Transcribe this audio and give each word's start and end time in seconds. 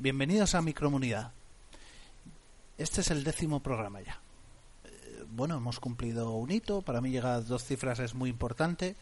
bienvenidos 0.00 0.54
a 0.54 0.62
Micromunidad. 0.62 1.32
Este 2.78 3.02
es 3.02 3.10
el 3.10 3.22
décimo 3.22 3.60
programa 3.60 4.00
ya. 4.00 4.18
Eh, 4.84 5.24
bueno, 5.28 5.58
hemos 5.58 5.78
cumplido 5.78 6.30
un 6.36 6.50
hito, 6.50 6.80
para 6.80 7.02
mí 7.02 7.10
llegar 7.10 7.32
a 7.32 7.40
dos 7.42 7.64
cifras 7.64 7.98
es 7.98 8.14
muy 8.14 8.30
importante 8.30 8.96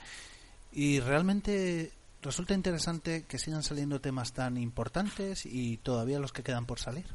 y 0.73 0.99
realmente 0.99 1.93
resulta 2.21 2.55
interesante 2.55 3.25
que 3.27 3.39
sigan 3.39 3.63
saliendo 3.63 4.01
temas 4.01 4.33
tan 4.33 4.57
importantes 4.57 5.47
y 5.47 5.77
todavía 5.77 6.19
los 6.19 6.33
que 6.33 6.43
quedan 6.43 6.67
por 6.67 6.81
salir. 6.81 7.07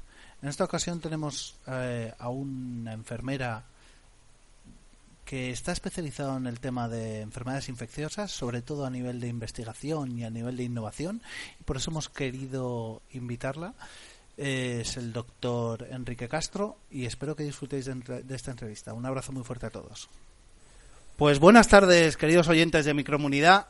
En 0.42 0.48
esta 0.48 0.64
ocasión 0.64 1.02
tenemos 1.02 1.58
eh, 1.68 2.14
a 2.18 2.30
una 2.30 2.94
enfermera 2.94 3.66
que 5.26 5.52
está 5.52 5.72
especializada 5.72 6.38
en 6.38 6.48
el 6.48 6.60
tema 6.60 6.88
de 6.88 7.22
enfermedades 7.22 7.70
infecciosas, 7.70 8.32
sobre 8.32 8.62
todo 8.62 8.86
a 8.86 8.90
nivel 8.90 9.20
de 9.20 9.28
investigación 9.28 10.18
y 10.18 10.24
a 10.24 10.30
nivel 10.30 10.58
de 10.58 10.64
innovación, 10.64 11.22
y 11.60 11.64
por 11.64 11.78
eso 11.78 11.92
hemos 11.92 12.10
querido 12.10 13.02
invitarla. 13.12 13.74
Es 14.36 14.98
el 14.98 15.14
doctor 15.14 15.88
Enrique 15.92 16.28
Castro 16.28 16.78
y 16.90 17.06
espero 17.06 17.36
que 17.36 17.44
disfrutéis 17.44 17.86
de, 17.86 18.24
esta 18.30 18.52
entrevista. 18.52 18.94
Un 18.94 19.06
abrazo 19.06 19.32
muy 19.32 19.44
fuerte 19.44 19.68
a 19.68 19.70
todos. 19.70 20.10
Pues 21.18 21.40
buenas 21.40 21.68
tardes, 21.68 22.18
queridos 22.18 22.48
oyentes 22.48 22.86
de 22.86 22.96
Micromunidad. 22.96 23.68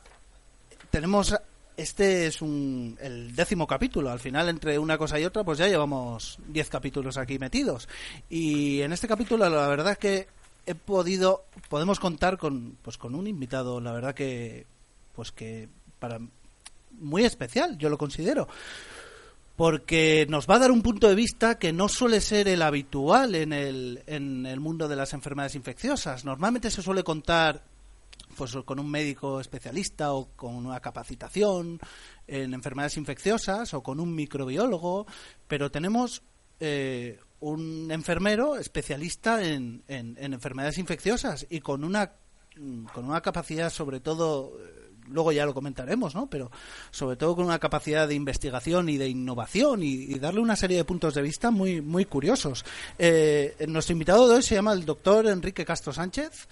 Tenemos 0.90 1.34
este 1.76 2.26
es 2.26 2.40
un, 2.40 2.96
el 3.00 3.34
décimo 3.34 3.66
capítulo. 3.66 4.10
Al 4.10 4.20
final, 4.20 4.48
entre 4.48 4.78
una 4.78 4.96
cosa 4.96 5.18
y 5.18 5.24
otra, 5.24 5.44
pues 5.44 5.58
ya 5.58 5.68
llevamos 5.68 6.38
diez 6.46 6.70
capítulos 6.70 7.18
aquí 7.18 7.38
metidos. 7.38 7.88
Y 8.30 8.80
en 8.80 8.92
este 8.92 9.08
capítulo, 9.08 9.48
la 9.48 9.68
verdad 9.68 9.92
es 9.92 9.98
que 9.98 10.28
he 10.66 10.74
podido, 10.74 11.44
podemos 11.68 12.00
contar 12.00 12.38
con, 12.38 12.76
pues 12.82 12.98
con 12.98 13.14
un 13.14 13.26
invitado, 13.26 13.80
la 13.80 13.92
verdad 13.92 14.14
que, 14.14 14.66
pues 15.14 15.32
que 15.32 15.68
para 15.98 16.20
muy 16.92 17.24
especial, 17.24 17.76
yo 17.78 17.88
lo 17.88 17.98
considero, 17.98 18.48
porque 19.56 20.26
nos 20.28 20.48
va 20.48 20.56
a 20.56 20.60
dar 20.60 20.70
un 20.70 20.82
punto 20.82 21.08
de 21.08 21.14
vista 21.14 21.58
que 21.58 21.72
no 21.72 21.88
suele 21.88 22.20
ser 22.20 22.48
el 22.48 22.62
habitual 22.62 23.34
en 23.34 23.52
el, 23.52 24.02
en 24.06 24.46
el 24.46 24.60
mundo 24.60 24.88
de 24.88 24.96
las 24.96 25.12
enfermedades 25.12 25.54
infecciosas. 25.54 26.24
Normalmente 26.24 26.70
se 26.70 26.82
suele 26.82 27.04
contar 27.04 27.62
pues 28.36 28.56
con 28.64 28.80
un 28.80 28.90
médico 28.90 29.40
especialista 29.40 30.12
o 30.12 30.28
con 30.36 30.56
una 30.56 30.80
capacitación 30.80 31.78
en 32.26 32.52
enfermedades 32.52 32.96
infecciosas 32.96 33.74
o 33.74 33.82
con 33.82 34.00
un 34.00 34.14
microbiólogo, 34.14 35.06
pero 35.46 35.70
tenemos 35.70 36.22
eh, 36.58 37.20
un 37.40 37.90
enfermero 37.90 38.56
especialista 38.56 39.44
en, 39.44 39.82
en, 39.88 40.16
enfermedades 40.18 40.78
infecciosas 40.78 41.46
y 41.50 41.60
con 41.60 41.84
una 41.84 42.12
con 42.92 43.04
una 43.04 43.20
capacidad 43.20 43.68
sobre 43.68 43.98
todo 43.98 44.52
eh, 44.60 44.84
luego 45.08 45.32
ya 45.32 45.44
lo 45.44 45.52
comentaremos, 45.52 46.14
¿no? 46.14 46.28
Pero 46.30 46.50
sobre 46.90 47.16
todo 47.16 47.36
con 47.36 47.44
una 47.44 47.58
capacidad 47.58 48.06
de 48.06 48.14
investigación 48.14 48.88
y 48.88 48.96
de 48.96 49.08
innovación 49.08 49.82
y, 49.82 50.18
darle 50.18 50.40
una 50.40 50.56
serie 50.56 50.76
de 50.76 50.84
puntos 50.84 51.14
de 51.14 51.22
vista 51.22 51.50
muy 51.50 51.80
muy 51.80 52.04
curiosos. 52.04 52.64
Eh, 52.98 53.56
nuestro 53.68 53.92
invitado 53.92 54.28
de 54.28 54.36
hoy 54.36 54.42
se 54.42 54.54
llama 54.54 54.72
el 54.72 54.84
doctor 54.84 55.26
Enrique 55.26 55.64
Castro 55.64 55.92
Sánchez. 55.92 56.48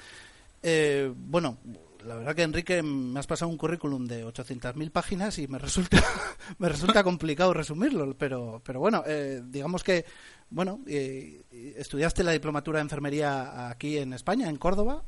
Eh, 0.62 1.12
bueno, 1.14 1.58
la 2.06 2.17
verdad 2.17 2.34
que 2.34 2.42
Enrique 2.42 2.83
me 2.83 3.19
has 3.19 3.27
pasado 3.27 3.50
un 3.50 3.56
currículum 3.56 4.06
de 4.06 4.25
800.000 4.25 4.91
páginas 4.91 5.39
y 5.39 5.48
me 5.48 5.58
resulta 5.58 6.03
me 6.59 6.69
resulta 6.69 7.03
complicado 7.05 7.55
resumirlo, 7.55 8.17
pero 8.17 8.61
pero 8.64 8.81
bueno, 8.81 9.03
eh, 9.06 9.42
digamos 9.44 9.83
que 9.83 10.05
bueno, 10.50 10.81
eh, 10.86 11.42
estudiaste 11.77 12.25
la 12.25 12.33
diplomatura 12.33 12.78
de 12.78 12.83
enfermería 12.83 13.69
aquí 13.69 13.98
en 13.98 14.12
España, 14.12 14.48
en 14.48 14.56
Córdoba, 14.56 15.05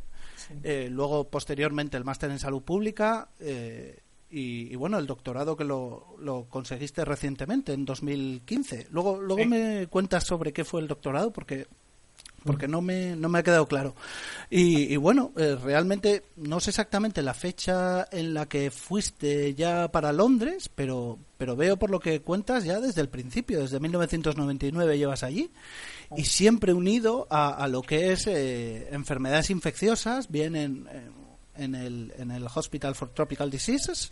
eh, 0.63 0.89
luego 0.91 1.29
posteriormente 1.29 1.97
el 1.97 2.05
máster 2.05 2.31
en 2.31 2.39
salud 2.39 2.63
pública 2.63 3.29
y, 4.37 4.75
bueno, 4.75 4.99
el 4.99 5.07
doctorado 5.07 5.57
que 5.57 5.63
lo, 5.63 6.17
lo, 6.19 6.49
conseguiste 6.49 7.05
recientemente, 7.05 7.73
en 7.73 7.85
2015. 7.85 8.89
Luego, 8.91 9.21
luego 9.21 9.45
me 9.45 9.87
cuentas 9.87 10.25
sobre 10.25 10.53
qué 10.53 10.65
fue 10.65 10.81
el 10.81 10.89
doctorado, 10.89 11.33
porque 11.33 11.69
porque 12.45 12.69
no 12.69 12.81
me, 12.81 13.17
no 13.17 13.29
me 13.29 13.39
ha 13.39 13.43
quedado 13.43 13.67
claro. 13.67 13.95
Y, 14.51 14.97
bueno, 14.97 15.33
eh, 15.37 15.57
realmente 15.63 16.23
no 16.37 16.61
sé 16.61 16.71
exactamente 16.71 17.23
la 17.23 17.35
fecha 17.35 18.07
en 18.13 18.35
la 18.35 18.47
que 18.47 18.71
fuiste 18.71 19.55
ya 19.55 19.91
para 19.91 20.13
Londres, 20.13 20.71
pero, 20.75 21.19
pero 21.39 21.57
veo 21.57 21.77
por 21.77 21.91
lo 21.91 22.01
que 22.01 22.21
cuentas 22.21 22.65
ya 22.65 22.81
desde 22.81 23.01
el 23.01 23.09
principio, 23.09 23.61
desde 23.61 23.81
1999 23.81 24.99
llevas 24.99 25.23
allí, 25.23 25.51
y 26.17 26.25
siempre 26.25 26.75
unido 26.75 27.27
a, 27.31 27.67
lo 27.69 27.83
que 27.83 28.13
es 28.13 28.27
eh, 28.27 28.89
enfermedades 28.93 29.51
infecciosas, 29.51 30.31
bien 30.31 30.55
en, 30.55 30.89
en, 31.57 31.75
el, 31.75 32.13
en 32.19 32.31
el 32.31 32.47
Hospital 32.55 32.95
for 32.95 33.09
Tropical 33.11 33.51
Diseases, 33.51 34.11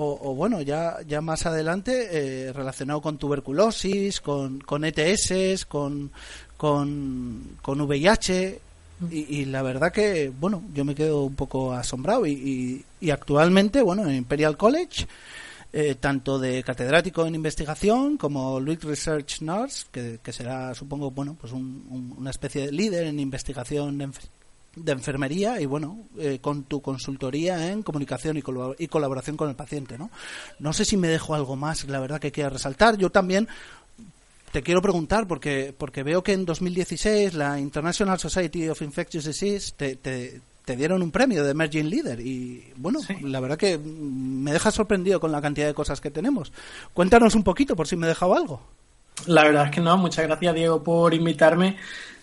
o, 0.00 0.34
bueno, 0.34 0.62
ya, 0.62 0.98
ya 1.06 1.20
más 1.20 1.44
adelante 1.44 2.08
eh, 2.12 2.52
relacionado 2.52 3.00
con 3.00 3.18
tuberculosis, 3.18 4.20
con, 4.20 4.60
con 4.60 4.84
ETS, 4.84 5.66
con, 5.66 6.12
con, 6.58 7.56
con 7.62 7.80
VIH 7.80 8.60
y, 9.10 9.44
la 9.44 9.62
verdad 9.62 9.92
que, 9.92 10.28
bueno, 10.28 10.64
yo 10.74 10.84
me 10.84 10.94
quedo 10.94 11.22
un 11.22 11.36
poco 11.36 11.72
asombrado 11.72 12.26
y, 12.26 12.84
y, 13.00 13.10
actualmente, 13.10 13.80
bueno, 13.80 14.02
en 14.08 14.16
Imperial 14.16 14.56
College, 14.56 15.06
eh, 15.72 15.94
tanto 15.94 16.40
de 16.40 16.64
catedrático 16.64 17.24
en 17.24 17.36
investigación 17.36 18.16
como 18.16 18.58
Luis 18.58 18.82
Research 18.82 19.40
Nurse, 19.40 19.86
que, 19.92 20.18
que 20.20 20.32
será, 20.32 20.74
supongo, 20.74 21.12
bueno, 21.12 21.36
pues 21.40 21.52
una 21.52 22.30
especie 22.30 22.66
de 22.66 22.72
líder 22.72 23.06
en 23.06 23.20
investigación 23.20 23.98
de, 23.98 24.92
enfermería 24.92 25.60
y, 25.60 25.66
bueno, 25.66 26.00
eh, 26.18 26.40
con 26.40 26.64
tu 26.64 26.82
consultoría 26.82 27.70
en 27.70 27.84
comunicación 27.84 28.36
y, 28.36 28.42
y 28.78 28.88
colaboración 28.88 29.36
con 29.36 29.48
el 29.48 29.54
paciente, 29.54 29.96
¿no? 29.96 30.10
No 30.58 30.72
sé 30.72 30.84
si 30.84 30.96
me 30.96 31.06
dejo 31.06 31.36
algo 31.36 31.54
más, 31.54 31.84
la 31.84 32.00
verdad 32.00 32.18
que 32.18 32.32
quiera 32.32 32.50
resaltar. 32.50 32.96
Yo 32.96 33.10
también 33.10 33.46
te 34.52 34.62
quiero 34.62 34.82
preguntar, 34.82 35.26
porque, 35.26 35.74
porque 35.76 36.02
veo 36.02 36.22
que 36.22 36.32
en 36.32 36.44
2016 36.44 37.34
la 37.34 37.58
International 37.58 38.18
Society 38.18 38.68
of 38.68 38.82
Infectious 38.82 39.24
Disease 39.24 39.72
te, 39.76 39.96
te, 39.96 40.40
dieron 40.76 41.02
un 41.02 41.10
premio 41.10 41.44
de 41.44 41.50
Emerging 41.50 41.88
Leader. 41.88 42.20
Y 42.20 42.72
bueno, 42.76 43.00
la 43.22 43.40
verdad 43.40 43.56
que 43.56 43.78
me 43.78 44.52
deja 44.52 44.70
sorprendido 44.70 45.18
con 45.20 45.32
la 45.32 45.40
cantidad 45.40 45.66
de 45.66 45.74
cosas 45.74 46.00
que 46.00 46.10
tenemos. 46.10 46.52
Cuéntanos 46.92 47.34
un 47.34 47.42
poquito, 47.42 47.74
por 47.74 47.86
si 47.86 47.96
me 47.96 48.06
he 48.06 48.10
dejado 48.10 48.34
algo. 48.34 48.60
La 49.26 49.44
verdad 49.44 49.66
es 49.66 49.70
que 49.70 49.80
no. 49.80 49.96
Muchas 49.96 50.26
gracias, 50.26 50.54
Diego, 50.54 50.82
por 50.82 51.14
invitarme. 51.14 51.76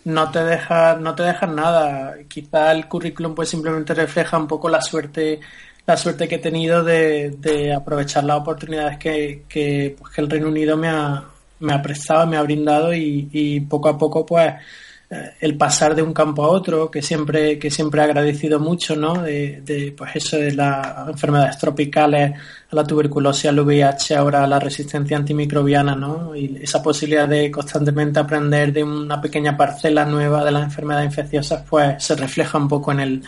No 0.06 0.30
te 0.30 0.44
dejas 0.44 1.00
no 1.02 1.16
te 1.16 1.24
dejas 1.24 1.50
nada. 1.50 2.16
Quizá 2.28 2.72
el 2.72 2.88
currículum 2.88 3.34
pues 3.34 3.50
simplemente 3.50 3.94
refleja 3.96 4.38
un 4.38 4.48
poco 4.48 4.70
la 4.70 4.82
suerte 4.82 5.40
la 5.88 5.98
suerte 5.98 6.28
que 6.28 6.36
he 6.36 6.40
tenido 6.40 6.84
de, 6.84 7.36
de 7.38 7.74
aprovechar 7.74 8.24
las 8.24 8.40
oportunidades 8.40 8.98
que, 8.98 9.44
que, 9.48 9.96
pues, 10.00 10.14
que 10.14 10.22
el 10.22 10.30
Reino 10.30 10.48
Unido 10.48 10.76
me 10.78 10.88
ha, 10.88 11.24
me 11.66 11.74
ha 11.74 11.82
prestado, 11.82 12.26
me 12.28 12.38
ha 12.38 12.44
brindado 12.44 12.94
y, 12.94 13.66
poco 13.70 13.90
a 13.90 13.98
poco 13.98 14.26
pues 14.26 14.54
eh, 15.10 15.32
el 15.42 15.58
pasar 15.58 15.96
de 15.96 16.02
un 16.02 16.14
campo 16.14 16.44
a 16.44 16.48
otro 16.50 16.90
que 16.90 17.02
siempre 17.02 17.60
que 17.60 17.70
siempre 17.70 18.02
he 18.02 18.06
agradecido 18.06 18.60
mucho 18.60 18.96
no 18.96 19.22
de, 19.22 19.94
pues 19.96 20.16
eso 20.16 20.38
de 20.38 20.54
las 20.54 21.08
enfermedades 21.10 21.58
tropicales 21.60 22.32
a 22.72 22.76
la 22.76 22.84
tuberculosis 22.84 23.46
al 23.46 23.60
VIH 23.60 24.16
ahora 24.16 24.44
a 24.44 24.48
la 24.48 24.60
resistencia 24.60 25.18
antimicrobiana 25.18 25.96
no 25.96 26.36
y 26.36 26.58
esa 26.62 26.82
posibilidad 26.82 27.28
de 27.28 27.52
constantemente 27.52 28.20
aprender 28.20 28.74
de 28.74 28.84
una 28.84 29.22
pequeña 29.22 29.56
parcela 29.56 30.06
nueva 30.06 30.44
de 30.44 30.52
las 30.52 30.64
enfermedades 30.64 31.08
infecciosas 31.08 31.64
pues 31.70 32.04
se 32.04 32.16
refleja 32.16 32.58
un 32.58 32.68
poco 32.68 32.92
en 32.92 33.00
el 33.00 33.24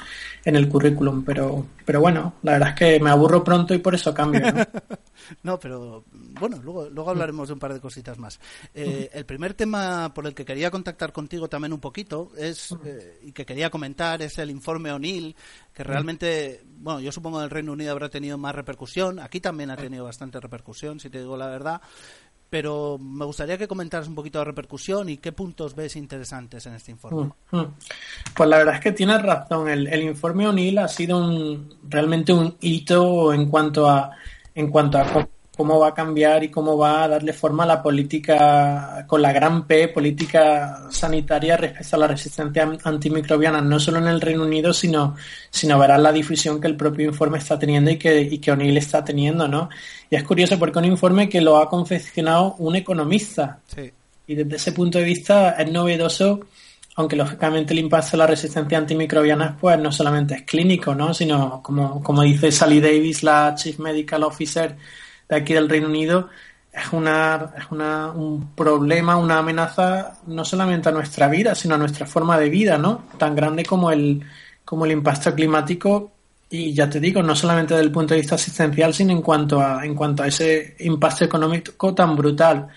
en 0.48 0.56
el 0.56 0.70
currículum 0.70 1.26
pero 1.26 1.66
pero 1.84 2.00
bueno 2.00 2.36
la 2.42 2.54
verdad 2.54 2.70
es 2.70 2.76
que 2.76 3.00
me 3.02 3.10
aburro 3.10 3.44
pronto 3.44 3.74
y 3.74 3.80
por 3.80 3.94
eso 3.94 4.14
cambio 4.14 4.40
¿no? 4.40 4.64
No, 5.44 5.60
pero 5.60 6.06
bueno, 6.40 6.60
luego, 6.64 6.90
luego 6.90 7.10
hablaremos 7.10 7.48
de 7.48 7.54
un 7.54 7.60
par 7.60 7.74
de 7.74 7.80
cositas 7.80 8.18
más. 8.18 8.40
Eh, 8.74 9.10
el 9.14 9.26
primer 9.26 9.54
tema 9.54 10.14
por 10.14 10.26
el 10.26 10.34
que 10.34 10.46
quería 10.46 10.72
contactar 10.72 11.12
contigo 11.12 11.48
también 11.50 11.74
un 11.74 11.80
poquito 11.80 12.32
es 12.38 12.76
eh, 12.86 13.20
y 13.24 13.32
que 13.32 13.46
quería 13.46 13.70
comentar 13.70 14.22
es 14.22 14.38
el 14.38 14.50
informe 14.50 14.92
O'Neill, 14.92 15.36
que 15.74 15.84
realmente, 15.84 16.64
bueno, 16.78 17.00
yo 17.00 17.12
supongo 17.12 17.40
que 17.40 17.46
el 17.46 17.50
Reino 17.50 17.74
Unido 17.74 17.92
habrá 17.92 18.10
tenido 18.10 18.38
más 18.38 18.56
repercusión. 18.56 19.20
Aquí 19.20 19.40
también 19.40 19.70
ha 19.70 19.78
tenido 19.78 20.06
bastante 20.06 20.40
repercusión, 20.40 21.00
si 21.00 21.10
te 21.10 21.20
digo 21.20 21.38
la 21.38 21.48
verdad. 21.48 21.82
Pero 22.50 22.98
me 22.98 23.26
gustaría 23.26 23.58
que 23.58 23.68
comentaras 23.68 24.08
un 24.08 24.16
poquito 24.16 24.40
de 24.40 24.46
repercusión 24.46 25.10
y 25.10 25.18
qué 25.18 25.34
puntos 25.34 25.76
ves 25.76 25.96
interesantes 25.98 26.66
en 26.66 26.76
este 26.76 26.92
informe. 26.92 27.32
Pues 28.36 28.50
la 28.50 28.58
verdad 28.58 28.76
es 28.76 28.82
que 28.82 28.92
tienes 28.94 29.22
razón. 29.22 29.68
El, 29.68 29.88
el 29.88 30.04
informe 30.04 30.48
O'Neill 30.48 30.78
ha 30.78 30.88
sido 30.88 31.18
un, 31.18 31.76
realmente 31.90 32.32
un 32.32 32.56
hito 32.62 33.34
en 33.34 33.50
cuanto 33.50 33.90
a 33.90 34.12
en 34.56 34.72
cuanto 34.72 34.98
a 34.98 35.28
cómo 35.58 35.80
va 35.80 35.88
a 35.88 35.94
cambiar 35.96 36.44
y 36.44 36.50
cómo 36.50 36.78
va 36.78 37.04
a 37.04 37.08
darle 37.08 37.34
forma 37.34 37.64
a 37.64 37.66
la 37.68 37.82
política, 37.82 39.06
con 39.08 39.24
la 39.24 39.34
gran 39.34 39.66
P, 39.66 39.88
política 39.88 40.88
sanitaria 40.92 41.58
respecto 41.58 41.96
a 41.96 42.00
la 42.00 42.08
resistencia 42.08 42.78
antimicrobiana, 42.84 43.60
no 43.60 43.80
solo 43.80 43.98
en 43.98 44.08
el 44.08 44.22
Reino 44.22 44.44
Unido, 44.44 44.72
sino, 44.72 45.16
sino 45.50 45.80
verás 45.80 46.00
la 46.00 46.12
difusión 46.12 46.62
que 46.62 46.68
el 46.68 46.78
propio 46.78 47.08
informe 47.08 47.40
está 47.40 47.58
teniendo 47.58 47.90
y 47.90 47.98
que, 47.98 48.22
y 48.22 48.38
que 48.38 48.52
O'Neill 48.52 48.78
está 48.78 49.04
teniendo, 49.04 49.48
¿no? 49.48 49.70
Y 50.12 50.16
es 50.16 50.24
curioso 50.24 50.60
porque 50.60 50.78
un 50.78 50.86
informe 50.86 51.28
que 51.28 51.42
lo 51.42 51.58
ha 51.58 51.68
confeccionado 51.68 52.54
un 52.60 52.76
economista. 52.76 53.60
Y 54.28 54.36
desde 54.36 54.58
ese 54.58 54.72
punto 54.74 55.00
de 55.00 55.06
vista 55.06 55.52
es 55.52 55.72
novedoso 55.72 56.42
aunque 56.98 57.16
lógicamente 57.16 57.74
el 57.74 57.80
impacto 57.80 58.12
de 58.12 58.18
la 58.18 58.28
resistencia 58.28 58.76
antimicrobiana 58.76 59.56
pues 59.62 59.78
no 59.80 59.92
solamente 59.92 60.34
es 60.34 60.42
clínico, 60.42 60.96
¿no? 60.96 61.14
sino 61.14 61.62
como, 61.62 62.02
como 62.02 62.24
dice 62.24 62.52
Sally 62.52 62.82
Davis, 62.82 63.22
la 63.22 63.54
Chief 63.54 63.78
Medical 63.78 64.24
Officer 64.24 64.76
de 65.30 65.36
aquí 65.36 65.54
del 65.54 65.70
Reino 65.70 65.88
Unido, 65.88 66.30
es, 66.72 66.94
una, 66.94 67.54
es 67.58 67.66
una, 67.72 68.12
un 68.12 68.54
problema, 68.54 69.18
una 69.18 69.40
amenaza 69.40 70.20
no 70.28 70.46
solamente 70.46 70.90
a 70.90 70.92
nuestra 70.92 71.28
vida, 71.28 71.56
sino 71.56 71.76
a 71.76 71.78
nuestra 71.78 72.06
forma 72.06 72.38
de 72.38 72.50
vida, 72.50 72.78
¿no? 72.78 73.06
Tan 73.18 73.36
grande 73.36 73.66
como 73.66 73.92
el, 73.92 74.22
como 74.64 74.86
el 74.86 74.92
impacto 74.92 75.34
climático 75.34 76.12
y 76.50 76.74
ya 76.74 76.90
te 76.90 77.00
digo, 77.00 77.22
no 77.22 77.36
solamente 77.36 77.74
desde 77.74 77.86
el 77.86 77.92
punto 77.92 78.14
de 78.14 78.22
vista 78.22 78.36
asistencial, 78.36 78.94
sino 78.94 79.12
en 79.12 79.22
cuanto 79.22 79.60
a, 79.60 79.86
en 79.86 79.96
cuanto 79.96 80.24
a 80.24 80.28
ese 80.28 80.76
impacto 80.80 81.26
económico 81.26 81.94
tan 81.94 82.16
brutal. 82.16 82.68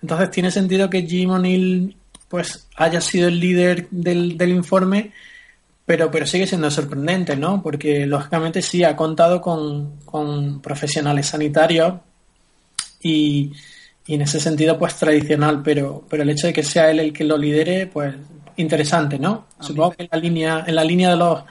Entonces 0.00 0.30
tiene 0.30 0.50
sentido 0.50 0.88
que 0.88 1.02
Jim 1.02 1.30
O'Neill 1.30 1.96
pues 2.28 2.68
haya 2.76 3.00
sido 3.00 3.28
el 3.28 3.40
líder 3.40 3.88
del, 3.90 4.36
del 4.36 4.50
informe, 4.50 5.12
pero, 5.86 6.10
pero 6.10 6.26
sigue 6.26 6.48
siendo 6.48 6.70
sorprendente, 6.70 7.36
¿no? 7.36 7.62
Porque 7.62 8.06
lógicamente 8.06 8.60
sí 8.60 8.82
ha 8.82 8.96
contado 8.96 9.40
con, 9.40 10.00
con 10.04 10.60
profesionales 10.60 11.28
sanitarios 11.28 11.94
y, 13.00 13.52
y, 14.04 14.14
en 14.14 14.22
ese 14.22 14.40
sentido 14.40 14.76
pues 14.78 14.96
tradicional, 14.96 15.62
pero, 15.62 16.04
pero 16.10 16.24
el 16.24 16.30
hecho 16.30 16.48
de 16.48 16.52
que 16.52 16.64
sea 16.64 16.90
él 16.90 16.98
el 16.98 17.12
que 17.12 17.22
lo 17.22 17.38
lidere, 17.38 17.86
pues 17.86 18.14
interesante, 18.56 19.18
¿no? 19.18 19.46
Supongo 19.60 19.92
que 19.92 20.02
en 20.02 20.08
la 20.10 20.18
línea, 20.18 20.64
en 20.66 20.74
la 20.74 20.84
línea 20.84 21.10
de 21.10 21.16
los 21.16 21.44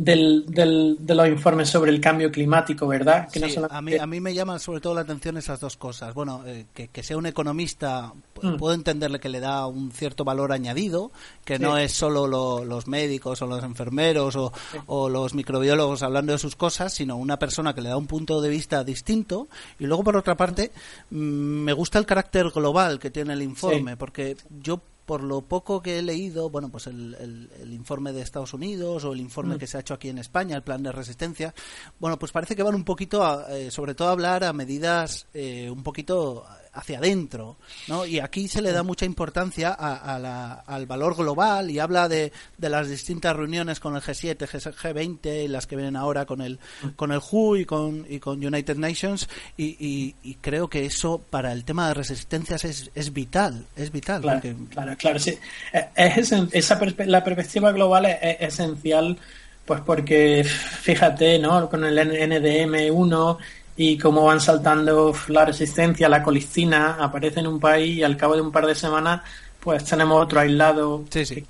del, 0.00 0.46
del, 0.46 0.96
de 0.98 1.14
los 1.14 1.28
informes 1.28 1.68
sobre 1.68 1.90
el 1.90 2.00
cambio 2.00 2.32
climático, 2.32 2.86
¿verdad? 2.86 3.28
Que 3.30 3.44
a, 3.70 3.82
mí, 3.82 3.96
a 3.96 4.06
mí 4.06 4.18
me 4.18 4.32
llaman 4.32 4.58
sobre 4.58 4.80
todo 4.80 4.94
la 4.94 5.02
atención 5.02 5.36
esas 5.36 5.60
dos 5.60 5.76
cosas. 5.76 6.14
Bueno, 6.14 6.42
eh, 6.46 6.64
que, 6.72 7.02
sea 7.02 7.18
un 7.18 7.26
economista, 7.26 8.14
mm. 8.40 8.56
puedo 8.56 8.72
entenderle 8.72 9.20
que 9.20 9.28
le 9.28 9.40
da 9.40 9.66
un 9.66 9.92
cierto 9.92 10.24
valor 10.24 10.52
añadido, 10.52 11.12
que 11.44 11.58
no 11.58 11.76
es 11.76 11.92
solo 11.92 12.64
los 12.64 12.86
médicos 12.86 13.42
o 13.42 13.46
los 13.46 13.62
enfermeros 13.62 14.36
o, 14.36 14.54
o, 14.86 15.10
los 15.10 15.34
microbiólogos 15.34 16.02
hablando 16.02 16.32
de 16.32 16.38
sus 16.38 16.56
cosas, 16.56 16.94
sino 16.94 17.16
una 17.16 17.38
persona 17.38 17.74
que 17.74 17.82
le 17.82 17.90
da 17.90 17.98
un 17.98 18.06
punto 18.06 18.40
de 18.40 18.48
vista 18.48 18.82
distinto. 18.82 19.48
Y 19.78 19.84
luego, 19.84 20.02
por 20.02 20.16
otra 20.16 20.34
parte, 20.34 20.72
mm, 21.10 21.16
me 21.16 21.74
gusta 21.74 21.98
el 21.98 22.06
carácter 22.06 22.48
global 22.48 22.98
que 22.98 23.10
tiene 23.10 23.34
el 23.34 23.42
informe, 23.42 23.98
porque 23.98 24.38
yo 24.62 24.80
por 25.10 25.24
lo 25.24 25.42
poco 25.42 25.82
que 25.82 25.98
he 25.98 26.02
leído, 26.02 26.50
bueno, 26.50 26.68
pues 26.68 26.86
el, 26.86 27.48
el, 27.60 27.72
informe 27.72 28.12
de 28.12 28.22
Estados 28.22 28.54
Unidos 28.54 29.04
o 29.04 29.12
el 29.12 29.18
informe 29.18 29.56
mm. 29.56 29.58
que 29.58 29.66
se 29.66 29.76
ha 29.76 29.80
hecho 29.80 29.94
aquí 29.94 30.08
en 30.08 30.18
España, 30.18 30.54
el 30.54 30.62
plan 30.62 30.84
de 30.84 30.92
resistencia, 30.92 31.52
bueno, 31.98 32.16
pues 32.16 32.30
parece 32.30 32.54
que 32.54 32.62
van 32.62 32.76
un 32.76 32.84
poquito, 32.84 33.24
a, 33.24 33.44
eh, 33.50 33.72
sobre 33.72 33.96
todo 33.96 34.06
a 34.06 34.12
hablar 34.12 34.44
a 34.44 34.52
medidas 34.52 35.26
eh, 35.34 35.68
un 35.68 35.82
poquito 35.82 36.46
hacia 36.72 36.98
adentro, 36.98 37.56
¿no? 37.88 38.06
Y 38.06 38.20
aquí 38.20 38.46
se 38.48 38.62
le 38.62 38.72
da 38.72 38.82
mucha 38.82 39.04
importancia 39.04 39.72
al 39.72 40.86
valor 40.86 41.16
global 41.16 41.70
y 41.70 41.78
habla 41.78 42.08
de, 42.08 42.32
las 42.58 42.88
distintas 42.88 43.34
reuniones 43.34 43.80
con 43.80 43.96
el 43.96 44.02
G7, 44.02 44.36
G20 44.36 45.44
y 45.44 45.48
las 45.48 45.66
que 45.66 45.76
vienen 45.76 45.96
ahora 45.96 46.26
con 46.26 46.40
el 46.40 46.58
con 46.96 47.12
el 47.12 47.18
WHO 47.18 47.56
y 47.56 47.64
con, 47.64 48.06
y 48.08 48.20
con 48.20 48.44
United 48.44 48.76
Nations 48.76 49.28
y, 49.56 50.14
creo 50.40 50.68
que 50.68 50.86
eso 50.86 51.20
para 51.30 51.52
el 51.52 51.64
tema 51.64 51.88
de 51.88 51.94
resistencias 51.94 52.64
es, 52.64 52.90
es 52.94 53.12
vital, 53.12 53.66
es 53.76 53.90
vital. 53.90 54.22
Claro, 54.70 54.96
claro, 54.96 55.18
sí. 55.18 55.38
Eh, 55.72 55.88
es, 55.96 56.32
esa 56.52 56.80
la 57.06 57.24
perspectiva 57.24 57.72
global 57.72 58.06
es, 58.06 58.36
esencial 58.40 59.18
pues 59.64 59.80
porque 59.82 60.44
fíjate, 60.44 61.38
¿no? 61.38 61.68
Con 61.68 61.84
el 61.84 61.98
NDM1 61.98 63.38
y 63.82 63.96
cómo 63.96 64.26
van 64.26 64.42
saltando 64.42 65.14
la 65.28 65.46
resistencia, 65.46 66.06
la 66.06 66.22
colistina, 66.22 66.98
aparece 67.00 67.40
en 67.40 67.46
un 67.46 67.58
país 67.58 67.96
y 67.96 68.02
al 68.02 68.14
cabo 68.14 68.34
de 68.34 68.42
un 68.42 68.52
par 68.52 68.66
de 68.66 68.74
semanas 68.74 69.22
pues 69.58 69.82
tenemos 69.86 70.22
otro 70.22 70.38
aislado 70.38 71.02
que 71.10 71.44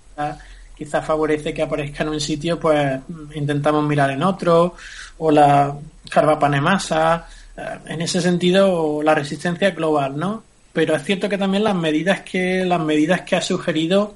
quizás 0.77 1.05
favorece 1.05 1.53
que 1.53 1.63
aparezca 1.63 2.05
en 2.05 2.11
un 2.11 2.21
sitio, 2.21 2.61
pues 2.61 3.01
intentamos 3.35 3.85
mirar 3.85 4.13
en 4.13 4.23
otro, 4.23 4.77
o 5.19 5.31
la 5.33 5.77
carbapanemasa, 6.09 7.27
eh, 7.57 7.63
en 7.87 8.03
ese 8.03 8.21
sentido 8.21 9.03
la 9.03 9.17
resistencia 9.17 9.73
global, 9.73 10.17
¿no? 10.17 10.45
Pero 10.73 10.95
es 10.95 11.03
cierto 11.03 11.29
que 11.29 11.37
también 11.37 11.65
las 11.65 11.75
medidas 11.75 12.21
que 12.21 12.65
las 12.65 12.81
medidas 12.81 13.23
que 13.23 13.35
ha 13.35 13.43
sugerido 13.43 14.15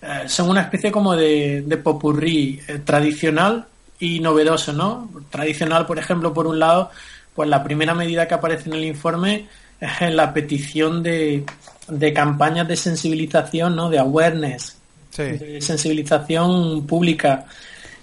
eh, 0.00 0.22
son 0.26 0.48
una 0.48 0.62
especie 0.62 0.90
como 0.90 1.14
de, 1.14 1.62
de 1.66 1.76
popurrí 1.76 2.62
eh, 2.66 2.78
tradicional 2.78 3.66
y 4.02 4.20
novedoso, 4.20 4.72
¿no? 4.72 5.10
Tradicional, 5.28 5.86
por 5.86 5.98
ejemplo, 5.98 6.32
por 6.32 6.46
un 6.46 6.58
lado, 6.58 6.90
pues 7.34 7.48
la 7.48 7.62
primera 7.62 7.94
medida 7.94 8.28
que 8.28 8.34
aparece 8.34 8.68
en 8.68 8.76
el 8.76 8.84
informe 8.84 9.46
es 9.80 10.14
la 10.14 10.32
petición 10.32 11.02
de, 11.02 11.44
de 11.88 12.12
campañas 12.12 12.68
de 12.68 12.76
sensibilización, 12.76 13.76
¿no? 13.76 13.90
De 13.90 13.98
awareness, 13.98 14.76
de 15.16 15.60
sensibilización 15.60 16.86
pública, 16.86 17.46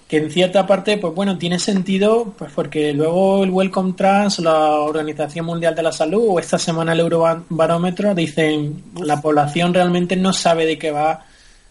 que 0.08 0.18
en 0.18 0.32
cierta 0.32 0.66
parte, 0.66 0.98
pues 0.98 1.14
bueno, 1.14 1.38
tiene 1.38 1.60
sentido, 1.60 2.34
pues 2.38 2.52
porque 2.54 2.94
luego 2.94 3.44
el 3.44 3.52
Welcome 3.52 3.94
Trans, 3.94 4.40
la 4.40 4.80
Organización 4.80 5.46
Mundial 5.46 5.76
de 5.76 5.84
la 5.84 5.92
Salud 5.92 6.26
o 6.28 6.40
esta 6.40 6.58
semana 6.58 6.94
el 6.94 7.00
Eurobarómetro 7.02 8.16
dicen 8.16 8.84
la 8.96 9.22
población 9.22 9.74
realmente 9.74 10.16
no 10.16 10.34
sabe 10.34 10.66
de 10.66 10.78
qué 10.80 10.92
va 10.92 11.26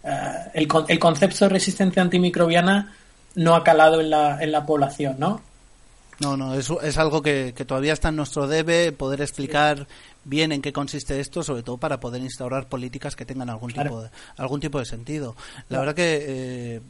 eh, 0.04 0.10
el, 0.54 0.68
el 0.86 0.98
concepto 0.98 1.44
de 1.44 1.48
resistencia 1.48 2.00
antimicrobiana 2.00 2.94
no 3.34 3.54
ha 3.54 3.64
calado 3.64 4.00
en 4.00 4.10
la, 4.10 4.42
en 4.42 4.52
la 4.52 4.64
población, 4.64 5.16
¿no? 5.18 5.40
No, 6.20 6.36
no, 6.36 6.54
es, 6.54 6.68
es 6.82 6.98
algo 6.98 7.22
que, 7.22 7.52
todavía 7.66 7.92
está 7.92 8.08
en 8.08 8.16
nuestro 8.16 8.48
debe 8.48 8.90
poder 8.92 9.20
explicar 9.20 9.86
bien 10.24 10.50
en 10.50 10.60
qué 10.60 10.72
consiste 10.72 11.20
esto, 11.20 11.42
sobre 11.42 11.62
todo 11.62 11.76
para 11.76 12.00
poder 12.00 12.22
instaurar 12.22 12.68
políticas 12.68 13.14
que 13.14 13.24
tengan 13.24 13.50
algún 13.50 13.72
tipo 13.72 14.02
de, 14.02 14.10
algún 14.36 14.60
tipo 14.60 14.78
de 14.80 14.84
sentido. 14.84 15.36
La 15.68 15.78
verdad 15.78 15.94
que 15.94 16.24
eh, 16.26 16.80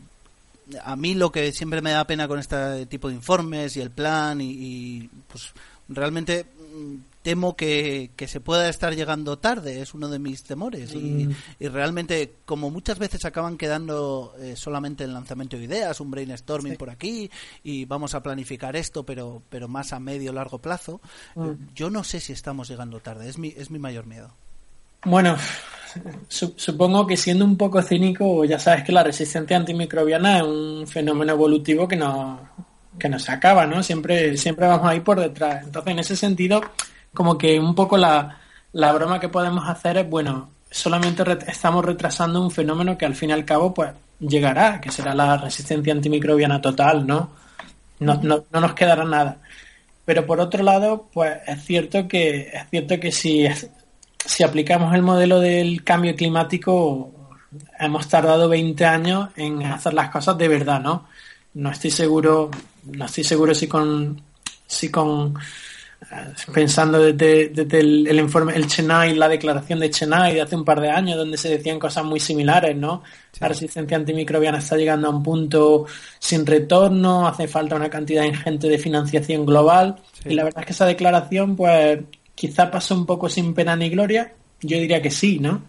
a 0.82 0.96
mí 0.96 1.14
lo 1.14 1.30
que 1.30 1.52
siempre 1.52 1.82
me 1.82 1.90
da 1.90 2.06
pena 2.06 2.26
con 2.26 2.38
este 2.38 2.86
tipo 2.86 3.08
de 3.08 3.14
informes 3.14 3.76
y 3.76 3.80
el 3.80 3.90
plan 3.90 4.40
y, 4.40 4.50
y 4.50 5.10
pues 5.28 5.52
realmente 5.88 6.46
mm, 6.74 6.94
temo 7.28 7.56
que, 7.56 8.10
se 8.26 8.40
pueda 8.40 8.70
estar 8.70 8.96
llegando 8.96 9.38
tarde, 9.38 9.82
es 9.82 9.92
uno 9.92 10.08
de 10.08 10.18
mis 10.18 10.44
temores. 10.44 10.94
Y, 10.94 11.26
mm. 11.26 11.34
realmente, 11.70 12.36
como 12.46 12.70
muchas 12.70 12.98
veces 12.98 13.26
acaban 13.26 13.58
quedando 13.58 14.34
eh, 14.40 14.56
solamente 14.56 15.04
el 15.04 15.12
lanzamiento 15.12 15.58
de 15.58 15.64
ideas, 15.64 16.00
un 16.00 16.10
brainstorming 16.10 16.76
por 16.76 16.88
aquí, 16.88 17.30
y 17.62 17.84
vamos 17.84 18.14
a 18.14 18.22
planificar 18.22 18.76
esto, 18.76 19.04
pero, 19.04 19.42
pero 19.50 19.68
más 19.68 19.92
a 19.92 20.00
medio 20.00 20.32
largo 20.32 20.56
plazo, 20.56 21.02
mm. 21.34 21.44
eh, 21.44 21.56
yo 21.74 21.90
no 21.90 22.02
sé 22.02 22.18
si 22.18 22.32
estamos 22.32 22.70
llegando 22.70 22.98
tarde, 23.00 23.28
es 23.28 23.36
mi, 23.36 23.48
es 23.48 23.70
mi 23.70 23.78
mayor 23.78 24.06
miedo. 24.06 24.32
Bueno, 25.04 25.36
supongo 26.28 27.06
que 27.06 27.18
siendo 27.18 27.44
un 27.44 27.58
poco 27.58 27.82
cínico, 27.82 28.46
ya 28.46 28.58
sabes 28.58 28.84
que 28.84 28.92
la 28.92 29.04
resistencia 29.04 29.58
antimicrobiana 29.58 30.38
es 30.38 30.44
un 30.44 30.86
fenómeno 30.86 31.34
evolutivo 31.34 31.86
que 31.86 31.96
no, 31.96 32.40
que 32.98 33.10
no 33.10 33.18
se 33.18 33.32
acaba, 33.32 33.66
¿no? 33.66 33.82
Siempre, 33.82 34.34
siempre 34.38 34.66
vamos 34.66 34.88
a 34.88 34.94
ir 34.94 35.02
por 35.02 35.20
detrás. 35.20 35.64
Entonces, 35.64 35.92
en 35.92 35.98
ese 35.98 36.16
sentido, 36.16 36.62
como 37.14 37.38
que 37.38 37.58
un 37.58 37.74
poco 37.74 37.96
la, 37.96 38.38
la 38.72 38.92
broma 38.92 39.20
que 39.20 39.28
podemos 39.28 39.68
hacer 39.68 39.98
es, 39.98 40.08
bueno, 40.08 40.50
solamente 40.70 41.24
estamos 41.46 41.84
retrasando 41.84 42.42
un 42.42 42.50
fenómeno 42.50 42.98
que 42.98 43.06
al 43.06 43.14
fin 43.14 43.30
y 43.30 43.32
al 43.32 43.44
cabo 43.44 43.72
pues 43.74 43.92
llegará, 44.20 44.80
que 44.80 44.90
será 44.90 45.14
la 45.14 45.36
resistencia 45.36 45.92
antimicrobiana 45.92 46.60
total, 46.60 47.06
¿no? 47.06 47.30
No, 48.00 48.14
no, 48.22 48.44
no 48.52 48.60
nos 48.60 48.74
quedará 48.74 49.04
nada. 49.04 49.38
Pero 50.04 50.24
por 50.26 50.40
otro 50.40 50.62
lado, 50.62 51.08
pues 51.12 51.36
es 51.46 51.64
cierto 51.64 52.08
que 52.08 52.50
es 52.52 52.70
cierto 52.70 52.98
que 53.00 53.12
si, 53.12 53.46
si 54.24 54.42
aplicamos 54.42 54.94
el 54.94 55.02
modelo 55.02 55.40
del 55.40 55.84
cambio 55.84 56.14
climático, 56.14 57.12
hemos 57.78 58.08
tardado 58.08 58.48
20 58.48 58.84
años 58.84 59.30
en 59.36 59.62
hacer 59.64 59.94
las 59.94 60.10
cosas 60.10 60.38
de 60.38 60.48
verdad, 60.48 60.80
¿no? 60.80 61.06
No 61.54 61.70
estoy 61.70 61.90
seguro, 61.90 62.50
no 62.84 63.04
estoy 63.06 63.24
seguro 63.24 63.54
si 63.54 63.66
con 63.66 64.22
si 64.66 64.90
con 64.90 65.34
pensando 66.54 67.00
desde, 67.00 67.78
el, 67.78 68.18
informe, 68.18 68.54
el 68.54 68.66
Chennai, 68.66 69.14
la 69.14 69.28
declaración 69.28 69.80
de 69.80 69.90
Chennai 69.90 70.34
de 70.34 70.42
hace 70.42 70.56
un 70.56 70.64
par 70.64 70.80
de 70.80 70.90
años, 70.90 71.16
donde 71.16 71.36
se 71.36 71.48
decían 71.48 71.78
cosas 71.78 72.04
muy 72.04 72.20
similares, 72.20 72.76
¿no? 72.76 73.02
La 73.40 73.48
resistencia 73.48 73.96
antimicrobiana 73.96 74.58
está 74.58 74.76
llegando 74.76 75.08
a 75.08 75.10
un 75.10 75.22
punto 75.22 75.86
sin 76.18 76.46
retorno, 76.46 77.26
hace 77.26 77.48
falta 77.48 77.76
una 77.76 77.90
cantidad 77.90 78.24
ingente 78.24 78.68
de 78.68 78.78
financiación 78.78 79.44
global, 79.44 79.96
y 80.24 80.34
la 80.34 80.44
verdad 80.44 80.60
es 80.60 80.66
que 80.66 80.72
esa 80.72 80.86
declaración, 80.86 81.56
pues, 81.56 82.00
quizá 82.34 82.70
pasó 82.70 82.94
un 82.94 83.04
poco 83.04 83.28
sin 83.28 83.52
pena 83.52 83.74
ni 83.76 83.90
gloria, 83.90 84.32
yo 84.60 84.78
diría 84.78 85.02
que 85.02 85.10
sí, 85.10 85.38
¿no? 85.38 85.62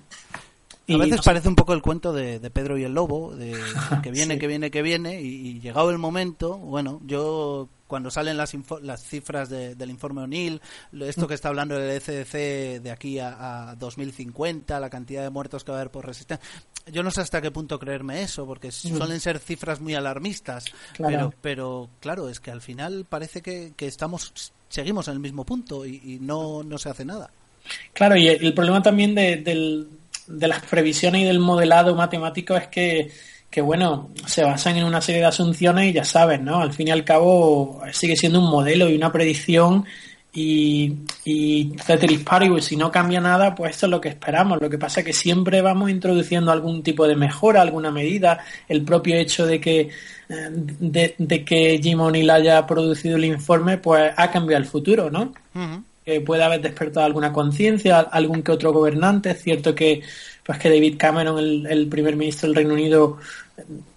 a 0.93 0.97
veces 0.97 1.21
parece 1.23 1.47
un 1.47 1.55
poco 1.55 1.73
el 1.73 1.81
cuento 1.81 2.13
de, 2.13 2.39
Pedro 2.49 2.77
y 2.77 2.83
el 2.83 2.93
Lobo, 2.93 3.35
de 3.35 3.53
que 4.03 4.11
viene, 4.11 4.39
que 4.39 4.47
viene, 4.47 4.71
que 4.71 4.81
viene, 4.81 5.21
y, 5.21 5.59
llegado 5.59 5.89
el 5.91 5.97
momento, 5.97 6.57
bueno, 6.57 7.01
yo 7.05 7.69
cuando 7.89 8.11
salen 8.11 8.37
las, 8.37 8.55
las 8.83 9.03
cifras 9.03 9.49
del 9.49 9.89
informe 9.89 10.21
O'Neill, 10.21 10.61
esto 11.01 11.27
que 11.27 11.33
está 11.33 11.49
hablando 11.49 11.75
el 11.75 11.89
ECDC 11.89 12.83
de 12.83 12.91
aquí 12.91 13.17
a, 13.17 13.75
2050, 13.79 14.79
la 14.79 14.91
cantidad 14.91 15.23
de 15.23 15.31
muertos 15.31 15.63
que 15.63 15.71
va 15.71 15.79
a 15.79 15.81
haber 15.81 15.91
por 15.91 16.05
resistencia, 16.05 16.47
yo 16.85 17.01
no 17.01 17.09
sé 17.09 17.21
hasta 17.21 17.41
qué 17.41 17.49
punto 17.49 17.79
creerme 17.79 18.21
eso, 18.21 18.45
porque 18.45 18.71
suelen 18.71 19.19
ser 19.19 19.39
cifras 19.39 19.81
muy 19.81 19.95
alarmistas, 19.95 20.65
Pero, 20.97 21.33
pero 21.41 21.89
claro, 21.99 22.29
es 22.29 22.39
que 22.39 22.51
al 22.51 22.61
final 22.61 23.07
parece 23.09 23.41
que, 23.41 23.73
estamos 23.79 24.53
seguimos 24.69 25.07
en 25.07 25.15
el 25.15 25.19
mismo 25.19 25.43
punto 25.43 25.83
y, 25.83 26.19
no, 26.21 26.61
no 26.63 26.77
se 26.77 26.89
hace 26.89 27.05
nada. 27.05 27.31
Claro, 27.93 28.15
y 28.15 28.27
el, 28.27 28.53
problema 28.53 28.83
también 28.83 29.15
de, 29.15 29.87
de 30.27 30.47
las 30.47 30.63
previsiones 30.65 31.23
y 31.23 31.25
del 31.25 31.39
modelado 31.39 31.95
matemático 31.95 32.55
es 32.55 32.67
que 32.67 33.11
que 33.49 33.61
bueno, 33.61 34.09
se 34.25 34.43
basan 34.43 34.77
en 34.77 34.83
una 34.85 35.01
serie 35.01 35.21
de 35.21 35.27
asunciones 35.27 35.87
y 35.87 35.93
ya 35.93 36.03
sabes, 36.03 36.39
¿no? 36.39 36.61
Al 36.61 36.73
fin 36.73 36.87
y 36.87 36.91
al 36.91 37.03
cabo 37.03 37.81
sigue 37.91 38.15
siendo 38.15 38.39
un 38.39 38.49
modelo 38.49 38.89
y 38.89 38.95
una 38.95 39.11
predicción 39.11 39.85
y, 40.31 40.97
y 41.25 41.73
ceteris 41.83 42.19
paribus, 42.19 42.65
si 42.65 42.75
no 42.75 42.91
cambia 42.91 43.19
nada, 43.19 43.55
pues 43.55 43.71
esto 43.71 43.87
es 43.87 43.89
lo 43.89 43.99
que 43.99 44.09
esperamos. 44.09 44.61
Lo 44.61 44.69
que 44.69 44.77
pasa 44.77 44.99
es 44.99 45.05
que 45.07 45.13
siempre 45.13 45.61
vamos 45.61 45.89
introduciendo 45.89 46.51
algún 46.51 46.83
tipo 46.83 47.07
de 47.07 47.15
mejora, 47.15 47.61
alguna 47.61 47.91
medida. 47.91 48.39
El 48.67 48.83
propio 48.83 49.15
hecho 49.15 49.47
de 49.47 49.59
que, 49.59 49.89
eh, 50.29 50.49
de, 50.51 51.43
que 51.43 51.79
Jim 51.81 51.99
O'Neill 52.01 52.29
haya 52.29 52.67
producido 52.67 53.17
el 53.17 53.25
informe, 53.25 53.79
pues 53.79 54.13
ha 54.15 54.29
cambiado 54.29 54.61
el 54.61 54.69
futuro, 54.69 55.09
¿no? 55.09 55.33
Que 56.05 56.21
puede 56.21 56.43
haber 56.43 56.61
despertado 56.61 57.07
alguna 57.07 57.33
conciencia, 57.33 57.99
algún 57.99 58.43
que 58.43 58.51
otro 58.51 58.71
gobernante. 58.71 59.31
Es 59.31 59.41
cierto 59.41 59.73
que, 59.73 60.03
pues 60.49 60.57
que 60.57 60.69
David 60.69 60.95
Cameron, 60.97 61.37
el, 61.37 61.67
el 61.67 61.87
primer 61.87 62.15
ministro 62.15 62.47
del 62.47 62.55
Reino 62.55 62.73
Unido, 62.73 63.19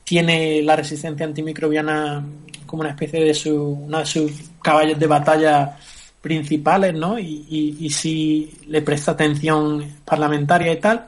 tiene 0.05 0.61
la 0.61 0.77
resistencia 0.77 1.25
antimicrobiana 1.25 2.23
como 2.67 2.83
una 2.83 2.91
especie 2.91 3.25
de 3.25 3.33
su, 3.33 3.57
una 3.59 4.01
de 4.01 4.05
sus 4.05 4.33
caballos 4.61 4.99
de 4.99 5.07
batalla 5.07 5.79
principales, 6.21 6.93
¿no? 6.93 7.19
Y, 7.19 7.79
y, 7.81 7.89
si 7.89 8.53
le 8.67 8.83
presta 8.83 9.13
atención 9.13 9.95
parlamentaria 10.05 10.75
y 10.75 10.77
tal, 10.79 11.07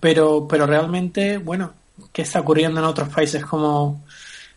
pero, 0.00 0.48
pero 0.48 0.66
realmente, 0.66 1.36
bueno, 1.36 1.74
¿qué 2.10 2.22
está 2.22 2.40
ocurriendo 2.40 2.80
en 2.80 2.86
otros 2.86 3.10
países 3.10 3.44
como 3.44 4.04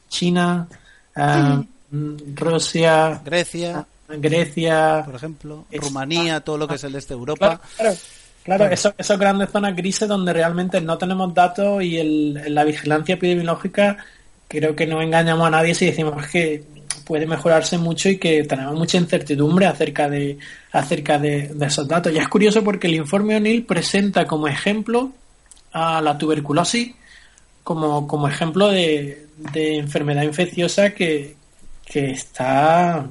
China, 0.08 0.66
ah, 1.18 1.62
Rusia, 2.36 3.22
Grecia, 3.26 3.86
Grecia, 4.08 5.02
por 5.06 5.16
ejemplo, 5.16 5.66
Rumanía, 5.74 6.40
todo 6.40 6.58
lo 6.58 6.70
que 6.70 6.76
es 6.76 6.84
el 6.86 6.96
este 6.96 7.16
de 7.16 7.20
Europa? 7.20 7.60
Claro, 7.60 7.62
claro. 7.76 7.98
Esos, 8.46 9.20
grandes 9.20 9.50
zonas 9.50 9.76
grises 9.76 10.08
donde 10.08 10.34
realmente 10.34 10.82
no 10.82 10.98
tenemos 10.98 11.34
datos 11.34 11.84
y 11.84 11.98
el, 11.98 12.54
la 12.54 12.64
vigilancia 12.64 13.16
epidemiológica 13.16 13.98
creo 14.48 14.76
que 14.76 14.88
no 14.88 15.02
engañamos 15.02 15.48
a 15.48 15.52
nadie 15.52 15.76
si 15.76 15.86
decimos 15.86 16.26
que 16.28 16.64
puede 17.06 17.26
mejorarse 17.26 17.78
mucho 17.78 18.10
y 18.10 18.18
que 18.18 18.44
tenemos 18.44 18.76
mucha 18.76 18.98
incertidumbre 18.98 19.66
acerca 19.66 20.10
de, 20.10 20.38
acerca 20.72 21.18
de, 21.18 21.52
esos 21.62 21.88
datos. 21.88 22.12
Y 22.14 22.18
es 22.18 22.28
curioso 22.28 22.64
porque 22.64 22.88
el 22.88 22.96
informe 22.96 23.36
O'Neill 23.36 23.66
presenta 23.66 24.26
como 24.26 24.48
ejemplo 24.48 25.12
a 25.72 26.02
la 26.02 26.18
tuberculosis 26.18 26.94
como, 27.64 28.08
como 28.08 28.28
ejemplo 28.28 28.68
de, 28.70 29.28
enfermedad 29.54 30.24
infecciosa 30.24 30.92
que, 30.92 31.36
que 31.86 32.12
está 32.12 33.08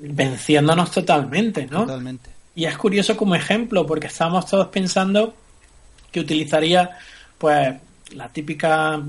venciéndonos 0.00 0.90
totalmente, 0.90 1.66
¿no? 1.66 1.80
Totalmente. 1.80 2.35
Y 2.56 2.64
es 2.64 2.76
curioso 2.76 3.16
como 3.16 3.36
ejemplo 3.36 3.86
porque 3.86 4.08
estamos 4.08 4.46
todos 4.46 4.66
pensando 4.68 5.34
que 6.10 6.20
utilizaría 6.20 6.90
pues 7.38 7.74
la 8.14 8.28
típica 8.28 9.00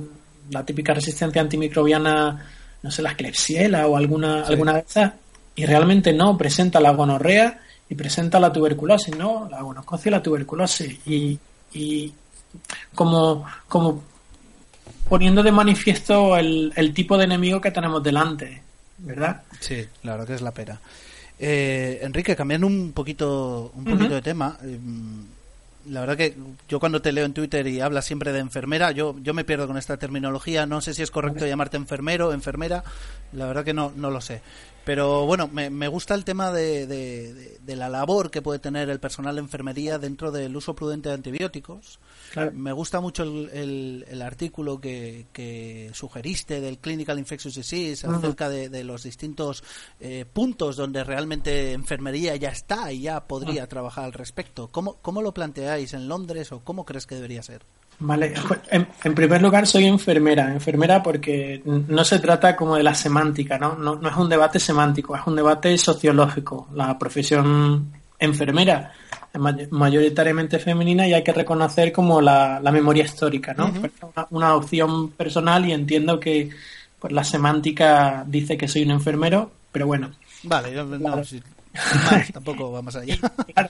la 0.51 0.65
típica 0.65 0.93
resistencia 0.93 1.41
antimicrobiana 1.41 2.45
no 2.81 2.91
sé, 2.91 3.01
la 3.01 3.15
Klebsiella 3.15 3.87
o 3.87 3.97
alguna, 3.97 4.43
alguna 4.43 4.73
de 4.75 4.79
esas, 4.79 5.13
y 5.55 5.65
realmente 5.65 6.13
no, 6.13 6.37
presenta 6.37 6.79
la 6.79 6.91
gonorrea 6.91 7.59
y 7.89 7.95
presenta 7.95 8.39
la 8.39 8.53
tuberculosis, 8.53 9.15
¿no? 9.17 9.47
La 9.49 9.61
gonococia 9.61 10.09
y 10.09 10.11
la 10.11 10.23
tuberculosis. 10.23 10.99
Y, 11.05 11.39
y 11.73 12.13
como, 12.93 13.45
como 13.67 14.03
poniendo 15.09 15.41
de 15.41 15.51
manifiesto 15.51 16.37
el, 16.37 16.71
el 16.75 16.93
tipo 16.93 17.17
de 17.17 17.25
enemigo 17.25 17.59
que 17.59 17.71
tenemos 17.71 18.03
delante, 18.03 18.61
¿verdad? 18.99 19.41
Sí, 19.59 19.85
claro 20.01 20.25
que 20.25 20.35
es 20.35 20.41
la 20.41 20.51
pera. 20.51 20.79
Eh, 21.39 21.99
Enrique, 22.01 22.35
cambiando 22.35 22.67
un 22.67 22.93
poquito, 22.93 23.71
un 23.75 23.83
poquito 23.83 24.15
de 24.15 24.21
tema, 24.21 24.57
eh, 24.63 24.79
la 25.89 26.01
verdad 26.01 26.17
que 26.17 26.35
yo 26.67 26.79
cuando 26.79 27.01
te 27.01 27.11
leo 27.11 27.25
en 27.25 27.33
Twitter 27.33 27.65
y 27.67 27.79
hablas 27.79 28.05
siempre 28.05 28.33
de 28.33 28.39
enfermera, 28.39 28.91
yo, 28.91 29.15
yo 29.21 29.33
me 29.33 29.45
pierdo 29.45 29.67
con 29.67 29.77
esta 29.77 29.97
terminología. 29.97 30.65
No 30.65 30.81
sé 30.81 30.93
si 30.93 31.01
es 31.01 31.11
correcto 31.11 31.45
llamarte 31.45 31.77
enfermero, 31.77 32.33
enfermera. 32.33 32.83
La 33.31 33.45
verdad 33.45 33.63
que 33.63 33.73
no, 33.73 33.93
no 33.95 34.11
lo 34.11 34.19
sé. 34.19 34.41
Pero 34.83 35.25
bueno, 35.25 35.49
me, 35.51 35.69
me 35.69 35.87
gusta 35.87 36.15
el 36.15 36.23
tema 36.23 36.51
de, 36.51 36.87
de, 36.87 37.75
la 37.75 37.89
labor 37.89 38.31
que 38.31 38.41
puede 38.41 38.59
tener 38.59 38.89
el 38.89 38.99
personal 38.99 39.35
de 39.35 39.41
enfermería 39.41 39.99
dentro 39.99 40.31
del 40.31 40.55
uso 40.55 40.75
prudente 40.75 41.09
de 41.09 41.15
antibióticos. 41.15 41.99
Me 42.53 42.71
gusta 42.71 42.99
mucho 43.01 43.23
el, 43.23 44.05
el, 44.07 44.21
artículo 44.21 44.79
que, 44.79 45.27
que, 45.31 45.89
sugeriste 45.93 46.61
del 46.61 46.77
Clinical 46.77 47.19
Infectious 47.19 47.55
Disease 47.55 48.07
acerca 48.07 48.49
de, 48.49 48.83
los 48.83 49.03
distintos 49.03 49.63
eh, 49.99 50.25
puntos 50.31 50.75
donde 50.75 51.03
realmente 51.03 51.73
enfermería 51.73 52.35
ya 52.35 52.49
está 52.49 52.91
y 52.91 53.01
ya 53.01 53.21
podría 53.21 53.63
ah. 53.63 53.67
trabajar 53.67 54.05
al 54.05 54.13
respecto. 54.13 54.69
¿Cómo, 54.69 54.97
¿Cómo 55.01 55.21
lo 55.21 55.33
planteáis 55.33 55.93
en 55.93 56.07
Londres 56.07 56.51
o 56.51 56.59
cómo 56.61 56.85
crees 56.85 57.07
que 57.07 57.15
debería 57.15 57.41
ser? 57.43 57.63
Vale, 57.99 58.33
en, 58.69 59.15
primer 59.15 59.41
lugar 59.41 59.65
soy 59.65 59.85
enfermera, 59.85 60.53
enfermera 60.53 61.01
porque 61.01 61.63
no 61.65 62.05
se 62.05 62.19
trata 62.19 62.55
como 62.55 62.75
de 62.75 62.83
la 62.83 62.93
semántica, 62.93 63.57
¿no? 63.57 63.75
No, 63.75 63.95
no 63.95 64.09
es 64.09 64.15
un 64.15 64.29
debate 64.29 64.59
semántico, 64.59 65.15
es 65.15 65.25
un 65.25 65.35
debate 65.35 65.75
sociológico. 65.79 66.67
La 66.73 66.99
profesión 66.99 67.91
enfermera 68.19 68.93
mayoritariamente 69.33 70.59
femenina 70.59 71.07
y 71.07 71.13
hay 71.13 71.23
que 71.23 71.33
reconocer 71.33 71.91
como 71.91 72.21
la, 72.21 72.59
memoria 72.71 73.03
histórica, 73.03 73.53
¿no? 73.53 73.73
una, 74.31 74.55
opción 74.55 75.11
personal 75.11 75.65
y 75.65 75.73
entiendo 75.73 76.19
que 76.19 76.49
pues, 76.99 77.13
la 77.13 77.23
semántica 77.23 78.23
dice 78.27 78.57
que 78.57 78.67
soy 78.67 78.83
un 78.83 78.91
enfermero, 78.91 79.51
pero 79.71 79.87
bueno. 79.87 80.11
Vale, 82.09 82.31
tampoco 82.33 82.71
vamos 82.71 82.95
allá. 82.95 83.17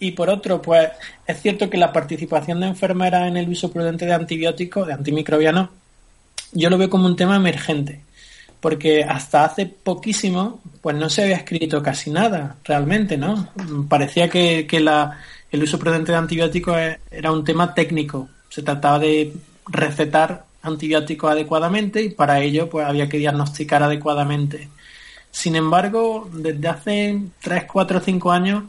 Y 0.00 0.10
por 0.10 0.28
otro, 0.28 0.60
pues 0.60 0.90
es 1.26 1.40
cierto 1.40 1.70
que 1.70 1.78
la 1.78 1.92
participación 1.92 2.60
de 2.60 2.66
enfermeras 2.66 3.28
en 3.28 3.36
el 3.36 3.48
uso 3.48 3.70
prudente 3.70 4.04
de 4.04 4.12
antibióticos, 4.12 4.86
de 4.86 4.92
antimicrobianos, 4.92 5.70
yo 6.52 6.68
lo 6.68 6.76
veo 6.76 6.90
como 6.90 7.06
un 7.06 7.16
tema 7.16 7.36
emergente, 7.36 8.00
porque 8.64 9.04
hasta 9.04 9.44
hace 9.44 9.66
poquísimo, 9.66 10.62
pues 10.80 10.96
no 10.96 11.10
se 11.10 11.24
había 11.24 11.36
escrito 11.36 11.82
casi 11.82 12.10
nada, 12.10 12.56
realmente, 12.64 13.18
¿no? 13.18 13.50
Parecía 13.90 14.30
que, 14.30 14.66
el 15.52 15.62
uso 15.62 15.78
prudente 15.78 16.12
de 16.12 16.16
antibióticos 16.16 16.74
e, 16.78 16.98
era 17.10 17.30
un 17.30 17.44
tema 17.44 17.74
técnico, 17.74 18.26
se 18.48 18.62
trataba 18.62 19.00
de 19.00 19.34
recetar 19.66 20.46
antibióticos 20.62 21.30
adecuadamente 21.30 22.00
y 22.00 22.08
para 22.08 22.40
ello 22.40 22.70
pues 22.70 22.86
había 22.86 23.06
que 23.06 23.18
diagnosticar 23.18 23.82
adecuadamente. 23.82 24.70
Sin 25.30 25.56
embargo, 25.56 26.30
desde 26.32 26.66
hace 26.66 27.20
3, 27.42 27.64
4, 27.70 28.00
5 28.00 28.32
años 28.32 28.64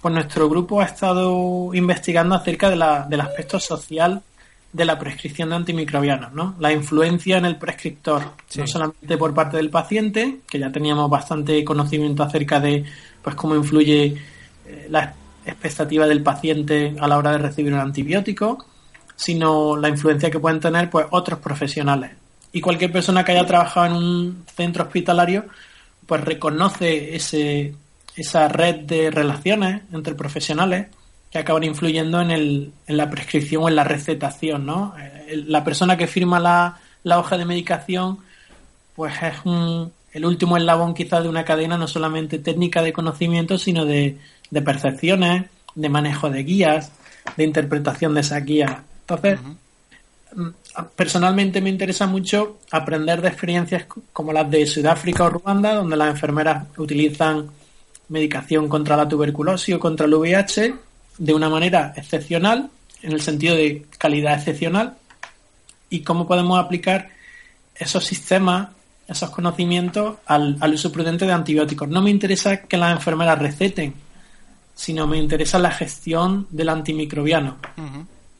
pues 0.00 0.14
nuestro 0.14 0.48
grupo 0.48 0.80
ha 0.80 0.84
estado 0.84 1.74
investigando 1.74 2.36
acerca 2.36 2.70
del 2.70 3.20
aspecto 3.20 3.58
social 3.58 4.22
de 4.72 4.84
la 4.84 4.98
prescripción 4.98 5.50
de 5.50 5.56
antimicrobianos, 5.56 6.32
¿no? 6.32 6.54
La 6.60 6.72
influencia 6.72 7.38
en 7.38 7.44
el 7.44 7.56
prescriptor, 7.56 8.22
no 8.56 8.66
solamente 8.66 9.16
por 9.16 9.34
parte 9.34 9.56
del 9.56 9.70
paciente, 9.70 10.40
que 10.48 10.58
ya 10.58 10.70
teníamos 10.70 11.10
bastante 11.10 11.64
conocimiento 11.64 12.22
acerca 12.22 12.60
de 12.60 12.84
pues 13.20 13.34
cómo 13.34 13.56
influye 13.56 14.16
eh, 14.66 14.86
la 14.88 15.14
expectativa 15.44 16.06
del 16.06 16.22
paciente 16.22 16.94
a 17.00 17.08
la 17.08 17.18
hora 17.18 17.32
de 17.32 17.38
recibir 17.38 17.72
un 17.72 17.80
antibiótico, 17.80 18.64
sino 19.16 19.76
la 19.76 19.88
influencia 19.88 20.30
que 20.30 20.38
pueden 20.38 20.60
tener 20.60 20.88
pues 20.88 21.06
otros 21.10 21.40
profesionales. 21.40 22.12
Y 22.52 22.60
cualquier 22.60 22.92
persona 22.92 23.24
que 23.24 23.32
haya 23.32 23.46
trabajado 23.46 23.86
en 23.86 23.92
un 23.92 24.44
centro 24.54 24.84
hospitalario 24.84 25.46
pues 26.06 26.24
reconoce 26.24 27.14
ese 27.14 27.74
esa 28.16 28.48
red 28.48 28.80
de 28.80 29.10
relaciones 29.10 29.82
entre 29.92 30.14
profesionales 30.14 30.88
que 31.30 31.38
acaban 31.38 31.62
influyendo 31.64 32.20
en, 32.20 32.30
el, 32.30 32.72
en 32.86 32.96
la 32.96 33.08
prescripción 33.08 33.62
o 33.62 33.68
en 33.68 33.76
la 33.76 33.84
recetación, 33.84 34.66
¿no? 34.66 34.94
Eh, 34.98 35.44
la 35.46 35.62
persona 35.62 35.96
que 35.96 36.08
firma 36.08 36.40
la, 36.40 36.80
la 37.04 37.18
hoja 37.18 37.38
de 37.38 37.44
medicación, 37.44 38.18
pues 38.96 39.14
es 39.22 39.34
un, 39.44 39.92
el 40.12 40.26
último 40.26 40.56
eslabón 40.56 40.92
quizás 40.92 41.22
de 41.22 41.28
una 41.28 41.44
cadena 41.44 41.78
no 41.78 41.86
solamente 41.86 42.38
técnica 42.38 42.82
de 42.82 42.92
conocimiento, 42.92 43.58
sino 43.58 43.84
de, 43.84 44.18
de 44.50 44.62
percepciones, 44.62 45.44
de 45.76 45.88
manejo 45.88 46.30
de 46.30 46.42
guías, 46.42 46.90
de 47.36 47.44
interpretación 47.44 48.14
de 48.14 48.22
esas 48.22 48.44
guías. 48.44 48.72
Entonces, 49.02 49.38
mm, 50.34 50.48
personalmente 50.96 51.60
me 51.60 51.70
interesa 51.70 52.08
mucho 52.08 52.58
aprender 52.72 53.22
de 53.22 53.28
experiencias 53.28 53.86
como 54.12 54.32
las 54.32 54.50
de 54.50 54.66
Sudáfrica 54.66 55.24
o 55.24 55.30
Ruanda, 55.30 55.74
donde 55.74 55.96
las 55.96 56.10
enfermeras 56.10 56.66
utilizan 56.76 57.50
medicación 58.08 58.68
contra 58.68 58.96
la 58.96 59.08
tuberculosis 59.08 59.76
o 59.76 59.78
contra 59.78 60.06
el 60.06 60.14
VIH 60.14 60.89
de 61.18 61.34
una 61.34 61.48
manera 61.48 61.92
excepcional, 61.96 62.70
en 63.02 63.12
el 63.12 63.20
sentido 63.20 63.54
de 63.54 63.86
calidad 63.98 64.34
excepcional, 64.34 64.96
y 65.88 66.00
cómo 66.00 66.26
podemos 66.26 66.58
aplicar 66.58 67.10
esos 67.74 68.04
sistemas, 68.04 68.68
esos 69.08 69.30
conocimientos 69.30 70.18
al, 70.26 70.58
uso 70.72 70.92
prudente 70.92 71.26
de 71.26 71.32
antibióticos. 71.32 71.88
No 71.88 72.02
me 72.02 72.10
interesa 72.10 72.58
que 72.58 72.76
las 72.76 72.92
enfermeras 72.92 73.38
receten, 73.38 73.94
sino 74.74 75.06
me 75.06 75.18
interesa 75.18 75.58
la 75.58 75.70
gestión 75.70 76.46
del 76.50 76.68
antimicrobiano. 76.68 77.56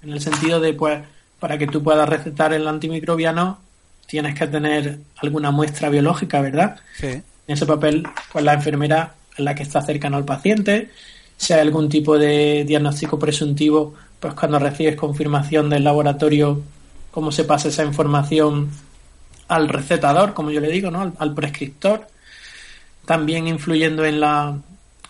En 0.03 0.13
el 0.13 0.21
sentido 0.21 0.61
de, 0.61 0.73
pues, 0.75 1.03
para 1.39 1.59
que 1.59 1.67
tú 1.67 1.83
puedas 1.83 2.09
recetar 2.09 2.53
el 2.53 2.69
antimicrobiano, 2.69 3.59
tienes 4.07 4.39
que 4.39 4.47
tener 4.47 4.99
alguna 5.17 5.51
muestra 5.51 5.89
biológica, 5.89 6.41
¿verdad? 6.41 6.79
En 7.03 7.23
ese 7.47 7.67
papel, 7.67 8.07
pues 8.33 8.45
la 8.45 8.55
enfermera 8.55 9.15
la 9.39 9.55
que 9.55 9.63
está 9.63 9.83
cercano 9.83 10.17
al 10.17 10.25
paciente, 10.25 10.91
si 11.41 11.55
hay 11.55 11.61
algún 11.61 11.89
tipo 11.89 12.19
de 12.19 12.65
diagnóstico 12.67 13.19
presuntivo, 13.19 13.95
pues 14.21 14.35
cuando 14.35 14.59
recibes 14.59 14.95
confirmación 14.95 15.71
del 15.71 15.85
laboratorio, 15.85 16.61
cómo 17.11 17.33
se 17.33 17.45
pasa 17.45 17.69
esa 17.69 17.83
información 17.83 18.69
al 19.49 19.71
recetador, 19.71 20.35
como 20.35 20.51
yo 20.51 20.61
le 20.61 20.71
digo, 20.71 20.91
¿no? 20.91 21.15
al, 21.17 21.35
prescriptor, 21.35 22.07
también 23.07 23.49
influyendo 23.49 24.05
en 24.05 24.21
la, 24.21 24.59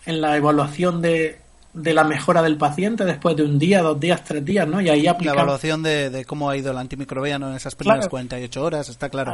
en 0.06 0.20
la 0.20 0.36
evaluación 0.36 1.02
de, 1.02 1.40
de 1.72 1.94
la 1.94 2.02
mejora 2.04 2.42
del 2.42 2.56
paciente 2.56 3.04
después 3.04 3.36
de 3.36 3.44
un 3.44 3.58
día, 3.58 3.82
dos 3.82 3.98
días, 3.98 4.24
tres 4.24 4.44
días, 4.44 4.66
¿no? 4.66 4.80
Y 4.80 4.88
ahí 4.88 5.06
aplicar... 5.06 5.36
La 5.36 5.42
evaluación 5.42 5.82
de, 5.82 6.24
cómo 6.26 6.50
ha 6.50 6.56
ido 6.56 6.72
el 6.72 6.78
antimicrobiano 6.78 7.48
en 7.48 7.56
esas 7.56 7.74
primeras 7.74 8.08
48 8.08 8.64
horas, 8.64 8.88
está 8.88 9.08
claro. 9.08 9.32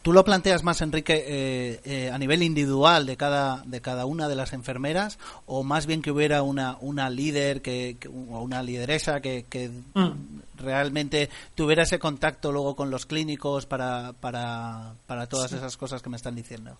Tú 0.00 0.12
lo 0.12 0.24
planteas 0.24 0.62
más, 0.62 0.80
Enrique, 0.80 1.24
eh, 1.26 1.80
eh, 1.84 2.10
a 2.10 2.16
nivel 2.16 2.42
individual 2.42 3.04
de 3.04 3.16
cada, 3.16 3.62
de 3.66 3.80
cada 3.80 4.06
una 4.06 4.28
de 4.28 4.36
las 4.36 4.52
enfermeras 4.52 5.18
o 5.44 5.62
más 5.64 5.86
bien 5.86 6.00
que 6.00 6.10
hubiera 6.10 6.42
una, 6.42 6.78
una 6.80 7.10
líder 7.10 7.60
que, 7.60 7.96
o 8.08 8.40
una 8.40 8.62
lideresa 8.62 9.20
que, 9.20 9.44
que 9.50 9.70
mm. 9.94 10.12
realmente 10.56 11.28
tuviera 11.54 11.82
ese 11.82 11.98
contacto 11.98 12.52
luego 12.52 12.76
con 12.76 12.90
los 12.90 13.04
clínicos 13.04 13.66
para, 13.66 14.14
para, 14.20 14.94
para 15.06 15.26
todas 15.26 15.52
esas 15.52 15.76
cosas 15.76 16.00
que 16.00 16.08
me 16.08 16.16
están 16.16 16.34
diciendo. 16.34 16.78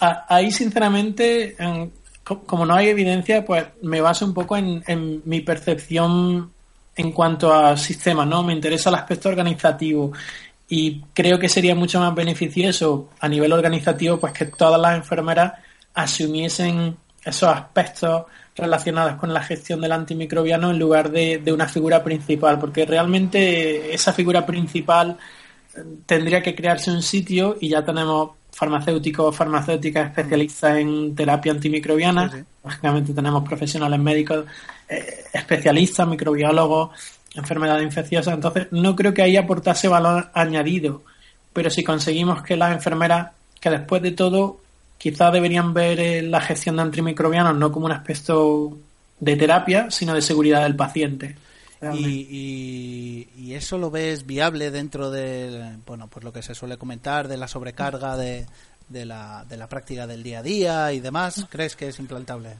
Ahí, 0.00 0.50
sinceramente, 0.50 1.56
como 2.24 2.64
no 2.64 2.74
hay 2.74 2.88
evidencia, 2.88 3.44
pues 3.44 3.66
me 3.82 4.00
baso 4.00 4.24
un 4.24 4.34
poco 4.34 4.56
en, 4.56 5.22
mi 5.24 5.40
percepción 5.40 6.50
en 6.96 7.12
cuanto 7.12 7.52
a 7.52 7.76
sistemas, 7.76 8.26
¿no? 8.26 8.42
Me 8.42 8.54
interesa 8.54 8.88
el 8.88 8.96
aspecto 8.96 9.28
organizativo 9.28 10.12
y 10.68 11.02
creo 11.12 11.38
que 11.38 11.48
sería 11.48 11.74
mucho 11.74 12.00
más 12.00 12.14
beneficioso 12.14 13.10
a 13.20 13.28
nivel 13.28 13.52
organizativo 13.52 14.18
pues 14.18 14.32
que 14.32 14.46
todas 14.46 14.80
las 14.80 14.96
enfermeras 14.96 15.52
asumiesen 15.92 16.96
esos 17.22 17.48
aspectos 17.50 18.24
relacionados 18.56 19.16
con 19.16 19.34
la 19.34 19.42
gestión 19.42 19.80
del 19.80 19.92
antimicrobiano 19.92 20.70
en 20.70 20.78
lugar 20.78 21.10
de, 21.10 21.38
de 21.38 21.52
una 21.52 21.68
figura 21.68 22.02
principal, 22.02 22.58
porque 22.58 22.86
realmente 22.86 23.92
esa 23.92 24.12
figura 24.12 24.46
principal 24.46 25.18
eh, 25.76 25.82
tendría 26.06 26.42
que 26.42 26.54
crearse 26.54 26.90
un 26.90 27.02
sitio 27.02 27.56
y 27.60 27.68
ya 27.68 27.84
tenemos 27.84 28.30
farmacéuticos 28.54 29.36
farmacéuticas 29.36 30.08
especialistas 30.08 30.78
en 30.78 31.14
terapia 31.14 31.52
antimicrobiana. 31.52 32.44
Básicamente 32.62 33.12
tenemos 33.12 33.46
profesionales 33.46 33.98
médicos 33.98 34.46
eh, 34.88 35.24
especialistas, 35.32 36.06
microbiólogos, 36.06 36.90
enfermedades 37.34 37.84
infecciosas. 37.84 38.34
Entonces, 38.34 38.68
no 38.70 38.94
creo 38.94 39.12
que 39.12 39.22
ahí 39.22 39.36
aportase 39.36 39.88
valor 39.88 40.30
añadido. 40.34 41.02
Pero 41.52 41.70
si 41.70 41.82
conseguimos 41.82 42.42
que 42.42 42.56
las 42.56 42.72
enfermeras, 42.72 43.32
que 43.60 43.70
después 43.70 44.02
de 44.02 44.12
todo, 44.12 44.60
quizás 44.98 45.32
deberían 45.32 45.74
ver 45.74 46.00
eh, 46.00 46.22
la 46.22 46.40
gestión 46.40 46.76
de 46.76 46.82
antimicrobianos 46.82 47.56
no 47.56 47.72
como 47.72 47.86
un 47.86 47.92
aspecto 47.92 48.76
de 49.20 49.36
terapia, 49.36 49.90
sino 49.90 50.14
de 50.14 50.22
seguridad 50.22 50.62
del 50.62 50.76
paciente. 50.76 51.36
Y, 51.92 53.28
y, 53.36 53.54
eso 53.54 53.76
lo 53.78 53.90
ves 53.90 54.26
viable 54.26 54.70
dentro 54.70 55.10
de 55.10 55.76
bueno 55.86 56.08
pues 56.08 56.24
lo 56.24 56.32
que 56.32 56.42
se 56.42 56.54
suele 56.54 56.78
comentar 56.78 57.28
de 57.28 57.36
la 57.36 57.46
sobrecarga 57.46 58.16
de, 58.16 58.46
de, 58.88 59.04
la, 59.04 59.44
de 59.48 59.56
la 59.56 59.68
práctica 59.68 60.06
del 60.06 60.22
día 60.22 60.38
a 60.38 60.42
día 60.42 60.92
y 60.92 61.00
demás. 61.00 61.46
Crees 61.50 61.76
que 61.76 61.88
es 61.88 61.98
implantable 61.98 62.56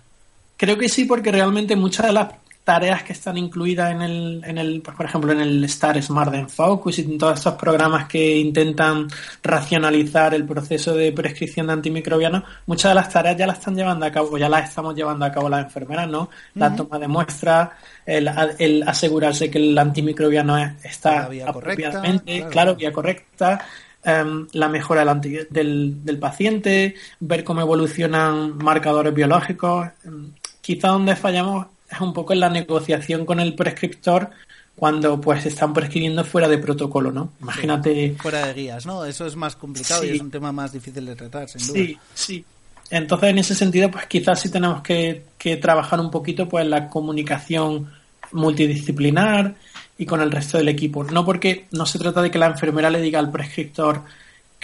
creo 0.56 0.78
que 0.78 0.88
sí 0.88 1.04
porque 1.04 1.32
realmente 1.32 1.76
muchas 1.76 2.06
de 2.06 2.12
las 2.12 2.32
tareas 2.64 3.02
que 3.02 3.12
están 3.12 3.36
incluidas 3.36 3.92
en 3.92 4.00
el, 4.00 4.42
en 4.44 4.56
el 4.56 4.80
pues, 4.80 4.96
por 4.96 5.04
ejemplo, 5.04 5.32
en 5.32 5.40
el 5.40 5.62
Star 5.64 6.02
Smart 6.02 6.34
en 6.34 6.48
Focus 6.48 6.98
y 6.98 7.02
en 7.02 7.18
todos 7.18 7.38
estos 7.38 7.54
programas 7.54 8.08
que 8.08 8.38
intentan 8.38 9.06
racionalizar 9.42 10.34
el 10.34 10.46
proceso 10.46 10.94
de 10.96 11.12
prescripción 11.12 11.66
de 11.66 11.74
antimicrobianos, 11.74 12.42
muchas 12.66 12.92
de 12.92 12.94
las 12.94 13.10
tareas 13.10 13.36
ya 13.36 13.46
las 13.46 13.58
están 13.58 13.76
llevando 13.76 14.06
a 14.06 14.10
cabo, 14.10 14.38
ya 14.38 14.48
las 14.48 14.70
estamos 14.70 14.94
llevando 14.96 15.26
a 15.26 15.30
cabo 15.30 15.50
las 15.50 15.64
enfermeras, 15.64 16.08
¿no? 16.08 16.30
La 16.54 16.74
toma 16.74 16.98
de 16.98 17.06
muestras, 17.06 17.70
el, 18.06 18.82
asegurarse 18.86 19.50
que 19.50 19.58
el 19.58 19.76
antimicrobiano 19.76 20.56
está 20.82 21.28
apropiadamente, 21.46 22.46
claro, 22.50 22.74
vía 22.76 22.92
correcta, 22.92 23.60
em, 24.02 24.46
la 24.52 24.68
mejora 24.68 25.04
del, 25.14 25.46
del, 25.50 26.04
del, 26.04 26.18
paciente, 26.18 26.94
ver 27.20 27.44
cómo 27.44 27.60
evolucionan 27.60 28.56
marcadores 28.56 29.12
biológicos. 29.12 29.88
Em, 30.04 30.32
quizá 30.62 30.88
donde 30.88 31.14
fallamos 31.14 31.66
un 32.00 32.12
poco 32.12 32.32
en 32.32 32.40
la 32.40 32.48
negociación 32.48 33.24
con 33.24 33.40
el 33.40 33.54
prescriptor 33.54 34.30
cuando 34.76 35.20
pues 35.20 35.46
están 35.46 35.72
prescribiendo 35.72 36.24
fuera 36.24 36.48
de 36.48 36.58
protocolo, 36.58 37.12
¿no? 37.12 37.32
Imagínate... 37.40 38.16
fuera 38.18 38.46
de 38.46 38.54
guías, 38.54 38.86
¿no? 38.86 39.04
Eso 39.04 39.26
es 39.26 39.36
más 39.36 39.54
complicado 39.56 40.04
y 40.04 40.10
es 40.10 40.20
un 40.20 40.30
tema 40.30 40.50
más 40.52 40.72
difícil 40.72 41.06
de 41.06 41.14
tratar, 41.14 41.48
sin 41.48 41.66
duda. 41.66 41.74
Sí, 41.74 41.98
sí. 42.14 42.44
Entonces, 42.90 43.30
en 43.30 43.38
ese 43.38 43.54
sentido, 43.54 43.90
pues 43.90 44.06
quizás 44.06 44.40
sí 44.40 44.50
tenemos 44.50 44.82
que, 44.82 45.24
que 45.38 45.56
trabajar 45.56 46.00
un 46.00 46.10
poquito 46.10 46.48
pues 46.48 46.66
la 46.66 46.88
comunicación 46.88 47.90
multidisciplinar 48.32 49.54
y 49.96 50.06
con 50.06 50.20
el 50.20 50.30
resto 50.30 50.58
del 50.58 50.68
equipo. 50.68 51.04
No 51.04 51.24
porque 51.24 51.66
no 51.70 51.86
se 51.86 51.98
trata 51.98 52.20
de 52.20 52.30
que 52.30 52.38
la 52.38 52.46
enfermera 52.46 52.90
le 52.90 53.00
diga 53.00 53.20
al 53.20 53.30
prescriptor 53.30 54.02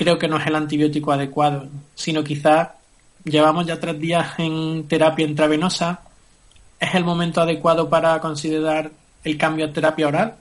creo 0.01 0.19
que 0.19 0.29
no 0.29 0.38
es 0.38 0.47
el 0.47 0.55
antibiótico 0.55 1.12
adecuado, 1.12 1.69
sino 1.95 2.25
quizás 2.25 2.69
llevamos 3.23 3.66
ya 3.66 3.79
tres 3.79 4.01
días 4.01 4.33
en 4.38 4.88
terapia 4.88 5.27
intravenosa, 5.27 6.01
es 6.81 6.95
el 6.95 7.05
momento 7.05 7.43
adecuado 7.43 7.88
para 7.88 8.19
considerar 8.21 8.90
el 9.23 9.37
cambio 9.37 9.66
a 9.66 9.73
terapia 9.73 10.09
oral. 10.09 10.35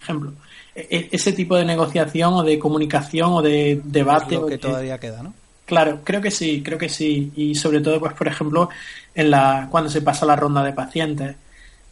Ejemplo, 0.00 0.32
e, 0.74 0.88
e, 0.90 1.08
ese 1.12 1.32
tipo 1.32 1.54
de 1.56 1.64
negociación 1.64 2.32
o 2.32 2.42
de 2.42 2.58
comunicación 2.58 3.32
o 3.32 3.42
de 3.42 3.80
debate. 3.84 4.40
que 4.48 4.58
todavía 4.58 4.98
queda, 4.98 5.22
¿no? 5.22 5.34
Claro, 5.66 6.00
creo 6.02 6.20
que 6.20 6.30
sí, 6.30 6.62
creo 6.64 6.78
que 6.78 6.88
sí. 6.88 7.30
Y 7.36 7.54
sobre 7.54 7.80
todo, 7.80 8.00
pues, 8.00 8.14
por 8.14 8.26
ejemplo, 8.26 8.70
en 9.14 9.30
la, 9.30 9.68
cuando 9.70 9.90
se 9.90 10.02
pasa 10.02 10.26
la 10.26 10.34
ronda 10.34 10.64
de 10.64 10.72
pacientes, 10.72 11.36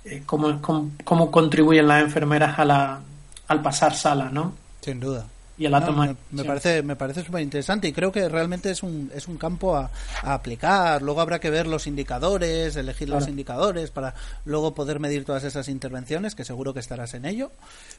eh, 0.04 0.22
cómo, 0.24 0.60
cómo, 1.04 1.30
contribuyen 1.30 1.86
las 1.86 2.02
enfermeras 2.02 2.58
a 2.58 2.64
la, 2.64 3.00
al 3.46 3.62
pasar 3.62 3.94
sala, 3.94 4.30
¿no? 4.30 4.54
Sin 4.80 4.98
duda 4.98 5.26
y 5.58 5.66
a 5.66 5.70
la 5.70 5.84
toma. 5.84 6.14
Me, 6.30 6.44
parece 6.44 6.82
me 6.82 6.96
parece 6.96 7.24
súper 7.24 7.42
interesante 7.42 7.88
y 7.88 7.92
creo 7.92 8.12
que 8.12 8.28
realmente 8.28 8.70
es 8.70 8.82
un, 8.82 9.10
es 9.14 9.28
un 9.28 9.36
campo 9.36 9.76
a, 9.76 9.90
aplicar. 10.22 11.02
Luego 11.02 11.20
habrá 11.20 11.40
que 11.40 11.50
ver 11.50 11.66
los 11.66 11.86
indicadores, 11.86 12.76
elegir 12.76 13.08
los 13.08 13.28
indicadores 13.28 13.90
para 13.90 14.14
luego 14.44 14.74
poder 14.74 15.00
medir 15.00 15.24
todas 15.24 15.44
esas 15.44 15.68
intervenciones, 15.68 16.34
que 16.34 16.44
seguro 16.44 16.72
que 16.72 16.80
estarás 16.80 17.14
en 17.14 17.24
ello. 17.24 17.50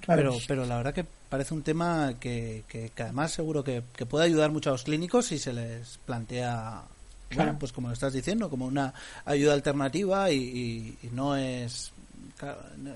Pero, 0.08 0.38
pero 0.48 0.66
la 0.66 0.78
verdad 0.78 0.94
que 0.94 1.06
parece 1.30 1.54
un 1.54 1.64
tema 1.64 2.14
que, 2.20 2.64
que, 2.68 2.92
además 2.98 3.32
seguro 3.32 3.64
que, 3.64 3.84
que, 3.96 4.06
puede 4.06 4.26
ayudar 4.26 4.52
mucho 4.52 4.70
a 4.70 4.74
los 4.74 4.84
clínicos 4.84 5.28
si 5.28 5.38
se 5.38 5.54
les 5.54 6.00
plantea 6.06 6.84
bueno, 7.36 7.58
pues 7.60 7.72
como 7.72 7.90
lo 7.90 7.94
estás 7.94 8.14
diciendo, 8.14 8.50
como 8.50 8.66
una 8.66 8.94
ayuda 9.26 9.54
alternativa 9.54 10.32
y, 10.32 10.98
no 11.12 11.36
es 11.36 11.92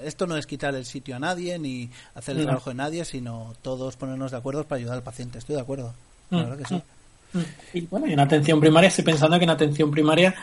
esto 0.04 0.28
no 0.28 0.38
es 0.38 0.48
quitar 0.48 0.76
el 0.76 0.86
sitio 0.86 1.16
a 1.16 1.20
nadie 1.20 1.60
ni 1.60 1.90
hacer 2.16 2.38
el 2.38 2.44
trabajo 2.46 2.70
de 2.70 2.76
nadie, 2.76 3.06
sino 3.06 3.54
todos 3.62 3.96
ponernos 3.96 4.32
de 4.32 4.38
acuerdo 4.38 4.64
para 4.64 4.80
ayudar 4.80 4.98
al 4.98 5.04
paciente. 5.04 5.38
Estoy 5.38 5.56
de 5.56 5.62
acuerdo. 5.62 5.94
Mm. 6.30 6.58
que 6.58 6.66
sí. 6.66 6.82
Mm. 7.34 7.40
Y 7.74 7.82
bueno, 7.82 8.08
en 8.08 8.20
atención 8.20 8.60
primaria 8.60 8.88
estoy 8.88 9.04
pensando 9.04 9.38
que 9.38 9.44
en 9.44 9.50
atención 9.50 9.92
primaria 9.92 10.36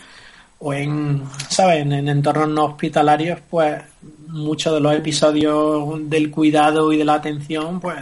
o 0.62 0.74
en, 0.74 1.22
¿sabes? 1.48 1.80
En, 1.80 2.08
entornos 2.08 2.48
no 2.48 2.64
hospitalarios, 2.66 3.38
pues 3.48 3.82
muchos 4.28 4.74
de 4.74 4.80
los 4.80 4.94
episodios 4.94 6.10
del 6.10 6.30
cuidado 6.30 6.92
y 6.92 6.98
de 6.98 7.04
la 7.04 7.14
atención, 7.14 7.80
pues 7.80 7.96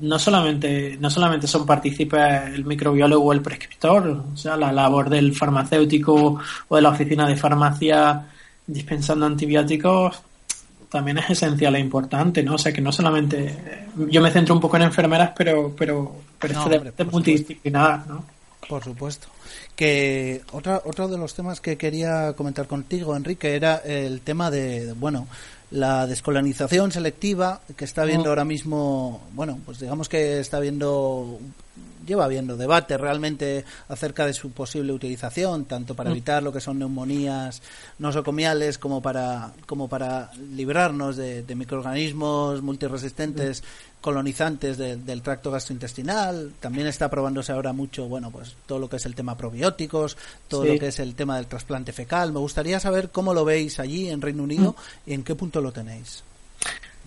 no 0.00 0.18
solamente, 0.18 0.96
no 1.00 1.10
solamente 1.10 1.48
son 1.48 1.66
partícipes 1.66 2.54
el 2.54 2.64
microbiólogo 2.64 3.26
o 3.26 3.32
el 3.32 3.42
prescriptor, 3.42 4.24
o 4.32 4.36
sea, 4.36 4.56
la 4.56 4.72
labor 4.72 5.10
del 5.10 5.34
farmacéutico 5.34 6.38
o 6.68 6.76
de 6.76 6.82
la 6.82 6.90
oficina 6.90 7.26
de 7.26 7.36
farmacia 7.36 8.26
dispensando 8.66 9.26
antibióticos 9.26 10.22
también 10.88 11.18
es 11.18 11.30
esencial 11.30 11.76
e 11.76 11.80
importante, 11.80 12.42
¿no? 12.42 12.54
O 12.54 12.58
sea, 12.58 12.72
que 12.72 12.80
no 12.80 12.92
solamente... 12.92 13.86
Yo 14.10 14.20
me 14.20 14.30
centro 14.30 14.54
un 14.54 14.60
poco 14.60 14.76
en 14.76 14.84
enfermeras, 14.84 15.32
pero, 15.36 15.74
pero, 15.76 16.16
pero 16.38 16.70
es 16.96 17.12
multidisciplinar, 17.12 18.06
¿no? 18.06 18.24
Por 18.68 18.84
supuesto. 18.84 19.28
Que 19.74 20.42
otra, 20.52 20.82
otro 20.84 21.08
de 21.08 21.16
los 21.16 21.34
temas 21.34 21.60
que 21.60 21.76
quería 21.76 22.32
comentar 22.34 22.66
contigo, 22.66 23.16
Enrique, 23.16 23.54
era 23.54 23.76
el 23.76 24.20
tema 24.20 24.50
de, 24.50 24.92
bueno, 24.92 25.26
la 25.70 26.06
descolonización 26.06 26.92
selectiva 26.92 27.60
que 27.76 27.84
está 27.84 28.04
viendo 28.04 28.26
mm. 28.26 28.28
ahora 28.28 28.44
mismo, 28.44 29.22
bueno, 29.34 29.58
pues 29.64 29.80
digamos 29.80 30.08
que 30.08 30.40
está 30.40 30.60
viendo 30.60 31.38
lleva 32.08 32.24
habiendo 32.24 32.56
debate 32.56 32.96
realmente 32.96 33.64
acerca 33.88 34.26
de 34.26 34.32
su 34.32 34.50
posible 34.50 34.92
utilización, 34.92 35.66
tanto 35.66 35.94
para 35.94 36.10
mm. 36.10 36.12
evitar 36.12 36.42
lo 36.42 36.52
que 36.52 36.60
son 36.60 36.78
neumonías 36.78 37.62
nosocomiales 37.98 38.78
como 38.78 39.02
para, 39.02 39.52
como 39.66 39.88
para 39.88 40.30
librarnos 40.54 41.16
de, 41.16 41.44
microorganismos 41.54 42.62
multiresistentes 42.62 43.62
mm. 43.62 44.00
colonizantes 44.00 44.78
del 44.78 45.22
tracto 45.22 45.50
gastrointestinal. 45.50 46.54
También 46.58 46.86
está 46.86 47.10
probándose 47.10 47.52
ahora 47.52 47.72
mucho, 47.72 48.08
bueno, 48.08 48.30
pues 48.30 48.56
todo 48.66 48.78
lo 48.78 48.88
que 48.88 48.96
es 48.96 49.06
el 49.06 49.14
tema 49.14 49.36
probióticos, 49.36 50.16
todo 50.48 50.64
lo 50.64 50.78
que 50.78 50.88
es 50.88 50.98
el 50.98 51.14
tema 51.14 51.36
del 51.36 51.46
trasplante 51.46 51.92
fecal. 51.92 52.32
Me 52.32 52.38
gustaría 52.38 52.80
saber 52.80 53.10
cómo 53.10 53.34
lo 53.34 53.44
veis 53.44 53.78
allí 53.78 54.08
en 54.08 54.22
Reino 54.22 54.42
Unido 54.42 54.72
mm. 54.72 55.10
y 55.10 55.14
en 55.14 55.24
qué 55.24 55.34
punto 55.34 55.60
lo 55.60 55.72
tenéis. 55.72 56.22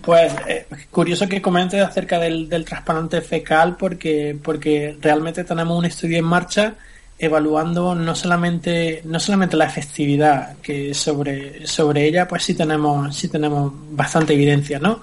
Pues 0.02 0.34
eh, 0.48 0.66
curioso 0.90 1.28
que 1.28 1.42
comentes 1.42 1.82
acerca 1.82 2.18
del, 2.20 2.50
del, 2.50 2.66
trasplante 2.66 3.22
fecal 3.22 3.78
porque, 3.78 4.38
porque 4.42 4.98
realmente 5.00 5.44
tenemos 5.44 5.78
un 5.78 5.86
estudio 5.86 6.18
en 6.18 6.26
marcha 6.26 6.76
evaluando 7.20 7.94
no 7.94 8.16
solamente, 8.16 9.04
no 9.06 9.20
solamente 9.20 9.56
la 9.56 9.66
efectividad, 9.66 10.58
que 10.58 10.96
sobre, 10.96 11.68
sobre 11.68 12.08
ella 12.08 12.28
pues 12.28 12.44
sí 12.44 12.56
tenemos, 12.56 13.16
sí 13.16 13.28
tenemos 13.28 13.72
bastante 13.92 14.34
evidencia, 14.34 14.80
¿no? 14.80 15.02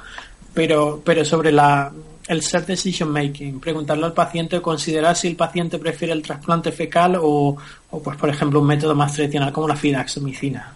Pero, 0.53 1.01
pero 1.05 1.25
sobre 1.25 1.53
la, 1.53 1.93
el 2.27 2.43
ser 2.43 2.67
decision 2.67 3.11
making, 3.11 3.61
preguntarle 3.61 4.05
al 4.05 4.15
paciente 4.15 4.57
o 4.57 4.63
considerar 4.63 5.15
si 5.15 5.29
el 5.29 5.37
paciente 5.37 5.79
prefiere 5.79 6.13
el 6.13 6.23
trasplante 6.23 6.73
fecal 6.73 7.17
o, 7.21 7.57
o 7.91 8.03
pues 8.03 8.17
por 8.17 8.29
ejemplo 8.29 8.61
un 8.61 8.67
método 8.67 8.97
más 8.97 9.13
tradicional 9.13 9.53
como 9.53 9.69
la 9.69 9.77
fidaxomicina. 9.77 10.75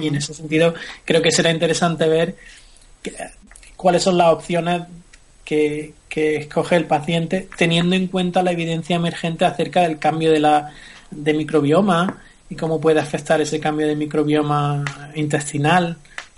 Y 0.00 0.08
en 0.08 0.16
ese 0.16 0.34
sentido 0.34 0.74
creo 1.04 1.22
que 1.22 1.30
será 1.30 1.52
interesante 1.52 2.08
ver 2.08 2.36
cuáles 3.80 4.02
son 4.02 4.18
las 4.18 4.28
opciones 4.28 4.82
que, 5.42 5.94
que, 6.06 6.36
escoge 6.36 6.76
el 6.76 6.84
paciente 6.84 7.48
teniendo 7.56 7.96
en 7.96 8.08
cuenta 8.08 8.42
la 8.42 8.52
evidencia 8.52 8.96
emergente 8.96 9.46
acerca 9.46 9.80
del 9.80 9.98
cambio 9.98 10.30
de 10.30 10.38
la 10.38 10.70
de 11.10 11.32
microbioma 11.32 12.18
y 12.50 12.56
cómo 12.56 12.78
puede 12.78 13.00
afectar 13.00 13.40
ese 13.40 13.58
cambio 13.58 13.86
de 13.86 13.96
microbioma 13.96 14.84
intestinal 15.14 15.96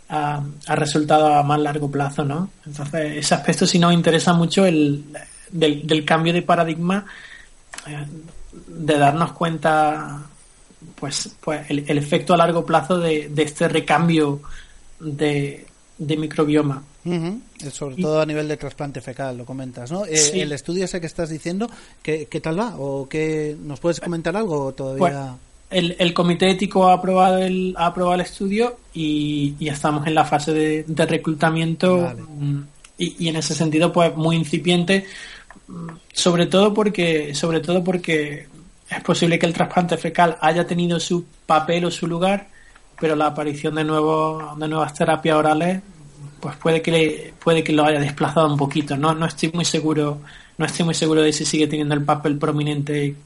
a, 0.09 0.41
a 0.69 0.77
resultados 0.77 1.33
a 1.33 1.43
más 1.43 1.59
largo 1.59 1.91
plazo, 1.91 2.25
¿no? 2.25 2.49
Entonces, 2.65 3.17
ese 3.17 3.35
aspecto 3.35 3.67
sí 3.67 3.81
nos 3.81 3.93
interesa 3.93 4.35
mucho 4.35 4.65
el, 4.65 5.05
del, 5.51 6.05
cambio 6.05 6.33
de 6.33 6.43
paradigma, 6.43 7.07
eh, 7.89 8.07
de 8.69 8.99
darnos 8.99 9.33
cuenta, 9.33 10.23
pues, 10.95 11.35
pues 11.41 11.69
el, 11.71 11.87
el, 11.89 11.99
efecto 11.99 12.35
a 12.35 12.37
largo 12.37 12.65
plazo 12.65 12.99
de, 13.01 13.31
de 13.31 13.43
este 13.43 13.67
recambio 13.67 14.43
de, 15.01 15.67
de 15.99 16.17
microbioma. 16.17 16.83
Uh 17.05 17.11
-huh. 17.11 17.41
Sobre 17.71 17.97
todo 17.97 18.21
a 18.21 18.27
nivel 18.27 18.49
de 18.49 18.57
trasplante 18.57 19.01
fecal, 19.01 19.37
lo 19.37 19.45
comentas, 19.45 19.91
¿no? 19.91 20.05
Eh, 20.07 20.17
sí. 20.17 20.41
El 20.41 20.53
estudio 20.53 20.85
ese 20.85 21.01
que 21.01 21.07
estás 21.07 21.31
diciendo, 21.31 21.69
¿qué, 22.03 22.27
¿qué, 22.31 22.41
tal 22.41 22.59
va? 22.59 22.75
¿O 22.79 23.09
qué, 23.09 23.57
nos 23.61 23.81
puedes 23.81 24.01
comentar 24.01 24.37
algo 24.37 24.73
todavía? 24.73 25.37
El, 25.71 25.97
el, 25.99 26.13
comité 26.13 26.51
ético 26.51 26.89
ha 26.89 26.95
aprobado 26.95 27.39
el, 27.39 27.75
ha 27.79 27.87
aprobado 27.87 28.15
el 28.17 28.21
estudio 28.21 28.77
y, 28.93 29.55
y 29.59 29.69
estamos 29.69 30.07
en 30.07 30.15
la 30.15 30.25
fase 30.25 30.53
de, 30.53 30.85
de 30.87 31.07
reclutamiento 31.07 32.03
vale. 32.03 32.23
y, 32.99 33.25
y, 33.25 33.29
en 33.29 33.37
ese 33.37 33.55
sentido 33.55 33.91
pues 33.91 34.15
muy 34.15 34.37
incipiente 34.37 35.07
sobre 36.13 36.47
todo 36.47 36.75
porque 36.75 37.35
sobre 37.35 37.61
todo 37.61 37.83
porque 37.83 38.47
es 38.91 39.03
posible 39.03 39.39
que 39.39 39.47
el 39.47 39.55
trasplante 39.55 39.97
fecal 39.97 40.37
haya 40.41 40.67
tenido 40.67 41.01
su 41.01 41.25
papel 41.47 41.87
o 41.87 41.91
su 41.91 42.07
lugar 42.07 42.49
pero 43.03 43.17
la 43.17 43.27
aparición 43.27 43.75
de 43.75 43.83
nuevos 43.83 44.57
de 44.61 44.69
nuevas 44.69 44.95
terapias 44.95 45.37
orales 45.37 45.83
pues 46.39 46.55
puede 46.55 46.81
que 46.81 46.93
le, 46.93 47.35
puede 47.43 47.65
que 47.65 47.73
lo 47.73 47.85
haya 47.85 47.99
desplazado 47.99 48.47
un 48.47 48.57
poquito 48.57 48.97
no 48.97 49.13
no 49.13 49.27
estoy 49.27 49.51
muy 49.53 49.65
seguro 49.65 50.21
no 50.57 50.65
estoy 50.65 50.85
muy 50.85 50.95
seguro 50.95 51.21
de 51.21 51.33
si 51.33 51.45
sigue 51.45 51.67
teniendo 51.67 51.97
el 51.97 52.05
papel 52.05 52.39
prominente 52.39 53.17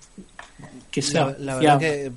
que 0.90 1.02
sea 1.02 1.26
la, 1.26 1.36
la 1.40 1.56
verdad 1.56 1.78
que 1.78 2.12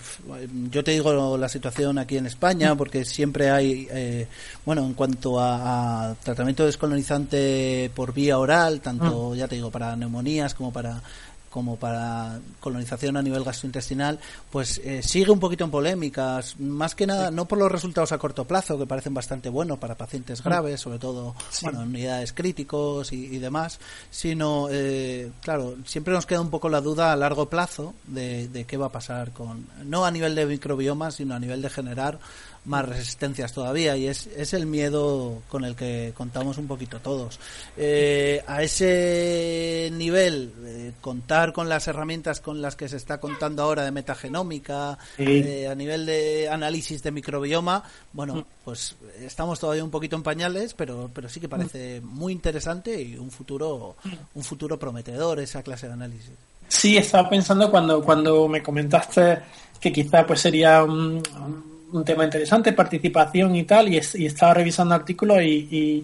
yo 0.71 0.85
te 0.85 0.91
digo 0.91 1.37
la 1.37 1.49
situación 1.49 1.97
aquí 1.97 2.15
en 2.15 2.27
España 2.27 2.75
porque 2.77 3.03
siempre 3.03 3.49
hay 3.49 3.89
eh, 3.91 4.27
bueno 4.65 4.85
en 4.85 4.93
cuanto 4.93 5.37
a, 5.37 6.11
a, 6.11 6.15
tratamiento 6.15 6.65
descolonizante 6.65 7.91
por 7.93 8.13
vía 8.13 8.39
oral 8.39 8.79
tanto 8.79 9.31
mm. 9.31 9.35
ya 9.35 9.49
te 9.49 9.55
digo 9.55 9.69
para 9.69 9.97
neumonías 9.97 10.53
como 10.53 10.71
para 10.71 11.01
como 11.49 11.77
para 11.77 12.39
colonización 12.59 13.17
a 13.17 13.21
nivel 13.21 13.43
gastrointestinal, 13.43 14.19
pues 14.51 14.79
eh, 14.83 15.01
sigue 15.03 15.31
un 15.31 15.39
poquito 15.39 15.63
en 15.63 15.71
polémicas, 15.71 16.59
más 16.59 16.95
que 16.95 17.07
nada 17.07 17.31
no 17.31 17.47
por 17.47 17.57
los 17.57 17.71
resultados 17.71 18.11
a 18.11 18.17
corto 18.17 18.45
plazo, 18.45 18.77
que 18.77 18.85
parecen 18.85 19.13
bastante 19.13 19.49
buenos 19.49 19.77
para 19.79 19.95
pacientes 19.95 20.43
graves, 20.43 20.81
sobre 20.81 20.99
todo 20.99 21.35
sí. 21.49 21.65
bueno, 21.65 21.83
en 21.83 21.89
unidades 21.89 22.33
críticos 22.33 23.11
y, 23.11 23.25
y 23.25 23.39
demás, 23.39 23.79
sino, 24.09 24.67
eh, 24.69 25.31
claro, 25.41 25.75
siempre 25.85 26.13
nos 26.13 26.25
queda 26.25 26.41
un 26.41 26.49
poco 26.49 26.69
la 26.69 26.81
duda 26.81 27.11
a 27.11 27.15
largo 27.15 27.49
plazo 27.49 27.93
de, 28.07 28.47
de 28.47 28.65
qué 28.65 28.77
va 28.77 28.87
a 28.87 28.91
pasar 28.91 29.31
con, 29.31 29.67
no 29.85 30.05
a 30.05 30.11
nivel 30.11 30.35
de 30.35 30.45
microbioma, 30.45 31.11
sino 31.11 31.35
a 31.35 31.39
nivel 31.39 31.61
de 31.61 31.69
generar 31.69 32.19
más 32.65 32.87
resistencias 32.87 33.53
todavía 33.53 33.95
y 33.97 34.07
es, 34.07 34.27
es 34.27 34.53
el 34.53 34.65
miedo 34.65 35.41
con 35.49 35.63
el 35.65 35.75
que 35.75 36.13
contamos 36.15 36.57
un 36.57 36.67
poquito 36.67 36.99
todos. 36.99 37.39
Eh, 37.77 38.43
a 38.47 38.61
ese 38.63 39.89
nivel, 39.93 40.53
eh, 40.65 40.91
contar 41.01 41.53
con 41.53 41.69
las 41.69 41.87
herramientas 41.87 42.41
con 42.41 42.61
las 42.61 42.75
que 42.75 42.89
se 42.89 42.97
está 42.97 43.19
contando 43.19 43.63
ahora 43.63 43.83
de 43.83 43.91
metagenómica, 43.91 44.97
sí. 45.17 45.23
eh, 45.25 45.67
a 45.67 45.75
nivel 45.75 46.05
de 46.05 46.49
análisis 46.49 47.01
de 47.01 47.11
microbioma, 47.11 47.83
bueno, 48.13 48.35
mm. 48.35 48.45
pues 48.65 48.95
estamos 49.19 49.59
todavía 49.59 49.83
un 49.83 49.91
poquito 49.91 50.15
en 50.15 50.23
pañales, 50.23 50.73
pero, 50.73 51.09
pero 51.13 51.29
sí 51.29 51.39
que 51.39 51.49
parece 51.49 52.01
muy 52.01 52.33
interesante 52.33 53.01
y 53.01 53.17
un 53.17 53.31
futuro, 53.31 53.95
un 54.35 54.43
futuro 54.43 54.77
prometedor 54.77 55.39
esa 55.39 55.63
clase 55.63 55.87
de 55.87 55.93
análisis. 55.93 56.31
Sí, 56.67 56.97
estaba 56.97 57.27
pensando 57.27 57.71
cuando, 57.71 58.03
cuando 58.03 58.47
me 58.47 58.61
comentaste 58.61 59.39
que 59.79 59.91
quizá 59.91 60.25
pues 60.25 60.41
sería 60.41 60.83
un, 60.83 61.23
un 61.35 61.68
un 61.91 62.05
tema 62.05 62.25
interesante, 62.25 62.73
participación 62.73 63.55
y 63.55 63.63
tal, 63.63 63.93
y, 63.93 63.97
estaba 63.97 64.53
revisando 64.53 64.95
artículos 64.95 65.41
y, 65.41 66.03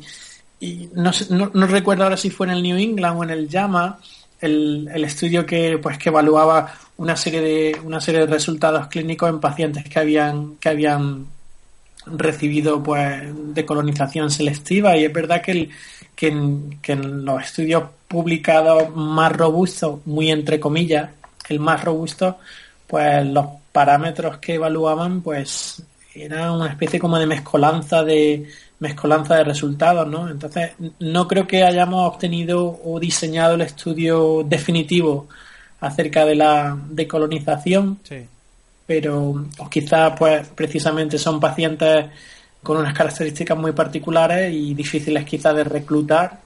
y, 0.59 0.89
no, 0.93 1.11
no, 1.53 1.67
recuerdo 1.67 2.03
ahora 2.03 2.17
si 2.17 2.29
fue 2.29 2.47
en 2.47 2.53
el 2.53 2.63
New 2.63 2.77
England 2.77 3.19
o 3.19 3.23
en 3.23 3.29
el 3.29 3.49
JAMA, 3.49 3.99
el, 4.41 5.03
estudio 5.03 5.45
que 5.45 5.77
pues 5.77 5.97
que 5.97 6.09
evaluaba 6.09 6.73
una 6.97 7.15
serie 7.15 7.41
de 7.41 7.79
una 7.83 7.99
serie 8.01 8.21
de 8.21 8.27
resultados 8.27 8.87
clínicos 8.87 9.29
en 9.29 9.39
pacientes 9.39 9.83
que 9.83 9.99
habían 9.99 10.55
que 10.57 10.69
habían 10.69 11.27
recibido 12.05 12.81
pues 12.81 13.23
decolonización 13.53 14.31
selectiva. 14.31 14.95
Y 14.97 15.05
es 15.05 15.13
verdad 15.13 15.41
que 15.41 15.51
el, 15.51 15.69
que 16.15 16.27
en, 16.27 16.79
que 16.81 16.93
en 16.93 17.25
los 17.25 17.43
estudios 17.43 17.83
publicados 18.07 18.95
más 18.95 19.31
robustos, 19.31 20.05
muy 20.05 20.31
entre 20.31 20.59
comillas, 20.59 21.09
el 21.49 21.59
más 21.59 21.83
robusto, 21.83 22.37
pues 22.87 23.25
los 23.25 23.45
parámetros 23.75 24.37
que 24.37 24.53
evaluaban 24.53 25.21
pues 25.21 25.83
era 26.13 26.53
una 26.53 26.67
especie 26.67 26.97
como 26.97 27.19
de 27.19 27.25
mezcolanza 27.25 28.05
de 28.05 28.47
mezcolanza 28.79 29.35
de 29.35 29.43
resultados, 29.43 30.07
¿no? 30.07 30.29
Entonces, 30.29 30.71
no 30.99 31.27
creo 31.27 31.45
que 31.45 31.63
hayamos 31.63 32.13
obtenido 32.13 32.79
o 32.85 32.99
diseñado 32.99 33.55
el 33.55 33.61
estudio 33.61 34.43
definitivo 34.45 35.27
acerca 35.81 36.25
de 36.25 36.35
la 36.35 36.77
decolonización, 36.89 37.99
sí. 38.03 38.25
pero 38.85 39.45
o 39.57 39.69
quizás 39.69 40.13
pues 40.17 40.47
precisamente 40.55 41.17
son 41.17 41.39
pacientes 41.39 42.05
con 42.63 42.77
unas 42.77 42.93
características 42.93 43.57
muy 43.57 43.73
particulares 43.73 44.53
y 44.53 44.73
difíciles 44.73 45.25
quizás 45.25 45.55
de 45.55 45.63
reclutar 45.65 46.39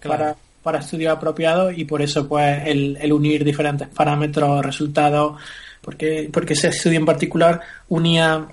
claro. 0.00 0.18
para, 0.18 0.36
para 0.62 0.78
estudios 0.78 1.12
apropiados 1.12 1.76
y 1.76 1.84
por 1.84 2.00
eso 2.02 2.26
pues 2.26 2.66
el, 2.66 2.98
el 3.00 3.12
unir 3.12 3.44
diferentes 3.44 3.88
parámetros, 3.88 4.64
resultados, 4.64 5.40
porque, 5.80 6.28
porque 6.32 6.54
ese 6.54 6.68
estudio 6.68 6.98
en 6.98 7.06
particular 7.06 7.60
unía 7.88 8.46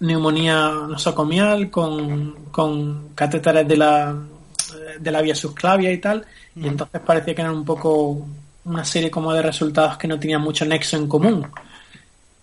neumonía 0.00 0.70
nosocomial 0.88 1.70
con, 1.70 2.46
con 2.50 3.10
catéteres 3.14 3.66
de 3.66 3.76
la, 3.76 4.14
de 4.98 5.10
la 5.10 5.22
vía 5.22 5.34
subclavia 5.34 5.92
y 5.92 5.98
tal, 5.98 6.24
y 6.56 6.66
entonces 6.66 7.00
parecía 7.00 7.34
que 7.34 7.40
eran 7.42 7.54
un 7.54 7.64
poco 7.64 8.26
una 8.64 8.84
serie 8.84 9.10
como 9.10 9.32
de 9.32 9.42
resultados 9.42 9.96
que 9.98 10.08
no 10.08 10.18
tenían 10.18 10.40
mucho 10.40 10.64
nexo 10.64 10.96
en 10.96 11.08
común. 11.08 11.46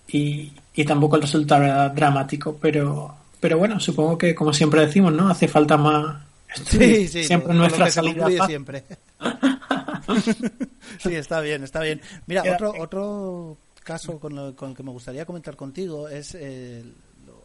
Y, 0.08 0.52
y 0.74 0.86
tampoco 0.86 1.15
el 1.15 1.21
resultado 1.24 1.63
era 1.63 1.89
dramático, 1.89 2.58
pero, 2.60 3.15
pero 3.39 3.58
bueno, 3.58 3.80
supongo 3.80 4.17
que 4.17 4.36
como 4.36 4.54
siempre 4.54 4.86
decimos, 4.86 5.13
¿no? 5.13 5.30
Hace 5.30 5.47
falta 5.47 5.78
más 5.78 6.17
Sí, 6.54 7.08
sí, 7.08 7.24
siempre 7.24 7.54
nuestra 7.54 7.89
salida. 7.89 8.45
siempre. 8.45 8.84
sí, 11.00 11.15
está 11.15 11.39
bien, 11.41 11.63
está 11.63 11.82
bien. 11.82 12.02
Mira, 12.28 12.43
otro, 12.54 12.74
otro 12.78 13.58
caso 13.84 14.20
con, 14.20 14.36
lo, 14.36 14.56
con 14.56 14.72
el 14.72 14.76
que 14.76 14.84
me 14.84 14.91
gustaría 14.91 15.26
comentar 15.26 15.56
contigo 15.56 16.08
es 16.08 16.36
eh, 16.36 16.84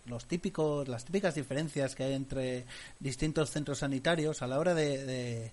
los 0.07 0.27
típicos, 0.27 0.89
las 0.89 1.05
típicas 1.05 1.35
diferencias 1.35 1.95
que 1.95 2.05
hay 2.05 2.15
entre 2.15 2.65
distintos 3.01 3.51
centros 3.51 3.79
sanitarios 3.79 4.43
a 4.43 4.47
la 4.47 4.59
hora 4.59 4.75
de, 4.75 5.05
de, 5.05 5.53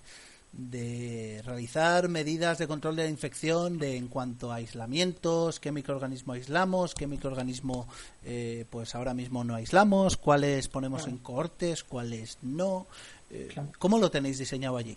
de 0.54 1.41
realizar 1.43 2.08
medidas 2.10 2.60
de 2.60 2.67
control 2.67 2.96
de 2.96 3.04
la 3.04 3.10
infección 3.10 3.80
de 3.80 3.98
en 3.98 4.08
cuanto 4.08 4.52
a 4.52 4.56
aislamientos, 4.56 5.60
qué 5.60 5.72
microorganismo 5.72 6.34
aislamos, 6.34 6.93
qué 6.93 7.08
microorganismo 7.08 7.88
eh, 8.24 8.65
pues 8.69 8.93
ahora 8.93 9.13
mismo 9.13 9.43
no 9.43 9.56
aislamos, 9.56 10.17
cuáles 10.17 10.67
ponemos 10.67 11.08
en 11.08 11.17
cohortes, 11.17 11.84
cuáles 11.84 12.38
no. 12.41 12.88
Eh, 13.32 13.50
¿Cómo 13.80 13.98
lo 13.98 14.12
tenéis 14.12 14.38
diseñado 14.38 14.78
allí? 14.78 14.96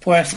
Pues 0.00 0.36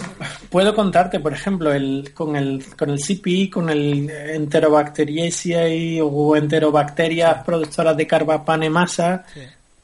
puedo 0.50 0.76
contarte, 0.76 1.20
por 1.20 1.34
ejemplo, 1.34 1.74
el, 1.74 2.12
con 2.14 2.36
el 2.36 2.64
con 2.78 2.90
el 2.90 3.00
CPI, 3.00 3.50
con 3.50 3.70
el 3.70 4.10
Enterobacteriaceae 4.10 6.02
o 6.02 6.36
enterobacterias 6.36 7.44
productoras 7.44 7.96
de 7.98 8.08
carbapane 8.08 8.70
masa, 8.70 9.26
sí. 9.34 9.42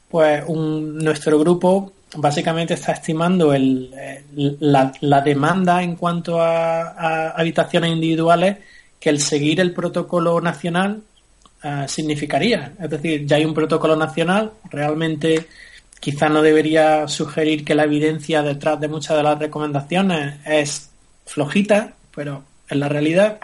pues 0.10 0.44
un, 0.48 0.98
nuestro 0.98 1.40
grupo 1.40 1.94
básicamente 2.18 2.76
está 2.76 2.94
estimando 2.94 3.54
el, 3.54 3.94
el, 4.36 4.58
la, 4.60 4.92
la, 5.02 5.22
demanda 5.22 5.84
en 5.84 5.96
cuanto 5.96 6.40
a, 6.42 6.90
a, 6.90 7.30
habitaciones 7.32 7.92
individuales 7.92 8.58
que 9.00 9.10
el 9.10 9.20
seguir 9.20 9.60
el 9.60 9.74
protocolo 9.74 10.40
nacional 10.42 11.02
uh, 11.64 11.88
significaría. 11.88 12.74
Es 12.80 12.90
decir, 12.90 13.26
ya 13.26 13.36
hay 13.38 13.46
un 13.46 13.54
protocolo 13.54 13.96
nacional, 13.96 14.52
realmente 14.70 15.48
quizá 16.06 16.30
no 16.30 16.44
debería 16.44 17.08
sugerir 17.08 17.66
que 17.66 17.74
la 17.74 17.86
evidencia 17.86 18.44
detrás 18.44 18.80
de 18.80 18.88
muchas 18.88 19.18
de 19.18 19.24
las 19.24 19.40
recomendaciones 19.40 20.36
es 20.46 20.92
flojita, 21.26 21.94
pero 22.14 22.44
en 22.70 22.80
la 22.80 22.88
realidad, 22.88 23.40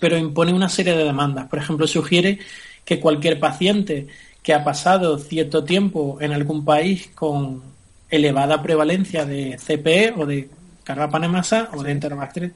pero 0.00 0.18
impone 0.18 0.52
una 0.52 0.68
serie 0.68 0.96
de 0.96 1.04
demandas. 1.04 1.46
Por 1.46 1.60
ejemplo, 1.60 1.86
sugiere 1.86 2.40
que 2.84 2.98
cualquier 2.98 3.38
paciente 3.38 4.08
que 4.42 4.52
ha 4.52 4.64
pasado 4.64 5.16
cierto 5.20 5.62
tiempo 5.62 6.18
en 6.20 6.32
algún 6.32 6.64
país 6.64 7.08
con 7.14 7.62
elevada 8.10 8.60
prevalencia 8.60 9.24
de 9.24 9.56
CPE 9.56 10.14
o 10.16 10.26
de 10.26 10.50
carga 10.82 11.08
pan 11.08 11.30
masa 11.30 11.70
o 11.72 11.84
de 11.84 11.92
Enterobacter, 11.92 12.52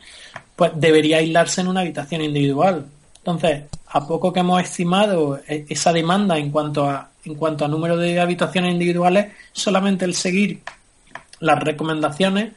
pues 0.56 0.72
debería 0.74 1.18
aislarse 1.18 1.60
en 1.60 1.68
una 1.68 1.82
habitación 1.82 2.22
individual. 2.22 2.84
Entonces, 3.18 3.62
a 3.92 4.06
poco 4.06 4.32
que 4.32 4.40
hemos 4.40 4.62
estimado 4.62 5.40
e, 5.46 5.66
esa 5.68 5.92
demanda 5.92 6.38
en 6.38 6.50
cuanto 6.50 6.88
a, 6.88 7.10
en 7.24 7.34
cuanto 7.34 7.64
a 7.64 7.68
número 7.68 7.96
de 7.96 8.20
habitaciones 8.20 8.72
individuales, 8.72 9.32
solamente 9.52 10.04
el 10.04 10.14
seguir 10.14 10.60
las 11.40 11.58
recomendaciones 11.62 12.52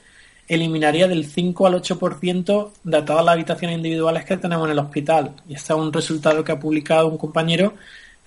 eliminaría 0.47 1.07
del 1.07 1.25
5 1.25 1.67
al 1.67 1.75
8% 1.75 2.71
de 2.83 3.01
todas 3.01 3.25
las 3.25 3.33
habitaciones 3.33 3.77
individuales 3.77 4.25
que 4.25 4.37
tenemos 4.37 4.65
en 4.65 4.73
el 4.73 4.79
hospital. 4.79 5.31
Y 5.47 5.53
este 5.53 5.73
es 5.73 5.79
un 5.79 5.91
resultado 5.91 6.43
que 6.43 6.51
ha 6.51 6.59
publicado 6.59 7.07
un 7.07 7.17
compañero 7.17 7.73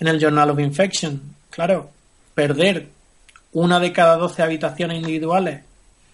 en 0.00 0.08
el 0.08 0.18
Journal 0.18 0.50
of 0.50 0.58
Infection. 0.58 1.20
Claro, 1.50 1.90
perder 2.34 2.88
una 3.52 3.78
de 3.78 3.92
cada 3.92 4.16
12 4.16 4.42
habitaciones 4.42 4.98
individuales 4.98 5.60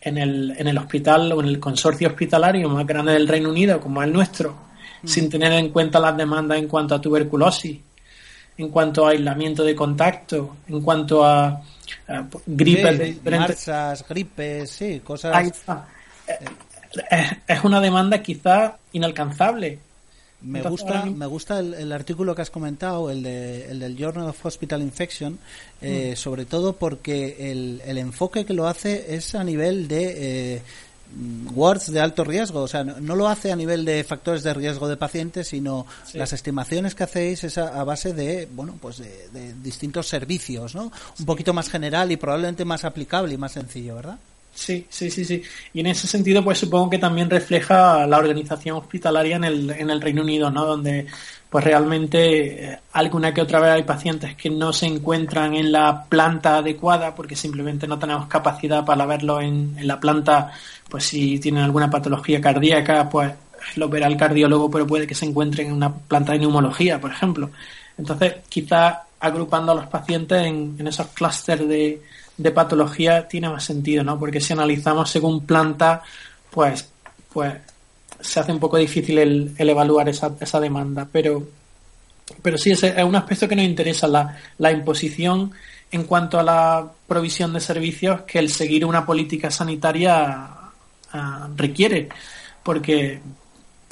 en 0.01 0.19
el, 0.19 0.55
en 0.59 0.67
el 0.69 0.79
hospital 0.79 1.33
o 1.33 1.41
en 1.41 1.47
el 1.47 1.61
consorcio 1.61 2.09
hospitalario 2.09 2.69
más 2.69 2.87
grande 2.87 3.13
del 3.13 3.29
Reino 3.29 3.51
Unido, 3.51 3.81
como 3.81 4.03
el 4.03 4.13
nuestro, 4.13 4.57
mm. 5.03 5.09
sin 5.09 5.29
tener 5.29 5.53
en 5.53 5.71
cuenta 5.71 5.99
las 6.01 6.17
demandas 6.17 6.59
en 6.59 6.69
cuanto 6.69 6.95
a 6.95 7.01
tuberculosis, 7.01 7.79
en 8.59 8.69
cuanto 8.69 9.07
a 9.07 9.11
aislamiento 9.11 9.65
de 9.65 9.75
contacto, 9.75 10.57
en 10.69 10.81
cuanto 10.81 11.25
a, 11.25 11.63
gripes 12.47 12.99
de 12.99 13.05
diferentes... 13.07 13.71
gripes, 14.09 14.71
sí, 14.71 15.01
cosas... 15.01 15.53
Es 17.49 17.65
una 17.65 17.81
demanda 17.81 18.23
quizá 18.23 18.77
inalcanzable 18.93 19.79
me 20.43 20.63
gusta, 20.63 21.07
me 21.07 21.27
gusta 21.27 21.61
el, 21.61 21.93
artículo 21.93 22.35
que 22.35 22.43
has 22.43 22.51
comentado, 22.51 23.11
el, 23.11 23.23
de, 23.23 23.71
el 23.71 23.79
del 23.79 23.97
Journal 23.97 24.29
of 24.29 24.45
Hospital 24.45 24.83
Infection, 24.83 25.39
eh, 25.81 26.13
mm. 26.13 26.17
sobre 26.17 26.45
todo 26.45 26.75
porque 26.75 27.51
el, 27.51 27.81
el, 27.85 27.99
enfoque 27.99 28.45
que 28.45 28.53
lo 28.53 28.67
hace 28.67 29.15
es 29.15 29.35
a 29.35 29.45
nivel 29.45 29.87
de 29.87 30.57
eh, 30.57 30.63
wards 31.55 31.93
de 31.93 32.01
alto 32.01 32.25
riesgo, 32.25 32.61
o 32.61 32.69
sea, 32.69 32.85
no, 32.85 33.17
lo 33.17 33.29
hace 33.29 33.53
a 33.53 33.57
nivel 33.57 33.85
de 33.85 34.03
factores 34.05 34.43
de 34.43 34.55
riesgo 34.55 34.89
de 34.89 34.97
pacientes, 34.97 35.49
sino 35.49 35.87
las 36.15 36.33
estimaciones 36.33 36.95
que 36.95 37.05
hacéis 37.05 37.45
es 37.45 37.59
a, 37.59 37.83
base 37.85 38.13
de, 38.13 38.49
bueno, 38.53 38.77
pues 38.81 38.99
de, 38.99 39.29
de 39.33 39.55
distintos 39.55 40.09
servicios, 40.09 40.75
¿no? 40.75 40.91
Un 41.19 41.27
poquito 41.27 41.53
más 41.53 41.69
general 41.69 42.11
y 42.13 42.17
probablemente 42.17 42.65
más 42.65 42.85
aplicable 42.85 43.35
y 43.35 43.39
más 43.39 43.53
sencillo, 43.53 43.97
¿verdad? 43.97 44.19
Sí, 44.55 44.87
sí, 44.91 45.11
sí, 45.11 45.25
sí. 45.25 45.43
Y 45.73 45.81
en 45.81 45.87
ese 45.87 46.07
sentido, 46.07 46.45
pues 46.45 46.59
supongo 46.59 46.91
que 46.91 46.99
también 46.99 47.31
refleja 47.31 48.07
la 48.07 48.19
organización 48.19 48.77
hospitalaria 48.77 49.37
en 49.37 49.45
el, 49.45 49.71
en 49.71 49.91
el 49.91 50.01
Reino 50.01 50.23
Unido, 50.23 50.51
¿no? 50.51 50.67
Donde, 50.67 51.07
pues 51.53 51.67
realmente, 51.67 52.65
eh, 52.65 52.79
alguna 52.95 53.35
que 53.35 53.43
otra 53.43 53.61
vez 53.61 53.73
hay 53.73 53.83
pacientes 53.83 54.35
que 54.37 54.49
no 54.49 54.73
se 54.73 54.87
encuentran 54.87 55.55
en 55.55 55.71
la 55.71 56.07
planta 56.09 56.57
adecuada 56.57 57.15
porque 57.15 57.37
simplemente 57.37 57.87
no 57.87 57.99
tenemos 57.99 58.27
capacidad 58.27 58.87
para 58.87 59.05
verlo 59.05 59.39
en, 59.39 59.75
en 59.77 59.87
la 59.87 60.01
planta, 60.01 60.51
pues 60.89 61.05
si 61.05 61.39
tienen 61.39 61.63
alguna 61.63 61.91
patología 61.91 62.41
cardíaca, 62.41 63.07
pues 63.07 63.35
lo 63.77 63.91
verá 63.91 64.07
el 64.07 64.17
cardiólogo, 64.17 64.71
pero 64.71 64.87
puede 64.87 65.07
que 65.07 65.15
se 65.15 65.27
encuentren 65.27 65.67
en 65.67 65.75
una 65.75 65.95
planta 65.95 66.33
de 66.33 66.39
neumología, 66.39 66.99
por 66.99 67.11
ejemplo. 67.11 67.51
Entonces, 67.99 68.37
quizá 68.49 69.03
agrupando 69.21 69.73
a 69.73 69.75
los 69.75 69.87
pacientes 69.89 70.47
en, 70.47 70.77
en 70.79 70.87
esos 70.87 71.09
clústeres 71.09 71.69
de, 71.69 72.03
de 72.35 72.51
patología 72.51 73.29
tiene 73.29 73.51
más 73.51 73.65
sentido, 73.65 74.03
¿no? 74.03 74.19
Porque 74.19 74.41
si 74.41 74.55
analizamos 74.55 75.11
según 75.11 75.45
planta, 75.45 76.03
pues, 76.51 76.91
pues 77.31 77.53
se 78.23 78.41
hace 78.41 78.53
un 78.53 78.59
poco 78.59 78.79
difícil 78.79 79.19
el, 79.19 79.55
evaluar 79.59 80.09
esa, 80.09 80.35
esa, 80.41 80.61
demanda. 80.61 81.07
Pero, 81.11 81.47
pero 82.41 82.57
sí, 82.57 82.71
es, 82.71 82.83
es 82.83 83.05
un 83.05 83.17
aspecto 83.17 83.49
que 83.49 83.57
nos 83.57 83.65
interesa, 83.65 84.09
la, 84.09 84.39
la 84.59 84.73
imposición 84.73 85.53
en 85.91 86.05
cuanto 86.05 86.39
a 86.39 86.43
la 86.43 86.91
provisión 87.07 87.53
de 87.53 87.61
servicios 87.61 88.23
que 88.23 88.39
el 88.39 88.51
seguir 88.51 88.85
una 88.87 89.05
política 89.05 89.51
sanitaria 89.51 90.49
ah, 91.13 91.49
requiere. 91.57 92.09
Porque 92.63 93.21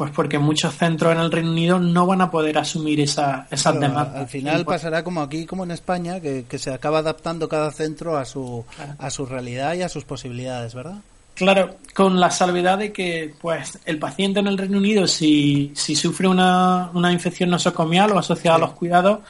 pues 0.01 0.13
porque 0.13 0.39
muchos 0.39 0.75
centros 0.77 1.13
en 1.13 1.21
el 1.21 1.31
Reino 1.31 1.51
Unido 1.51 1.79
no 1.79 2.07
van 2.07 2.23
a 2.23 2.31
poder 2.31 2.57
asumir 2.57 3.03
esa, 3.03 3.47
esas 3.51 3.79
demandas. 3.79 4.17
Al 4.17 4.29
final 4.29 4.65
pasará 4.65 5.05
como 5.05 5.21
aquí, 5.21 5.45
como 5.45 5.65
en 5.65 5.73
España, 5.73 6.21
que, 6.21 6.47
se 6.57 6.73
acaba 6.73 7.01
adaptando 7.01 7.51
cada 7.51 7.71
centro 7.71 8.17
a 8.17 8.25
su, 8.25 8.65
a 8.97 9.11
su 9.11 9.27
realidad 9.27 9.75
y 9.75 9.83
a 9.83 9.91
sus 9.91 10.07
posibilidades, 10.07 10.75
¿verdad? 10.75 11.03
Claro, 11.35 11.77
con 11.95 12.21
la 12.21 12.31
salvedad 12.31 12.79
de 12.79 12.93
que 12.93 13.35
pues 13.41 13.79
el 13.85 13.99
paciente 13.99 14.41
en 14.41 14.47
el 14.47 14.59
Reino 14.59 14.79
Unido, 14.79 15.07
si, 15.07 15.73
si 15.75 15.97
sufre 15.97 16.29
una, 16.29 16.91
una 16.93 17.13
infección 17.13 17.51
nosocomial 17.51 18.13
o 18.13 18.19
asociada 18.19 18.57
a 18.57 18.61
los 18.61 18.73
cuidados, 18.73 19.21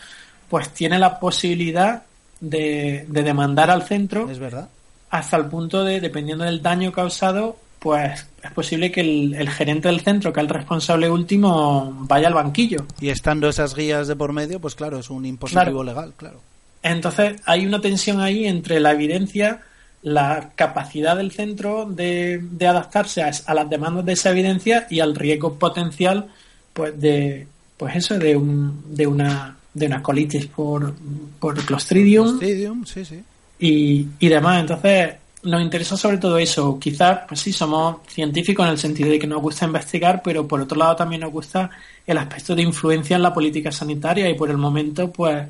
pues 0.48 0.70
tiene 0.70 0.98
la 0.98 1.20
posibilidad 1.20 2.02
de, 2.40 3.04
de 3.08 3.22
demandar 3.22 3.70
al 3.70 3.84
centro. 3.84 4.28
Es 4.30 4.38
verdad. 4.38 4.68
Hasta 5.10 5.36
el 5.36 5.46
punto 5.46 5.84
de, 5.84 6.00
dependiendo 6.00 6.44
del 6.44 6.62
daño 6.62 6.92
causado, 6.92 7.56
pues 7.80 8.26
es 8.42 8.50
posible 8.52 8.92
que 8.92 9.00
el, 9.00 9.48
gerente 9.50 9.88
del 9.88 10.00
centro, 10.00 10.32
que 10.32 10.40
es 10.40 10.44
el 10.44 10.50
responsable 10.50 11.10
último, 11.10 11.90
vaya 12.02 12.28
al 12.28 12.34
banquillo. 12.34 12.86
Y 13.00 13.08
estando 13.08 13.48
esas 13.48 13.74
guías 13.74 14.06
de 14.06 14.14
por 14.14 14.32
medio, 14.32 14.60
pues 14.60 14.74
claro, 14.74 14.98
es 14.98 15.10
un 15.10 15.24
impositivo 15.24 15.82
legal, 15.82 16.12
claro. 16.16 16.40
Entonces 16.82 17.40
hay 17.46 17.66
una 17.66 17.80
tensión 17.80 18.20
ahí 18.20 18.46
entre 18.46 18.80
la 18.80 18.92
evidencia, 18.92 19.62
la 20.02 20.52
capacidad 20.54 21.16
del 21.16 21.30
centro 21.30 21.86
de, 21.86 22.42
adaptarse 22.60 23.22
a, 23.22 23.54
las 23.54 23.68
demandas 23.68 24.04
de 24.04 24.12
esa 24.12 24.30
evidencia 24.30 24.86
y 24.90 25.00
al 25.00 25.14
riesgo 25.14 25.58
potencial, 25.58 26.28
pues 26.72 26.98
de, 27.00 27.46
pues 27.76 27.96
eso, 27.96 28.18
de 28.18 28.36
un, 28.36 28.84
de 28.94 29.06
una 29.06 29.56
de 29.72 29.86
una 29.86 30.02
colitis 30.02 30.46
por, 30.46 30.94
por 31.38 31.54
Clostridium. 31.64 32.26
Clostridium, 32.26 32.84
sí, 32.84 33.04
sí. 33.04 33.22
Y, 33.60 34.06
y 34.18 34.28
demás. 34.28 34.60
Entonces, 34.60 35.14
nos 35.42 35.62
interesa 35.62 35.96
sobre 35.96 36.18
todo 36.18 36.38
eso. 36.38 36.78
Quizás, 36.78 37.20
pues 37.28 37.40
sí, 37.40 37.52
somos 37.52 37.98
científicos 38.08 38.66
en 38.66 38.72
el 38.72 38.78
sentido 38.78 39.10
de 39.10 39.18
que 39.18 39.26
nos 39.26 39.40
gusta 39.40 39.66
investigar, 39.66 40.22
pero 40.22 40.46
por 40.46 40.60
otro 40.60 40.76
lado 40.76 40.96
también 40.96 41.20
nos 41.22 41.32
gusta 41.32 41.70
el 42.06 42.18
aspecto 42.18 42.54
de 42.54 42.62
influencia 42.62 43.16
en 43.16 43.22
la 43.22 43.32
política 43.32 43.70
sanitaria 43.70 44.28
y 44.28 44.34
por 44.34 44.50
el 44.50 44.56
momento, 44.56 45.10
pues, 45.10 45.46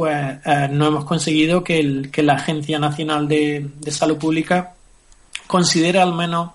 pues 0.00 0.38
eh, 0.46 0.66
no 0.70 0.86
hemos 0.86 1.04
conseguido 1.04 1.62
que, 1.62 1.78
el, 1.78 2.10
que 2.10 2.22
la 2.22 2.32
Agencia 2.32 2.78
Nacional 2.78 3.28
de, 3.28 3.68
Salud 3.90 4.16
Pública 4.16 4.72
considere 5.46 6.00
al 6.00 6.14
menos 6.14 6.52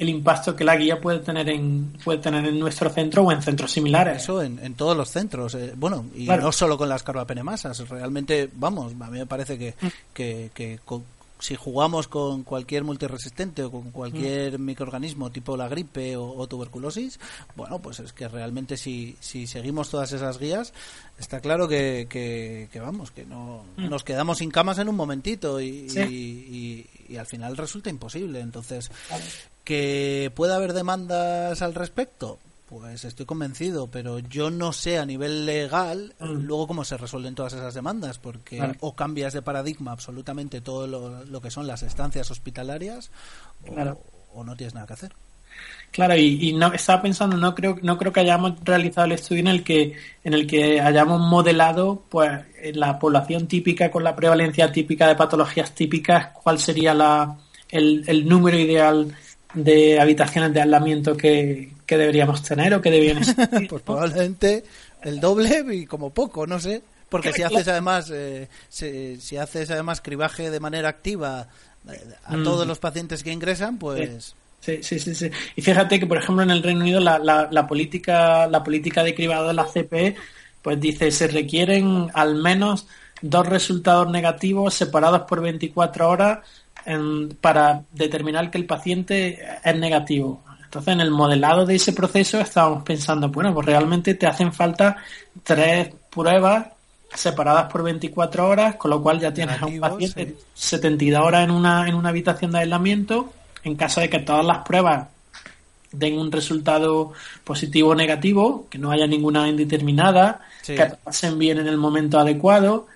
el 0.00 0.08
impacto 0.08 0.56
que 0.56 0.64
la 0.64 0.74
guía 0.74 1.00
puede 1.00 1.20
tener 1.20 1.48
en 1.48 1.92
puede 2.02 2.18
tener 2.18 2.44
en 2.44 2.58
nuestro 2.58 2.90
centro 2.90 3.22
o 3.22 3.30
en 3.30 3.40
centros 3.40 3.70
similares. 3.70 4.24
Eso 4.24 4.42
en, 4.42 4.74
todos 4.74 4.96
los 4.96 5.08
centros. 5.10 5.54
Eh, 5.54 5.74
bueno, 5.76 6.06
y 6.16 6.26
no 6.26 6.50
solo 6.50 6.76
con 6.76 6.88
las 6.88 7.04
carbapenemasas. 7.04 7.88
Realmente, 7.88 8.50
vamos, 8.52 8.94
a 9.00 9.10
mí 9.10 9.18
me 9.20 9.26
parece 9.26 9.56
que, 9.56 9.76
mm. 9.80 9.86
que, 10.12 10.50
que 10.52 10.80
si 11.42 11.56
jugamos 11.56 12.06
con 12.06 12.44
cualquier 12.44 12.84
multiresistente 12.84 13.64
o 13.64 13.70
con 13.72 13.90
cualquier 13.90 14.60
mm. 14.60 14.64
microorganismo 14.64 15.32
tipo 15.32 15.56
la 15.56 15.66
gripe 15.66 16.16
o, 16.16 16.46
tuberculosis, 16.46 17.18
bueno, 17.56 17.80
pues 17.82 17.98
es 17.98 18.12
que 18.12 18.28
realmente 18.28 18.76
si, 18.76 19.16
si 19.18 19.48
seguimos 19.48 19.90
todas 19.90 20.12
esas 20.12 20.38
guías, 20.38 20.72
está 21.18 21.40
claro 21.40 21.66
que, 21.66 22.06
que, 22.08 22.80
vamos, 22.80 23.10
que 23.10 23.26
no 23.26 23.64
mm. 23.76 23.88
nos 23.88 24.04
quedamos 24.04 24.38
sin 24.38 24.52
camas 24.52 24.78
en 24.78 24.88
un 24.88 24.94
momentito 24.94 25.60
y, 25.60 25.88
y, 27.08 27.16
al 27.16 27.26
final 27.26 27.56
resulta 27.56 27.90
imposible. 27.90 28.38
Entonces, 28.38 28.90
que 29.64 30.30
pueda 30.36 30.54
haber 30.54 30.74
demandas 30.74 31.60
al 31.60 31.74
respecto, 31.74 32.38
pues 32.72 33.04
estoy 33.04 33.26
convencido, 33.26 33.88
pero 33.90 34.18
yo 34.18 34.50
no 34.50 34.72
sé 34.72 34.96
a 34.98 35.04
nivel 35.04 35.44
legal 35.44 36.14
mm. 36.18 36.46
luego 36.46 36.66
cómo 36.66 36.84
se 36.84 36.96
resuelven 36.96 37.34
todas 37.34 37.52
esas 37.52 37.74
demandas, 37.74 38.18
porque 38.18 38.76
o 38.80 38.96
cambias 38.96 39.34
de 39.34 39.42
paradigma 39.42 39.92
absolutamente 39.92 40.62
todo 40.62 40.86
lo, 40.86 41.40
que 41.42 41.50
son 41.50 41.66
las 41.66 41.82
estancias 41.82 42.30
hospitalarias 42.30 43.10
o, 44.32 44.42
no 44.42 44.56
tienes 44.56 44.74
nada 44.74 44.86
que 44.86 44.94
hacer. 44.94 45.12
Claro, 45.90 46.16
y, 46.16 46.54
no 46.54 46.72
estaba 46.72 47.02
pensando, 47.02 47.36
no 47.36 47.54
creo, 47.54 47.76
no 47.82 47.98
creo 47.98 48.10
que 48.10 48.20
hayamos 48.20 48.54
realizado 48.64 49.04
el 49.04 49.12
estudio 49.12 49.40
en 49.40 49.48
el 49.48 49.62
que, 49.62 49.94
en 50.24 50.32
el 50.32 50.46
que 50.46 50.80
hayamos 50.80 51.20
modelado, 51.20 52.02
pues, 52.08 52.30
la 52.72 52.98
población 52.98 53.48
típica 53.48 53.90
con 53.90 54.02
la 54.02 54.16
prevalencia 54.16 54.72
típica 54.72 55.06
de 55.06 55.16
patologías 55.16 55.74
típicas, 55.74 56.28
cuál 56.42 56.58
sería 56.58 56.94
la, 56.94 57.36
el, 57.68 58.04
el 58.06 58.26
número 58.26 58.58
ideal 58.58 59.14
de 59.54 60.00
habitaciones 60.00 60.52
de 60.52 60.62
aislamiento 60.62 61.16
que, 61.16 61.72
deberíamos 61.86 62.42
tener 62.42 62.72
o 62.72 62.80
que 62.80 62.90
deberían 62.90 63.18
existir. 63.18 63.68
pues 63.68 63.82
probablemente 63.82 64.64
el 65.02 65.20
doble 65.20 65.62
y 65.72 65.84
como 65.84 66.10
poco, 66.10 66.46
no 66.46 66.58
sé. 66.58 66.82
Porque 67.10 67.34
si 67.34 67.42
haces 67.42 67.68
además 67.68 68.10
eh, 68.10 68.48
si, 68.70 69.36
haces 69.36 69.70
además 69.70 70.00
cribaje 70.00 70.50
de 70.50 70.60
manera 70.60 70.88
activa 70.88 71.48
eh, 71.90 72.00
a 72.24 72.38
mm. 72.38 72.44
todos 72.44 72.66
los 72.66 72.78
pacientes 72.78 73.22
que 73.22 73.30
ingresan, 73.30 73.78
pues 73.78 74.34
Sí, 74.60 74.78
sí, 74.80 75.00
sí, 75.00 75.12
sí. 75.16 75.28
Y 75.56 75.60
fíjate 75.60 75.98
que, 75.98 76.06
por 76.06 76.18
ejemplo, 76.18 76.44
en 76.44 76.50
el 76.50 76.62
Reino 76.62 76.82
Unido 76.82 77.00
la, 77.00 77.18
la, 77.18 77.66
política 77.66 78.46
la 78.46 78.62
política 78.62 79.02
de 79.02 79.12
cribado 79.12 79.48
de 79.48 79.54
la 79.54 79.66
CPE 79.66 80.14
pues 80.62 80.80
dice 80.80 81.10
se 81.10 81.26
requieren 81.26 82.08
al 82.14 82.36
menos 82.36 82.86
dos 83.20 83.46
resultados 83.46 84.08
negativos 84.10 84.74
separados 84.74 85.22
por 85.22 85.42
24 85.42 86.08
horas 86.08 86.38
para 87.40 87.82
determinar 87.92 88.50
que 88.50 88.58
el 88.58 88.66
paciente 88.66 89.38
es 89.64 89.76
negativo. 89.76 90.42
Entonces, 90.64 90.94
en 90.94 91.00
el 91.00 91.10
modelado 91.10 91.66
de 91.66 91.74
ese 91.74 91.92
proceso 91.92 92.40
estábamos 92.40 92.82
pensando, 92.82 93.28
bueno, 93.28 93.52
pues 93.52 93.66
realmente 93.66 94.14
te 94.14 94.26
hacen 94.26 94.52
falta 94.52 94.96
tres 95.42 95.90
pruebas 96.10 96.68
separadas 97.14 97.70
por 97.70 97.82
24 97.82 98.48
horas, 98.48 98.76
con 98.76 98.90
lo 98.90 99.02
cual 99.02 99.20
ya 99.20 99.34
tienes 99.34 99.60
a 99.60 99.66
un 99.66 99.80
paciente 99.80 100.34
72 100.54 101.22
horas 101.22 101.44
en 101.44 101.50
una, 101.50 101.86
en 101.86 101.94
una 101.94 102.08
habitación 102.08 102.52
de 102.52 102.60
aislamiento, 102.60 103.32
en 103.64 103.76
caso 103.76 104.00
de 104.00 104.08
que 104.08 104.20
todas 104.20 104.46
las 104.46 104.66
pruebas 104.66 105.08
den 105.92 106.18
un 106.18 106.32
resultado 106.32 107.12
positivo 107.44 107.90
o 107.90 107.94
negativo, 107.94 108.66
que 108.70 108.78
no 108.78 108.90
haya 108.90 109.06
ninguna 109.06 109.48
indeterminada, 109.48 110.40
que 110.64 110.86
pasen 111.04 111.38
bien 111.38 111.58
en 111.58 111.68
el 111.68 111.76
momento 111.76 112.18
adecuado 112.18 112.86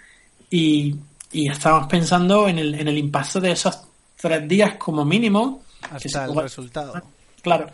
y, 0.51 0.96
y 1.37 1.49
estamos 1.51 1.87
pensando 1.87 2.49
en 2.49 2.59
el, 2.59 2.75
en 2.75 2.88
el 2.88 2.96
impacto 2.96 3.40
de 3.40 3.51
esos 3.51 3.79
tres 4.16 4.49
días 4.49 4.77
como 4.77 5.05
mínimo. 5.05 5.62
Hasta 5.90 6.25
el 6.25 6.35
resultado. 6.35 6.94
Claro. 7.42 7.70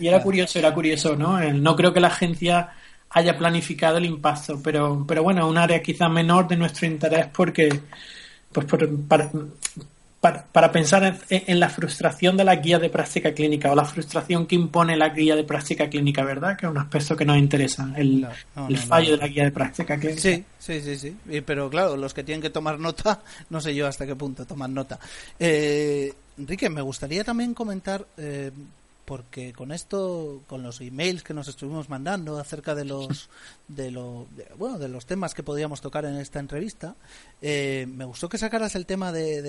Y 0.00 0.08
era 0.08 0.20
curioso, 0.20 0.58
era 0.58 0.74
curioso, 0.74 1.14
¿no? 1.14 1.38
no 1.52 1.76
creo 1.76 1.92
que 1.92 2.00
la 2.00 2.08
agencia 2.08 2.72
haya 3.10 3.38
planificado 3.38 3.98
el 3.98 4.06
impacto, 4.06 4.60
pero, 4.64 5.04
pero 5.06 5.22
bueno, 5.22 5.46
un 5.46 5.58
área 5.58 5.80
quizá 5.80 6.08
menor 6.08 6.48
de 6.48 6.56
nuestro 6.56 6.88
interés 6.88 7.28
porque, 7.32 7.68
pues 8.50 8.66
para, 9.06 9.30
para, 10.22 10.70
pensar 10.70 11.18
en, 11.30 11.58
la 11.58 11.68
frustración 11.68 12.36
de 12.36 12.44
la 12.44 12.54
guía 12.54 12.78
de 12.78 12.88
práctica 12.88 13.34
clínica 13.34 13.72
o 13.72 13.74
la 13.74 13.84
frustración 13.84 14.46
que 14.46 14.54
impone 14.54 14.96
la 14.96 15.08
guía 15.08 15.34
de 15.34 15.42
práctica 15.42 15.90
clínica, 15.90 16.22
¿verdad? 16.22 16.56
Que 16.56 16.66
es 16.66 16.70
un 16.70 16.78
aspecto 16.78 17.16
que 17.16 17.24
nos 17.24 17.36
interesa, 17.38 17.92
el, 17.96 18.28
fallo 18.78 19.12
de 19.12 19.16
la 19.16 19.26
guía 19.26 19.42
de 19.42 19.50
práctica 19.50 19.98
clínica. 19.98 20.20
Sí, 20.20 20.44
sí, 20.60 20.80
sí, 20.80 20.96
sí. 20.96 21.42
Pero 21.44 21.68
claro, 21.68 21.96
los 21.96 22.14
que 22.14 22.22
tienen 22.22 22.40
que 22.40 22.50
tomar 22.50 22.78
nota, 22.78 23.20
no 23.50 23.60
sé 23.60 23.74
yo 23.74 23.88
hasta 23.88 24.06
qué 24.06 24.14
punto 24.14 24.46
toman 24.46 24.72
nota. 24.72 24.96
Eh, 25.40 26.14
Enrique, 26.38 26.70
me 26.70 26.82
gustaría 26.82 27.24
también 27.24 27.52
comentar, 27.52 28.06
eh, 28.16 28.52
porque 29.04 29.52
con 29.52 29.72
esto, 29.72 30.42
con 30.46 30.62
los 30.62 30.80
emails 30.80 31.22
que 31.22 31.34
nos 31.34 31.48
estuvimos 31.48 31.88
mandando 31.88 32.38
acerca 32.38 32.74
de 32.74 32.84
los, 32.84 33.28
de 33.68 33.90
lo, 33.90 34.26
bueno, 34.56 34.78
de 34.78 34.88
los 34.88 35.06
temas 35.06 35.34
que 35.34 35.42
podíamos 35.42 35.80
tocar 35.80 36.04
en 36.04 36.16
esta 36.16 36.38
entrevista, 36.38 36.94
eh, 37.40 37.86
me 37.92 38.04
gustó 38.04 38.28
que 38.28 38.38
sacaras 38.38 38.74
el 38.76 38.86
tema 38.86 39.12
de, 39.12 39.42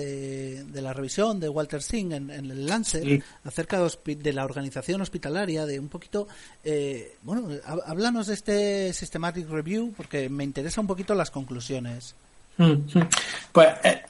de, 0.64 0.82
la 0.82 0.92
revisión 0.92 1.40
de 1.40 1.48
Walter 1.48 1.82
Singh 1.82 2.12
en, 2.12 2.30
el 2.30 2.66
Lancet 2.66 3.24
acerca 3.44 3.80
de, 3.80 4.32
la 4.32 4.44
organización 4.44 5.00
hospitalaria, 5.00 5.66
de 5.66 5.78
un 5.78 5.88
poquito, 5.88 6.26
eh, 6.64 7.16
bueno, 7.22 7.48
háblanos 7.86 8.26
de 8.26 8.34
este 8.34 8.92
systematic 8.92 9.48
review 9.48 9.92
porque 9.96 10.28
me 10.28 10.44
interesa 10.44 10.80
un 10.80 10.86
poquito 10.86 11.14
las 11.14 11.30
conclusiones. 11.30 12.14
Mm, 12.58 12.64
mm. 12.64 13.08
Pues, 13.52 13.68
eh, 13.84 14.02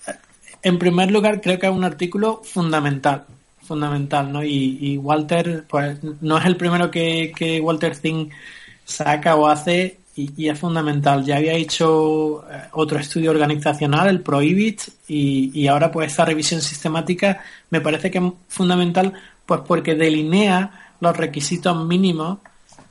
en 0.63 0.79
primer 0.79 1.11
lugar, 1.11 1.41
creo 1.41 1.59
que 1.59 1.67
es 1.67 1.73
un 1.73 1.85
artículo 1.85 2.43
fundamental 2.43 3.27
fundamental, 3.65 4.33
¿no? 4.33 4.45
Y, 4.45 4.99
Walter, 4.99 5.65
pues 5.69 5.99
no 6.21 6.39
es 6.39 6.45
el 6.45 6.57
primero 6.57 6.91
que, 6.91 7.33
que 7.37 7.61
Walter 7.61 7.97
Thing 7.97 8.31
saca 8.85 9.37
o 9.37 9.47
hace 9.47 9.99
y, 10.17 10.49
es 10.49 10.59
fundamental. 10.59 11.25
Ya 11.25 11.37
había 11.37 11.55
hecho 11.55 12.45
eh, 12.51 12.63
otro 12.73 12.99
estudio 12.99 13.31
organizacional, 13.31 14.09
el 14.09 14.21
Prohibit, 14.21 14.83
y, 15.09 15.67
ahora 15.67 15.91
pues 15.91 16.11
esta 16.11 16.25
revisión 16.25 16.61
sistemática 16.61 17.43
me 17.71 17.81
parece 17.81 18.11
que 18.11 18.19
es 18.19 18.25
fundamental 18.49 19.13
pues 19.47 19.61
porque 19.67 19.95
delinea 19.95 20.95
los 21.01 21.17
requisitos 21.17 21.85
mínimos 21.85 22.39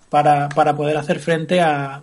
para, 0.10 0.50
para 0.50 0.76
poder 0.76 0.98
hacer 0.98 1.20
frente 1.20 1.62
a, 1.62 2.02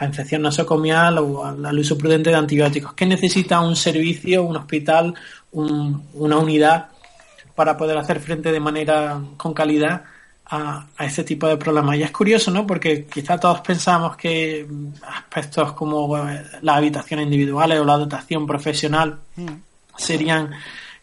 la 0.00 0.06
infección 0.06 0.42
nosocomial 0.42 1.18
o 1.18 1.44
al 1.44 1.78
uso 1.78 1.98
prudente 1.98 2.30
de 2.30 2.36
antibióticos. 2.36 2.94
¿Qué 2.94 3.04
necesita 3.04 3.60
un 3.60 3.76
servicio, 3.76 4.44
un 4.44 4.56
hospital, 4.56 5.12
una 5.52 6.38
unidad 6.38 6.88
para 7.58 7.76
poder 7.76 7.98
hacer 7.98 8.20
frente 8.20 8.52
de 8.52 8.60
manera 8.60 9.20
con 9.36 9.52
calidad 9.52 10.04
a, 10.46 10.86
este 11.00 11.24
tipo 11.24 11.48
de 11.48 11.56
problemas. 11.56 11.96
Y 11.96 12.04
es 12.04 12.12
curioso, 12.12 12.52
¿no? 12.52 12.64
Porque 12.64 13.04
quizá 13.06 13.36
todos 13.36 13.62
pensamos 13.62 14.16
que 14.16 14.64
aspectos 15.02 15.72
como 15.72 16.16
las 16.62 16.76
habitaciones 16.76 17.24
individuales 17.24 17.80
o 17.80 17.84
la 17.84 17.96
dotación 17.96 18.46
profesional 18.46 19.18
mm. 19.34 19.46
serían 19.96 20.52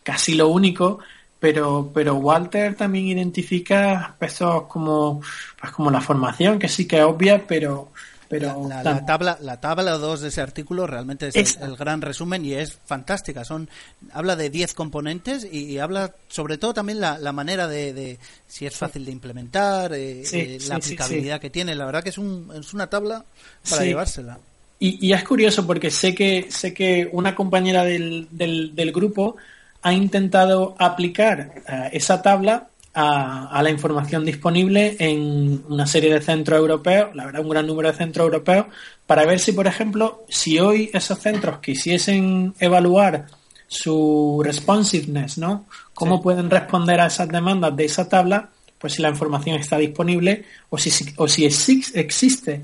casi 0.02 0.36
lo 0.36 0.48
único, 0.48 1.00
pero, 1.42 1.92
pero 1.94 2.16
Walter 2.16 2.74
también 2.74 3.08
identifica 3.08 4.00
aspectos 4.06 4.64
como, 4.70 5.20
pues 5.60 5.74
como 5.74 5.92
la 5.92 6.00
formación, 6.00 6.58
que 6.58 6.70
sí 6.70 6.88
que 6.88 7.00
es 7.00 7.04
obvia, 7.04 7.46
pero, 7.46 7.90
pero 8.30 8.68
la, 8.68 9.06
tabla 9.06 9.38
la 9.42 9.60
tabla 9.60 9.92
2 9.94 10.22
de 10.22 10.28
ese 10.30 10.42
artículo 10.42 10.88
realmente 10.88 11.30
es 11.34 11.58
el, 11.62 11.76
gran 11.76 12.02
resumen 12.02 12.46
y 12.46 12.54
es 12.54 12.78
fantástica. 12.86 13.46
Son 13.46 13.70
habla 14.14 14.36
de 14.36 14.50
10 14.50 14.74
componentes 14.74 15.48
y, 15.52 15.78
habla 15.80 16.14
sobre 16.28 16.58
todo 16.58 16.74
también 16.74 17.00
la, 17.00 17.18
la 17.18 17.32
manera 17.32 17.68
de, 17.68 18.18
si 18.48 18.66
es 18.66 18.76
fácil 18.76 19.06
de 19.06 19.12
implementar 19.12 19.94
eh, 19.94 20.24
eh, 20.32 20.58
la 20.68 20.76
aplicabilidad 20.76 21.40
que 21.40 21.50
tiene. 21.50 21.76
La 21.76 21.86
verdad 21.86 22.04
que 22.04 22.10
es, 22.10 22.18
un, 22.18 22.52
es 22.58 22.74
una 22.74 22.88
tabla 22.88 23.24
para 23.70 23.84
llevársela. 23.84 24.40
Y, 24.78 25.08
y, 25.08 25.14
es 25.14 25.24
curioso 25.24 25.66
porque 25.66 25.90
sé 25.90 26.14
que 26.14 26.48
sé 26.50 26.74
que 26.74 27.10
una 27.12 27.34
compañera 27.34 27.84
del, 27.86 28.28
del, 28.32 28.76
del 28.76 28.92
grupo 28.92 29.38
ha 29.86 29.94
intentado 29.94 30.76
aplicar 30.80 31.62
eh, 31.68 31.90
esa 31.94 32.22
tabla 32.22 32.70
a, 32.96 33.62
la 33.62 33.70
información 33.70 34.24
disponible 34.24 34.96
en 35.00 35.64
una 35.68 35.86
serie 35.86 36.14
de 36.14 36.22
centros 36.22 36.58
europeos, 36.58 37.14
la 37.14 37.26
verdad 37.26 37.42
un 37.42 37.50
gran 37.50 37.68
número 37.68 37.92
de 37.92 37.98
centros 37.98 38.24
europeos, 38.24 38.68
para 39.06 39.26
ver 39.26 39.40
si, 39.40 39.52
por 39.52 39.68
ejemplo, 39.68 40.24
si 40.30 40.60
hoy 40.60 40.90
esos 40.94 41.20
centros 41.20 41.60
quisiesen 41.60 42.56
evaluar 42.58 43.26
su 43.68 44.42
responsiveness, 44.44 45.38
¿no? 45.38 45.66
Cómo 45.94 46.22
pueden 46.22 46.50
responder 46.50 47.02
a 47.02 47.08
esas 47.08 47.28
demandas 47.28 47.76
de 47.76 47.86
esa 47.86 48.08
tabla, 48.08 48.50
pues 48.80 48.94
si 48.94 49.02
la 49.02 49.10
información 49.10 49.60
está 49.60 49.78
disponible 49.78 50.46
o 50.70 50.78
si, 50.78 50.92
o 51.18 51.28
si 51.28 51.46
existe. 51.46 52.64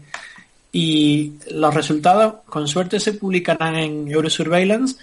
Y 0.72 1.34
los 1.52 1.74
resultados, 1.74 2.36
con 2.46 2.70
suerte, 2.70 3.02
se 3.02 3.14
publicarán 3.14 3.76
en 3.76 4.08
Eurosurveillance 4.08 4.96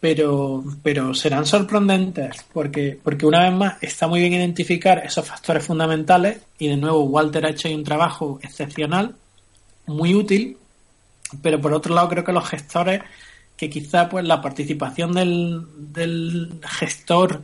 pero, 0.00 0.62
pero 0.82 1.12
serán 1.14 1.44
sorprendentes 1.44 2.44
porque, 2.52 2.98
porque 3.02 3.26
una 3.26 3.44
vez 3.44 3.52
más 3.52 3.82
está 3.82 4.06
muy 4.06 4.20
bien 4.20 4.34
identificar 4.34 4.98
esos 5.04 5.26
factores 5.26 5.64
fundamentales 5.64 6.40
y 6.58 6.68
de 6.68 6.76
nuevo 6.76 7.04
Walter 7.04 7.46
ha 7.46 7.50
hecho 7.50 7.68
un 7.68 7.84
trabajo 7.84 8.38
excepcional, 8.42 9.14
muy 9.86 10.14
útil, 10.14 10.56
pero 11.42 11.60
por 11.60 11.72
otro 11.72 11.94
lado 11.94 12.08
creo 12.08 12.24
que 12.24 12.32
los 12.32 12.48
gestores, 12.48 13.02
que 13.56 13.68
quizá 13.68 14.08
pues 14.08 14.24
la 14.24 14.40
participación 14.40 15.12
del, 15.12 15.66
del 15.92 16.60
gestor 16.62 17.42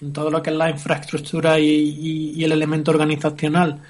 en 0.00 0.12
todo 0.12 0.30
lo 0.30 0.42
que 0.42 0.50
es 0.50 0.56
la 0.56 0.70
infraestructura 0.70 1.58
y, 1.60 2.42
el 2.42 2.50
elemento 2.50 2.90
organizacional 2.90 3.80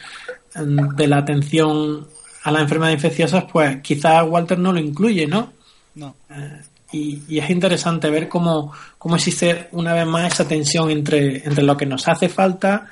de 0.55 1.07
la 1.07 1.16
atención 1.16 2.07
a 2.44 2.51
las 2.51 2.62
enfermedades 2.62 2.96
infecciosas, 2.96 3.44
pues 3.51 3.81
quizá 3.81 4.22
Walter 4.25 4.59
no 4.59 4.72
lo 4.72 4.81
incluye, 4.81 5.27
¿no? 5.27 5.53
No. 5.94 6.14
Eh, 6.29 6.61
y, 6.92 7.38
es 7.38 7.50
interesante 7.50 8.11
ver 8.11 8.28
cómo, 8.28 8.72
cómo, 8.98 9.16
existe 9.16 9.68
una 9.72 9.94
vez 9.94 10.07
más 10.07 10.33
esa 10.33 10.46
tensión 10.46 10.90
entre, 10.90 11.38
entre 11.44 11.62
lo 11.62 11.76
que 11.76 11.87
nos 11.87 12.07
hace 12.09 12.28
falta 12.28 12.87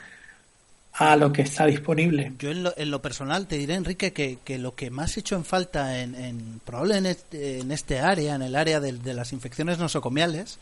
a 0.93 1.17
lo 1.17 1.33
que 1.33 1.43
está 1.43 1.67
disponible. 1.67 2.33
Yo 2.39 2.51
en 2.51 2.63
lo, 2.63 2.75
en 2.77 2.91
lo 2.91 3.01
personal 3.01 3.47
te 3.47 3.57
diré, 3.57 3.75
Enrique, 3.75 4.13
que, 4.13 4.39
que, 4.45 4.59
lo 4.59 4.75
que 4.75 4.91
más 4.91 5.17
he 5.17 5.21
hecho 5.21 5.37
en 5.37 5.45
falta 5.45 6.01
en, 6.01 6.15
en 6.15 6.61
probablemente 6.65 7.61
en 7.61 7.73
este 7.73 8.01
área, 8.01 8.35
en 8.35 8.43
el 8.43 8.57
área 8.57 8.81
de, 8.81 8.93
de 8.93 9.15
las 9.15 9.33
infecciones 9.33 9.79
nosocomiales, 9.79 10.59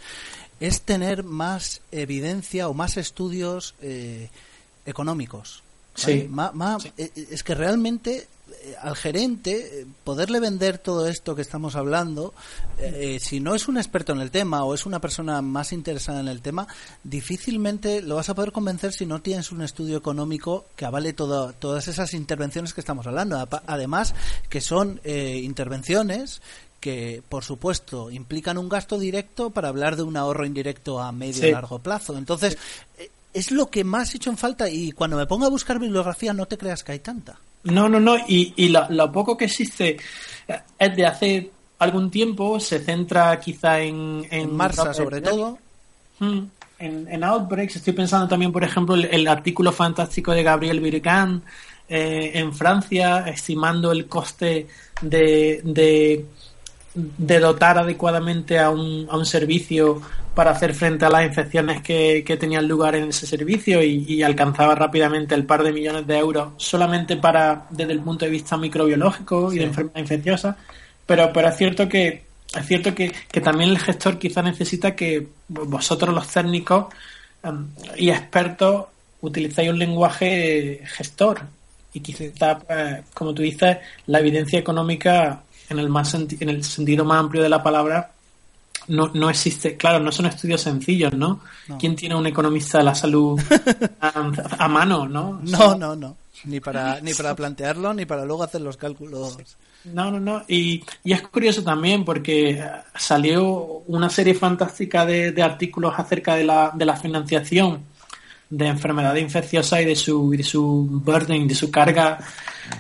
es 0.61 0.83
tener 0.83 1.25
más 1.25 1.81
evidencia 1.93 2.69
o 2.69 2.75
más 2.75 2.97
estudios 2.97 3.75
eh, 3.83 4.29
económicos. 4.87 5.63
Sí. 5.95 6.31
Eh, 6.97 7.11
Es 7.31 7.43
que 7.43 7.55
realmente 7.55 8.29
al 8.81 8.97
gerente 8.97 9.81
eh, 9.81 9.87
poderle 10.05 10.41
vender 10.41 10.79
todo 10.79 11.07
esto 11.07 11.35
que 11.35 11.43
estamos 11.43 11.77
hablando, 11.77 12.35
eh, 12.79 13.19
si 13.21 13.41
no 13.41 13.55
es 13.55 13.69
un 13.69 13.77
experto 13.77 14.13
en 14.13 14.21
el 14.21 14.31
tema 14.31 14.65
o 14.65 14.75
es 14.75 14.87
una 14.87 15.01
persona 15.01 15.43
más 15.43 15.73
interesada 15.73 16.21
en 16.21 16.29
el 16.29 16.41
tema, 16.41 16.67
difícilmente 17.05 18.03
lo 18.03 18.17
vas 18.17 18.29
a 18.29 18.35
poder 18.35 18.53
convencer 18.53 18.93
si 18.93 19.07
no 19.07 19.21
tienes 19.21 19.53
un 19.53 19.63
estudio 19.63 19.97
económico 19.97 20.67
que 20.77 20.85
avale 20.85 21.13
todas 21.13 21.89
esas 21.89 22.15
intervenciones 22.15 22.75
que 22.75 22.81
estamos 22.81 23.07
hablando. 23.07 23.49
Además, 23.67 24.15
que 24.49 24.61
son 24.61 25.01
intervenciones 25.05 26.41
que, 26.81 27.23
por 27.29 27.45
supuesto, 27.45 28.11
implican 28.11 28.59
un 28.59 28.69
gasto 28.69 28.99
directo 28.99 29.51
para 29.51 29.69
hablar 29.69 29.97
de 29.97 30.03
un 30.03 30.17
ahorro 30.17 30.47
indirecto 30.47 31.01
a 31.01 31.13
medio 31.13 31.47
y 31.47 31.53
largo 31.53 31.79
plazo. 31.81 32.17
Entonces, 32.17 32.57
es 33.33 33.51
lo 33.51 33.71
que 33.71 33.85
más 33.85 34.13
he 34.13 34.17
hecho 34.17 34.31
en 34.31 34.37
falta 34.37 34.69
y 34.69 34.93
cuando 34.93 35.17
me 35.17 35.27
pongo 35.27 35.47
a 35.47 35.51
buscar 35.51 35.79
bibliografía 35.79 36.33
no 36.33 36.47
te 36.47 36.59
creas 36.59 36.85
que 36.85 36.93
hay 36.93 37.01
tanta. 37.01 37.39
No, 37.65 37.89
no, 37.89 38.01
no. 38.01 38.17
Y, 38.29 38.55
y 38.57 38.69
lo, 38.69 39.13
poco 39.13 39.37
que 39.37 39.47
existe 39.47 39.97
eh, 40.47 40.61
es 40.79 40.97
de 40.97 41.07
hace 41.07 41.51
algún 41.79 42.11
tiempo, 42.11 42.59
se 42.59 42.81
centra 42.81 43.39
quizá 43.39 43.81
en... 43.81 44.27
En, 44.31 44.57
Marsa, 44.57 44.93
sobre 44.93 45.21
todo. 45.21 45.59
Hmm. 46.19 46.45
En, 46.79 47.09
en, 47.09 47.25
Outbreaks, 47.25 47.77
estoy 47.77 47.93
pensando 47.93 48.29
también, 48.29 48.53
por 48.53 48.65
ejemplo, 48.65 48.95
el, 48.95 49.05
el 49.07 49.27
artículo 49.29 49.73
fantástico 49.73 50.33
de 50.33 50.43
Gabriel 50.43 50.81
Virgan 50.81 51.43
eh, 51.91 52.33
en 52.35 52.53
Francia, 52.53 53.21
estimando 53.29 53.91
el 53.93 54.07
coste 54.07 54.67
de, 55.01 55.63
de, 55.65 56.27
de 56.95 57.39
dotar 57.39 57.79
adecuadamente 57.79 58.59
a 58.59 58.71
un, 58.71 59.07
a 59.11 59.17
un 59.17 59.27
servicio 59.27 60.01
para 60.35 60.53
hacer 60.53 60.75
frente 60.75 61.05
a 61.05 61.11
las 61.11 61.27
infecciones 61.27 61.83
que, 61.83 62.23
tenían 62.39 62.69
lugar 62.69 62.95
en 62.95 63.09
ese 63.09 63.27
servicio 63.27 63.83
y, 63.83 64.23
alcanzaba 64.23 64.75
rápidamente 64.75 65.35
el 65.35 65.45
par 65.45 65.63
de 65.63 65.73
millones 65.73 66.07
de 66.07 66.17
euros 66.17 66.53
solamente 66.57 67.17
para 67.17 67.67
desde 67.71 67.93
el 67.93 68.01
punto 68.01 68.25
de 68.25 68.31
vista 68.31 68.57
microbiológico 68.57 69.53
y 69.53 69.59
de 69.59 69.65
enfermedad 69.65 69.99
infecciosa. 69.99 70.57
Pero, 71.07 71.33
pero 71.33 71.49
es 71.49 71.57
cierto 71.57 71.89
que 71.89 72.29
es 72.57 72.67
cierto 72.67 72.95
que, 72.95 73.13
también 73.43 73.71
el 73.71 73.79
gestor 73.79 74.19
quizá 74.19 74.43
necesita 74.43 74.95
que 74.95 75.27
vosotros 75.49 76.15
los 76.15 76.29
técnicos 76.29 76.87
um, 77.43 77.69
y 77.97 78.11
expertos 78.11 78.87
utilizáis 79.21 79.71
un 79.71 79.79
lenguaje 79.79 80.83
gestor 80.85 81.41
y 81.93 82.01
quizá, 82.01 82.59
pues, 82.59 83.01
como 83.13 83.35
tú 83.35 83.43
dices, 83.43 83.79
la 84.07 84.21
evidencia 84.21 84.59
económica 84.59 85.43
en 85.69 85.79
el, 85.79 85.89
más 85.89 86.15
en 86.15 86.49
el 86.49 86.65
sentido 86.65 87.05
más 87.05 87.21
amplio 87.21 87.43
de 87.43 87.49
la 87.49 87.63
palabra 87.63 88.13
no, 88.89 89.11
no 89.15 89.31
existe, 89.31 89.77
claro, 89.77 90.01
no 90.01 90.11
son 90.11 90.27
estudios 90.27 90.63
sencillos, 90.63 91.13
¿no? 91.13 91.41
¿Quién 91.79 91.95
tiene 91.95 92.15
un 92.15 92.27
economista 92.27 92.79
de 92.79 92.85
la 92.85 92.95
salud 92.95 93.41
a, 94.01 94.69
mano, 94.69 95.07
no? 95.07 95.41
No, 95.43 95.75
no, 95.75 95.95
no. 95.95 96.17
Ni 96.45 96.61
para, 96.61 97.01
ni 97.01 97.13
para 97.15 97.35
plantearlo, 97.35 97.93
ni 97.93 98.07
para 98.07 98.25
luego 98.25 98.45
hacer 98.45 98.61
los 98.61 98.77
cálculos. 98.77 99.37
No, 99.85 100.11
no, 100.11 100.21
no. 100.21 100.45
Y, 100.49 100.83
y 101.05 101.13
es 101.13 101.23
curioso 101.23 101.63
también 101.63 102.05
porque 102.05 102.65
salió 102.97 103.83
una 103.87 104.09
serie 104.09 104.35
fantástica 104.35 105.05
de, 105.05 105.33
de 105.33 105.43
artículos 105.43 105.95
acerca 105.97 106.35
de 106.35 106.45
la, 106.45 106.73
de 106.75 106.85
la 106.85 106.97
financiación 106.97 107.83
de 108.51 108.67
enfermedades 108.67 109.23
infecciosas 109.23 109.83
y 109.83 109.85
de 109.85 109.97
su, 109.97 110.31
de 110.31 110.43
su 110.43 110.87
burden, 111.05 111.47
de 111.47 111.55
su 111.55 111.71
carga 111.71 112.19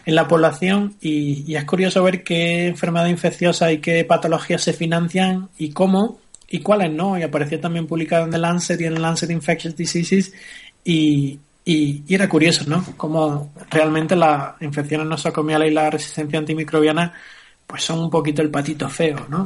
en 0.04 0.14
la 0.14 0.26
población 0.26 0.94
y, 1.00 1.54
es 1.54 1.64
curioso 1.64 2.02
ver 2.02 2.22
qué 2.22 2.68
enfermedades 2.68 3.12
infecciosas 3.12 3.72
y 3.72 3.78
qué 3.78 4.04
patologías 4.04 4.62
se 4.62 4.72
financian 4.72 5.48
y 5.58 5.70
cómo 5.70 6.18
y 6.48 6.60
cuáles 6.60 6.92
no. 6.92 7.18
Y 7.18 7.22
apareció 7.22 7.60
también 7.60 7.86
publicado 7.86 8.24
en 8.24 8.30
The 8.30 8.38
Lancet 8.38 8.80
y 8.80 8.84
en 8.84 8.94
el 8.94 9.02
Lancet 9.02 9.30
Infectious 9.30 9.76
Diseases 9.76 10.32
y, 10.84 11.38
y, 11.64 12.02
era 12.08 12.28
curioso, 12.28 12.64
¿no? 12.66 12.84
Cómo 12.96 13.52
realmente 13.70 14.16
las 14.16 14.60
infecciones 14.62 15.06
nosocomiales 15.06 15.70
y 15.70 15.74
la 15.74 15.90
resistencia 15.90 16.38
antimicrobiana 16.38 17.12
pues 17.66 17.84
son 17.84 17.98
un 17.98 18.10
poquito 18.10 18.40
el 18.40 18.50
patito 18.50 18.88
feo, 18.88 19.26
¿no? 19.28 19.44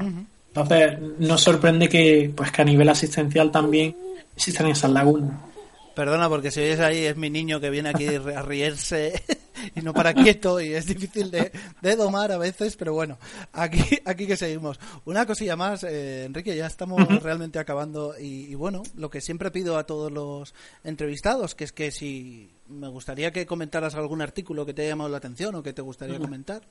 Entonces, 0.55 0.99
nos 1.19 1.41
sorprende 1.41 1.89
que, 1.89 2.31
pues, 2.37 2.53
que 2.53 2.63
a 2.63 2.65
nivel 2.65 2.89
asistencial 2.89 3.51
también 3.51 3.97
existan 4.37 4.69
esas 4.69 4.93
lagunas. 4.93 5.52
Perdona, 5.95 6.29
porque 6.29 6.51
si 6.51 6.61
oyes 6.61 6.81
ahí 6.81 7.05
es 7.05 7.17
mi 7.17 7.31
niño 7.31 7.61
que 7.61 7.71
viene 7.71 7.91
aquí 7.91 8.07
a 8.07 8.43
reírse 8.43 9.23
y 9.75 9.81
no 9.81 9.93
para 9.93 10.15
quieto 10.15 10.61
y 10.61 10.73
es 10.73 10.87
difícil 10.87 11.31
de, 11.31 11.97
domar 11.97 12.33
a 12.33 12.39
veces, 12.39 12.77
pero 12.77 12.95
bueno, 12.95 13.19
aquí, 13.53 13.83
aquí 14.05 14.27
que 14.27 14.37
seguimos. 14.37 14.81
Una 15.05 15.27
cosilla 15.27 15.57
más, 15.57 15.85
eh, 15.85 16.25
Enrique, 16.25 16.57
ya 16.57 16.67
estamos 16.67 17.07
realmente 17.23 17.59
acabando 17.59 18.15
y, 18.19 18.55
bueno, 18.55 18.83
lo 18.97 19.11
que 19.11 19.21
siempre 19.21 19.51
pido 19.51 19.77
a 19.77 19.85
todos 19.85 20.11
los 20.11 20.55
entrevistados, 20.85 21.55
que 21.55 21.65
es 21.65 21.73
que 21.73 21.91
si 21.91 22.51
me 22.69 22.89
gustaría 22.89 23.31
que 23.31 23.47
comentaras 23.47 23.95
algún 23.95 24.23
artículo 24.23 24.65
que 24.65 24.75
te 24.75 24.83
haya 24.83 24.93
llamado 24.93 25.11
la 25.11 25.19
atención 25.19 25.55
o 25.55 25.63
que 25.63 25.73
te 25.73 25.83
gustaría 25.83 26.19
comentar. 26.19 26.63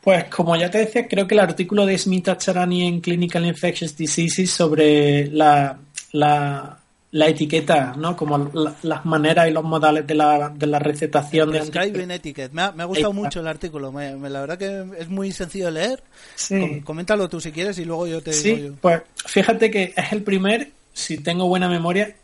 Pues 0.00 0.24
como 0.24 0.56
ya 0.56 0.70
te 0.70 0.78
decía, 0.78 1.06
creo 1.06 1.28
que 1.28 1.34
el 1.34 1.40
artículo 1.40 1.86
de 1.86 1.96
Smith 1.96 2.28
Acharani 2.28 2.86
en 2.86 3.00
Clinical 3.00 3.46
Infectious 3.46 3.96
Diseases 3.96 4.50
sobre 4.50 5.28
la, 5.28 5.78
la 6.12 6.81
la 7.12 7.28
etiqueta, 7.28 7.94
¿no? 7.96 8.16
Como 8.16 8.50
las 8.82 9.04
maneras 9.04 9.46
y 9.46 9.52
los 9.52 9.62
modales 9.62 10.06
de 10.06 10.14
la, 10.14 10.48
de 10.48 10.66
la 10.66 10.78
recetación. 10.78 11.54
El 11.54 11.70
de 11.70 12.14
etiquette. 12.14 12.52
Me 12.52 12.62
ha, 12.62 12.72
me 12.72 12.82
ha 12.82 12.86
gustado 12.86 13.12
mucho 13.12 13.40
el 13.40 13.48
artículo. 13.48 13.92
Me, 13.92 14.16
la 14.30 14.40
verdad 14.40 14.58
que 14.58 14.84
es 14.98 15.08
muy 15.10 15.30
sencillo 15.30 15.66
de 15.66 15.72
leer. 15.72 16.02
Sí. 16.34 16.80
Coméntalo 16.82 17.28
tú 17.28 17.38
si 17.38 17.52
quieres 17.52 17.78
y 17.78 17.84
luego 17.84 18.06
yo 18.06 18.22
te 18.22 18.32
sí, 18.32 18.54
digo 18.54 18.68
yo. 18.68 18.74
Pues 18.80 19.02
fíjate 19.26 19.70
que 19.70 19.92
es 19.94 20.12
el 20.12 20.22
primer, 20.22 20.70
si 20.94 21.18
tengo 21.18 21.46
buena 21.48 21.68
memoria, 21.68 22.16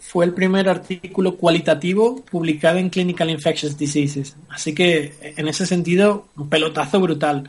fue 0.00 0.26
el 0.26 0.34
primer 0.34 0.68
artículo 0.68 1.36
cualitativo 1.36 2.22
publicado 2.30 2.76
en 2.76 2.90
Clinical 2.90 3.30
Infectious 3.30 3.78
Diseases. 3.78 4.36
Así 4.50 4.74
que 4.74 5.14
en 5.22 5.48
ese 5.48 5.64
sentido, 5.64 6.28
un 6.36 6.50
pelotazo 6.50 7.00
brutal. 7.00 7.48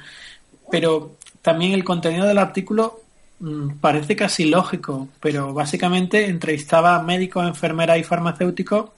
Pero 0.71 1.17
también 1.41 1.73
el 1.73 1.83
contenido 1.83 2.25
del 2.25 2.37
artículo 2.37 3.01
parece 3.79 4.15
casi 4.15 4.45
lógico, 4.45 5.09
pero 5.19 5.53
básicamente 5.53 6.25
entrevistaba 6.25 6.95
a 6.95 7.03
médicos, 7.03 7.47
enfermeras 7.47 7.97
y 7.99 8.03
farmacéuticos, 8.03 8.89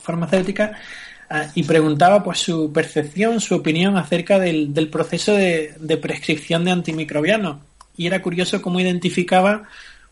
farmacéuticas 0.00 0.72
ah, 1.28 1.46
y 1.54 1.62
preguntaba 1.62 2.22
pues 2.22 2.38
su 2.38 2.72
percepción, 2.72 3.40
su 3.40 3.54
opinión 3.54 3.96
acerca 3.96 4.38
del, 4.38 4.88
proceso 4.90 5.34
de, 5.34 5.98
prescripción 6.00 6.64
de 6.64 6.72
antimicrobianos. 6.72 7.58
Y 7.96 8.06
era 8.06 8.22
curioso 8.22 8.62
cómo 8.62 8.80
identificaba 8.80 9.64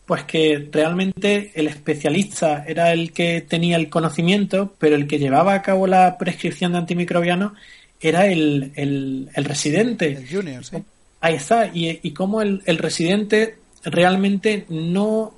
pues 0.05 0.23
que 0.23 0.69
realmente 0.71 1.51
el 1.53 1.67
especialista 1.67 2.63
era 2.67 2.91
el 2.91 3.11
que 3.13 3.41
tenía 3.41 3.77
el 3.77 3.89
conocimiento, 3.89 4.73
pero 4.79 4.95
el 4.95 5.07
que 5.07 5.19
llevaba 5.19 5.53
a 5.53 5.61
cabo 5.61 5.85
la 5.85 6.17
prescripción 6.17 6.71
de 6.71 6.79
antimicrobianos 6.79 7.53
era 7.99 8.25
el, 8.25 8.71
el, 8.75 9.29
el 9.33 9.45
residente. 9.45 10.13
El 10.13 10.27
junior, 10.27 10.65
sí. 10.65 10.77
Ahí 11.21 11.35
está, 11.35 11.67
y, 11.67 11.99
y 12.01 12.11
cómo 12.11 12.41
el, 12.41 12.61
residente 12.65 13.57
realmente 13.83 14.65
no 14.69 15.33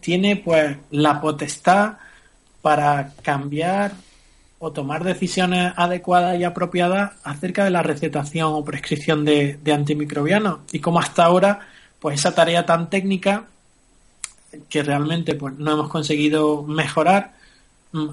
tiene 0.00 0.36
pues 0.36 0.76
la 0.90 1.20
potestad 1.20 1.98
para 2.62 3.14
cambiar 3.22 3.92
o 4.58 4.72
tomar 4.72 5.04
decisiones 5.04 5.72
adecuadas 5.76 6.38
y 6.38 6.44
apropiadas 6.44 7.12
acerca 7.22 7.64
de 7.64 7.70
la 7.70 7.82
recetación 7.82 8.52
o 8.52 8.64
prescripción 8.64 9.24
de, 9.24 9.58
antimicrobianos. 9.72 10.60
Y 10.72 10.80
cómo 10.80 10.98
hasta 11.00 11.24
ahora 11.24 11.60
pues 11.98 12.18
esa 12.18 12.34
tarea 12.34 12.66
tan 12.66 12.90
técnica 12.90 13.44
que 14.68 14.82
realmente 14.82 15.34
pues 15.34 15.54
no 15.58 15.72
hemos 15.72 15.88
conseguido 15.88 16.62
mejorar 16.62 17.34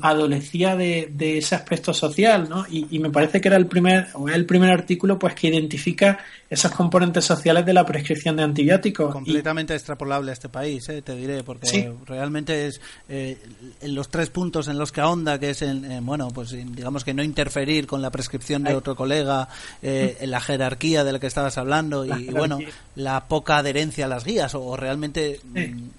adolecía 0.01 0.75
de, 0.75 1.07
de, 1.13 1.37
ese 1.37 1.53
aspecto 1.53 1.93
social, 1.93 2.49
¿no? 2.49 2.65
Y, 2.67 2.97
me 2.97 3.11
parece 3.11 3.39
que 3.39 3.47
era 3.47 3.57
el 3.57 3.67
primer, 3.67 4.07
o 4.15 4.27
el 4.27 4.45
primer 4.47 4.71
artículo, 4.71 5.19
pues 5.19 5.35
que 5.35 5.49
identifica 5.49 6.17
esos 6.49 6.71
componentes 6.71 7.25
sociales 7.25 7.63
de 7.63 7.73
la 7.73 7.85
prescripción 7.85 8.37
de 8.37 8.43
antibióticos. 8.43 9.13
Completamente 9.13 9.75
extrapolable 9.75 10.31
a 10.31 10.33
este 10.33 10.49
país, 10.49 10.89
¿eh? 10.89 11.03
te 11.03 11.15
diré, 11.15 11.43
porque 11.43 11.93
realmente 12.07 12.65
es 12.65 12.81
eh, 13.07 13.37
en 13.79 13.93
los 13.93 14.09
tres 14.09 14.31
puntos 14.31 14.67
en 14.67 14.79
los 14.79 14.91
que 14.91 15.01
ahonda, 15.01 15.39
que 15.39 15.51
es, 15.51 15.61
en, 15.61 16.03
bueno, 16.03 16.29
pues 16.29 16.51
digamos 16.51 17.03
que 17.03 17.13
no 17.13 17.21
interferir 17.21 17.85
con 17.85 18.01
la 18.01 18.09
prescripción 18.09 18.63
de 18.63 18.73
otro 18.73 18.95
colega, 18.95 19.47
eh, 19.83 20.17
en 20.21 20.31
la 20.31 20.41
jerarquía 20.41 21.03
de 21.03 21.11
la 21.11 21.19
que 21.19 21.27
estabas 21.27 21.55
hablando, 21.59 22.03
y, 22.03 22.29
bueno, 22.29 22.57
la 22.95 23.27
poca 23.27 23.57
adherencia 23.57 24.05
a 24.05 24.07
las 24.07 24.23
guías, 24.23 24.55
o, 24.55 24.75
realmente... 24.75 25.39
Mm, 25.43 25.89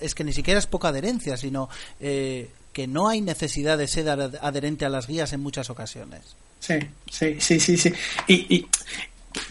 es 0.00 0.14
que 0.14 0.24
ni 0.24 0.32
siquiera 0.32 0.58
es 0.58 0.66
poca 0.66 0.88
adherencia, 0.88 1.36
sino 1.36 1.68
eh, 2.00 2.48
que 2.76 2.86
no 2.86 3.08
hay 3.08 3.22
necesidad 3.22 3.78
de 3.78 3.86
ser 3.86 4.06
adherente 4.10 4.84
a 4.84 4.90
las 4.90 5.06
guías 5.06 5.32
en 5.32 5.40
muchas 5.40 5.70
ocasiones. 5.70 6.36
Sí, 6.60 6.74
sí, 7.10 7.36
sí, 7.38 7.58
sí, 7.58 7.78
sí. 7.78 7.90
Y, 8.28 8.66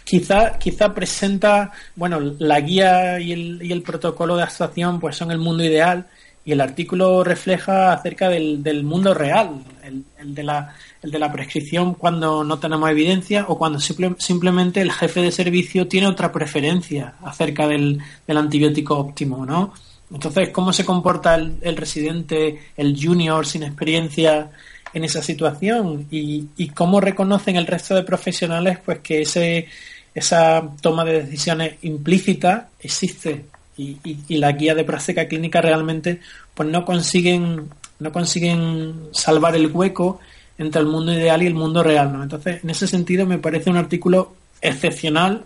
quizá, 0.04 0.60
quizá 0.60 0.94
presenta, 0.94 1.72
bueno, 1.96 2.20
la 2.20 2.62
guía 2.62 3.20
y 3.20 3.32
el, 3.32 3.64
y 3.64 3.72
el 3.72 3.82
protocolo 3.82 4.38
de 4.38 4.44
actuación 4.44 5.00
pues 5.00 5.16
son 5.16 5.32
el 5.32 5.40
mundo 5.40 5.64
ideal 5.64 6.06
y 6.46 6.52
el 6.52 6.62
artículo 6.62 7.24
refleja 7.24 7.94
acerca 7.94 8.30
del, 8.30 8.62
del 8.62 8.84
mundo 8.84 9.16
real, 9.16 9.64
el, 9.82 10.36
de 10.36 10.44
la, 10.44 10.76
el 11.02 11.10
de 11.10 11.18
la 11.18 11.32
prescripción 11.32 11.96
cuando 11.96 12.44
no 12.44 12.60
tenemos 12.60 12.88
evidencia 12.92 13.46
o 13.48 13.58
cuando 13.58 13.80
simplemente 13.80 14.82
el 14.82 14.92
jefe 14.92 15.24
de 15.24 15.32
servicio 15.32 15.88
tiene 15.88 16.06
otra 16.06 16.32
preferencia 16.32 17.16
acerca 17.24 17.68
del, 17.68 18.00
del 18.28 18.38
antibiótico 18.38 19.00
óptimo, 19.00 19.48
¿no? 19.48 19.74
Entonces, 20.12 20.50
¿cómo 20.50 20.72
se 20.72 20.86
comporta 20.86 21.36
el, 21.36 21.78
residente, 21.78 22.60
el 22.78 22.96
junior 23.02 23.46
sin 23.46 23.64
experiencia 23.64 24.52
en 24.94 25.04
esa 25.04 25.22
situación? 25.22 26.08
Y, 26.12 26.68
cómo 26.74 27.02
reconocen 27.02 27.56
el 27.56 27.68
resto 27.68 27.96
de 27.96 28.04
profesionales 28.04 28.80
pues 28.86 29.00
que 29.00 29.22
ese, 29.22 29.68
esa 30.14 30.70
toma 30.82 31.04
de 31.04 31.24
decisiones 31.24 31.76
implícita 31.82 32.70
existe 32.80 33.46
y, 33.78 34.38
la 34.38 34.52
guía 34.54 34.76
de 34.76 34.84
práctica 34.84 35.28
clínica 35.28 35.62
realmente 35.62 36.20
pues 36.54 36.70
no 36.70 36.86
consiguen 36.86 37.70
no 38.00 38.12
consiguen 38.12 39.10
salvar 39.12 39.56
el 39.56 39.68
hueco 39.68 40.20
entre 40.58 40.82
el 40.82 40.88
mundo 40.88 41.14
ideal 41.14 41.44
y 41.44 41.48
el 41.48 41.54
mundo 41.56 41.84
real 41.84 42.14
¿no? 42.14 42.24
entonces 42.24 42.64
en 42.64 42.70
ese 42.70 42.88
sentido 42.88 43.26
me 43.26 43.38
parece 43.38 43.70
un 43.70 43.78
artículo 43.78 44.34
excepcional 44.62 45.44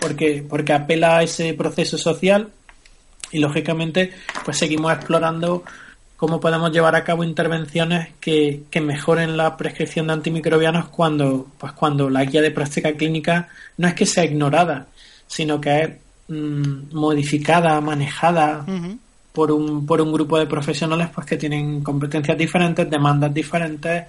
porque 0.00 0.44
porque 0.48 0.72
apela 0.72 1.18
a 1.18 1.22
ese 1.22 1.54
proceso 1.54 1.98
social 1.98 2.50
y 3.32 3.38
lógicamente 3.38 4.12
pues 4.44 4.56
seguimos 4.56 4.92
explorando 4.92 5.64
cómo 6.16 6.40
podemos 6.40 6.72
llevar 6.72 6.94
a 6.94 7.04
cabo 7.04 7.24
intervenciones 7.24 8.08
que, 8.20 8.64
mejoren 8.80 9.36
la 9.36 9.56
prescripción 9.56 10.06
de 10.06 10.14
antimicrobianos 10.14 10.88
cuando 10.88 11.46
pues 11.58 11.72
cuando 11.72 12.08
la 12.08 12.24
guía 12.24 12.42
de 12.42 12.50
práctica 12.50 12.92
clínica 12.92 13.48
no 13.78 13.88
es 13.88 13.94
que 13.94 14.06
sea 14.06 14.24
ignorada 14.24 14.86
sino 15.26 15.60
que 15.60 15.82
es 15.82 15.90
mm, 16.28 16.94
modificada 16.94 17.80
manejada 17.80 18.64
por 19.32 19.52
un 19.52 19.84
por 19.86 20.00
un 20.00 20.12
grupo 20.12 20.38
de 20.38 20.46
profesionales 20.46 21.08
pues 21.14 21.26
que 21.26 21.36
tienen 21.36 21.82
competencias 21.82 22.38
diferentes 22.38 22.88
demandas 22.88 23.32
diferentes 23.34 24.04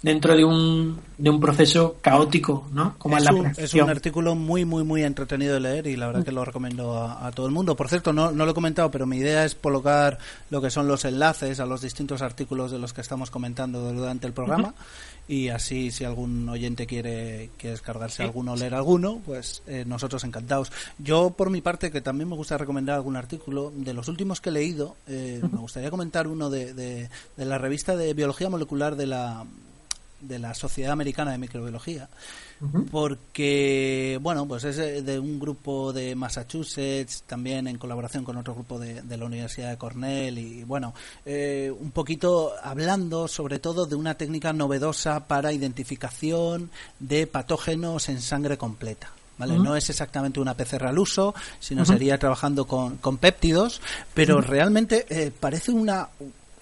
dentro 0.00 0.36
de 0.36 0.44
un, 0.44 1.00
de 1.16 1.28
un 1.28 1.40
proceso 1.40 1.96
caótico, 2.00 2.68
¿no? 2.72 2.94
Como 2.98 3.16
es, 3.16 3.24
la 3.24 3.32
un, 3.32 3.46
es 3.56 3.74
un 3.74 3.90
artículo 3.90 4.34
muy, 4.36 4.64
muy, 4.64 4.84
muy 4.84 5.02
entretenido 5.02 5.54
de 5.54 5.60
leer 5.60 5.86
y 5.88 5.96
la 5.96 6.06
verdad 6.06 6.24
que 6.24 6.30
lo 6.30 6.44
recomiendo 6.44 6.96
a, 7.02 7.30
todo 7.32 7.46
el 7.46 7.52
mundo. 7.52 7.74
Por 7.74 7.88
cierto, 7.88 8.12
no, 8.12 8.30
no, 8.30 8.44
lo 8.44 8.52
he 8.52 8.54
comentado, 8.54 8.90
pero 8.90 9.06
mi 9.06 9.16
idea 9.16 9.44
es 9.44 9.54
colocar 9.56 10.18
lo 10.50 10.62
que 10.62 10.70
son 10.70 10.86
los 10.86 11.04
enlaces 11.04 11.58
a 11.58 11.66
los 11.66 11.80
distintos 11.80 12.22
artículos 12.22 12.70
de 12.70 12.78
los 12.78 12.92
que 12.92 13.00
estamos 13.00 13.30
comentando 13.30 13.92
durante 13.92 14.26
el 14.26 14.32
programa 14.32 14.74
y 15.26 15.48
así 15.48 15.90
si 15.90 16.04
algún 16.04 16.48
oyente 16.48 16.86
quiere, 16.86 17.50
descargarse 17.60 18.22
alguno 18.22 18.52
o 18.52 18.56
leer 18.56 18.74
alguno, 18.74 19.20
pues 19.26 19.62
eh, 19.66 19.84
nosotros 19.86 20.24
encantados. 20.24 20.72
Yo 20.98 21.30
por 21.30 21.50
mi 21.50 21.60
parte, 21.60 21.90
que 21.90 22.00
también 22.00 22.28
me 22.30 22.36
gusta 22.36 22.56
recomendar 22.56 22.96
algún 22.96 23.16
artículo, 23.16 23.72
de 23.74 23.92
los 23.92 24.08
últimos 24.08 24.40
que 24.40 24.48
he 24.48 24.52
leído, 24.52 24.96
eh, 25.06 25.40
me 25.42 25.58
gustaría 25.58 25.90
comentar 25.90 26.28
uno 26.28 26.48
de, 26.48 26.72
de, 26.72 27.10
de 27.36 27.44
la 27.44 27.58
revista 27.58 27.96
de 27.96 28.14
Biología 28.14 28.48
Molecular 28.48 28.96
de 28.96 29.06
la 29.06 29.44
de 30.20 30.38
la 30.38 30.54
Sociedad 30.54 30.92
Americana 30.92 31.32
de 31.32 31.38
Microbiología, 31.38 32.08
porque, 32.90 34.18
bueno, 34.20 34.46
pues 34.46 34.64
es 34.64 35.04
de 35.04 35.18
un 35.18 35.38
grupo 35.38 35.92
de 35.92 36.14
Massachusetts, 36.16 37.22
también 37.26 37.68
en 37.68 37.78
colaboración 37.78 38.24
con 38.24 38.36
otro 38.36 38.54
grupo 38.54 38.78
de, 38.78 39.02
la 39.16 39.24
Universidad 39.24 39.70
de 39.70 39.76
Cornell, 39.76 40.38
y 40.38 40.64
bueno, 40.64 40.94
eh, 41.24 41.72
un 41.78 41.90
poquito 41.92 42.52
hablando 42.62 43.28
sobre 43.28 43.58
todo 43.58 43.86
de 43.86 43.94
una 43.94 44.14
técnica 44.14 44.52
novedosa 44.52 45.26
para 45.26 45.52
identificación 45.52 46.70
de 46.98 47.26
patógenos 47.26 48.08
en 48.08 48.20
sangre 48.20 48.58
completa. 48.58 49.10
¿Vale? 49.38 49.56
No 49.56 49.76
es 49.76 49.88
exactamente 49.88 50.40
una 50.40 50.54
PCR 50.54 50.86
al 50.86 50.98
uso, 50.98 51.32
sino 51.60 51.84
sería 51.84 52.18
trabajando 52.18 52.66
con, 52.66 52.96
con 52.96 53.18
péptidos, 53.18 53.80
pero 54.12 54.40
realmente 54.40 55.06
eh, 55.10 55.30
parece 55.30 55.70
una, 55.70 56.08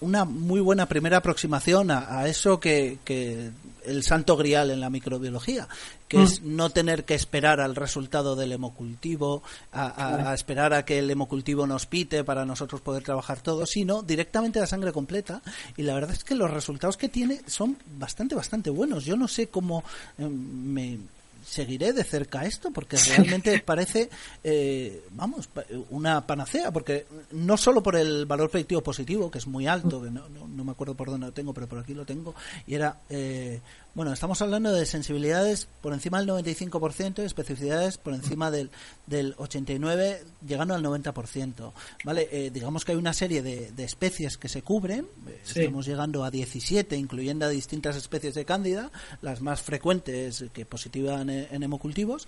una 0.01 0.25
muy 0.25 0.59
buena 0.59 0.87
primera 0.87 1.17
aproximación 1.17 1.91
a, 1.91 2.27
eso 2.27 2.59
que, 2.59 2.99
que, 3.03 3.51
el 3.85 4.03
santo 4.03 4.35
grial 4.35 4.69
en 4.69 4.81
la 4.81 4.89
microbiología, 4.89 5.67
que 6.09 6.21
es 6.21 6.41
mm. 6.41 6.55
no 6.55 6.69
tener 6.69 7.05
que 7.05 7.15
esperar 7.15 7.61
al 7.61 7.75
resultado 7.75 8.35
del 8.35 8.51
hemocultivo, 8.51 9.43
a, 9.71 10.29
a, 10.29 10.33
esperar 10.33 10.73
a 10.73 10.83
que 10.83 10.99
el 10.99 11.09
hemocultivo 11.09 11.65
nos 11.65 11.85
pite 11.85 12.23
para 12.23 12.45
nosotros 12.45 12.81
poder 12.81 13.03
trabajar 13.03 13.39
todo, 13.39 13.65
sino 13.65 14.03
directamente 14.03 14.59
la 14.59 14.67
sangre 14.67 14.91
completa. 14.91 15.41
Y 15.77 15.83
la 15.83 15.93
verdad 15.93 16.11
es 16.11 16.23
que 16.23 16.35
los 16.35 16.51
resultados 16.51 16.97
que 16.97 17.07
tiene 17.07 17.41
son 17.47 17.77
bastante, 17.97 18.35
bastante 18.35 18.69
buenos. 18.69 19.05
Yo 19.05 19.15
no 19.15 19.27
sé 19.27 19.47
cómo 19.47 19.83
eh, 20.17 20.27
me 20.27 20.99
seguiré 21.47 21.93
de 21.93 22.03
cerca 22.03 22.45
esto 22.45 22.71
porque 22.71 22.97
realmente 22.97 23.59
parece, 23.65 24.09
eh, 24.43 25.03
vamos, 25.11 25.49
una 25.89 26.27
panacea, 26.27 26.71
porque 26.71 27.07
no 27.31 27.57
solo 27.57 27.81
por 27.81 27.95
el 27.95 28.25
valor 28.25 28.49
predictivo 28.49 28.81
positivo, 28.81 29.31
que 29.31 29.37
es 29.37 29.47
muy 29.47 29.65
alto, 29.65 30.01
que 30.01 30.11
no, 30.11 30.27
no, 30.29 30.63
me 30.63 30.71
acuerdo 30.71 30.95
por 30.95 31.09
dónde 31.09 31.27
lo 31.27 31.33
tengo, 31.33 31.53
pero 31.53 31.67
por 31.67 31.79
aquí 31.79 31.93
lo 31.93 32.05
tengo, 32.05 32.35
y 32.65 32.75
era 32.75 32.99
eh, 33.09 33.61
bueno, 33.97 34.13
estamos 34.13 34.39
hablando 34.43 34.71
de 34.71 34.85
sensibilidades 34.85 35.67
por 35.81 35.91
encima 35.91 36.19
del 36.19 36.29
95%, 36.29 37.23
especificidades 37.23 37.97
por 37.97 38.13
encima 38.13 38.51
del, 38.51 38.69
del 39.07 39.35
89%, 39.37 40.19
llegando 40.47 40.75
al 40.75 40.83
90%. 40.83 41.71
¿Vale? 42.03 42.29
Eh, 42.31 42.51
digamos 42.51 42.85
que 42.85 42.91
hay 42.91 42.97
una 42.99 43.13
serie 43.13 43.41
de, 43.41 43.71
de 43.71 43.83
especies 43.83 44.37
que 44.37 44.49
se 44.49 44.61
cubren, 44.61 45.07
estamos 45.43 45.87
llegando 45.87 46.23
a 46.23 46.29
17, 46.29 46.95
incluyendo 46.95 47.47
a 47.47 47.49
distintas 47.49 47.95
especies 47.95 48.35
de 48.35 48.45
cándida, 48.45 48.91
las 49.23 49.41
más 49.41 49.63
frecuentes 49.63 50.45
que 50.53 50.63
positivan 50.63 51.31
en, 51.31 51.63
hemocultivos, 51.63 52.27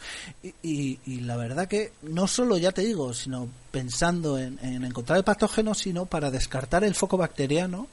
y, 0.64 1.00
y, 1.06 1.20
la 1.20 1.38
verdad 1.38 1.68
que 1.68 1.92
no 2.02 2.26
solo, 2.26 2.58
ya 2.58 2.72
te 2.72 2.82
digo, 2.82 3.14
sino 3.14 3.48
pensando 3.70 4.40
en, 4.40 4.58
en 4.64 4.86
encontrar 4.86 5.20
el 5.20 5.24
patógeno, 5.24 5.76
sino 5.76 6.08
para 6.08 6.32
descartar 6.32 6.84
el 6.84 6.96
foco 6.96 7.16
bacteriano 7.16 7.88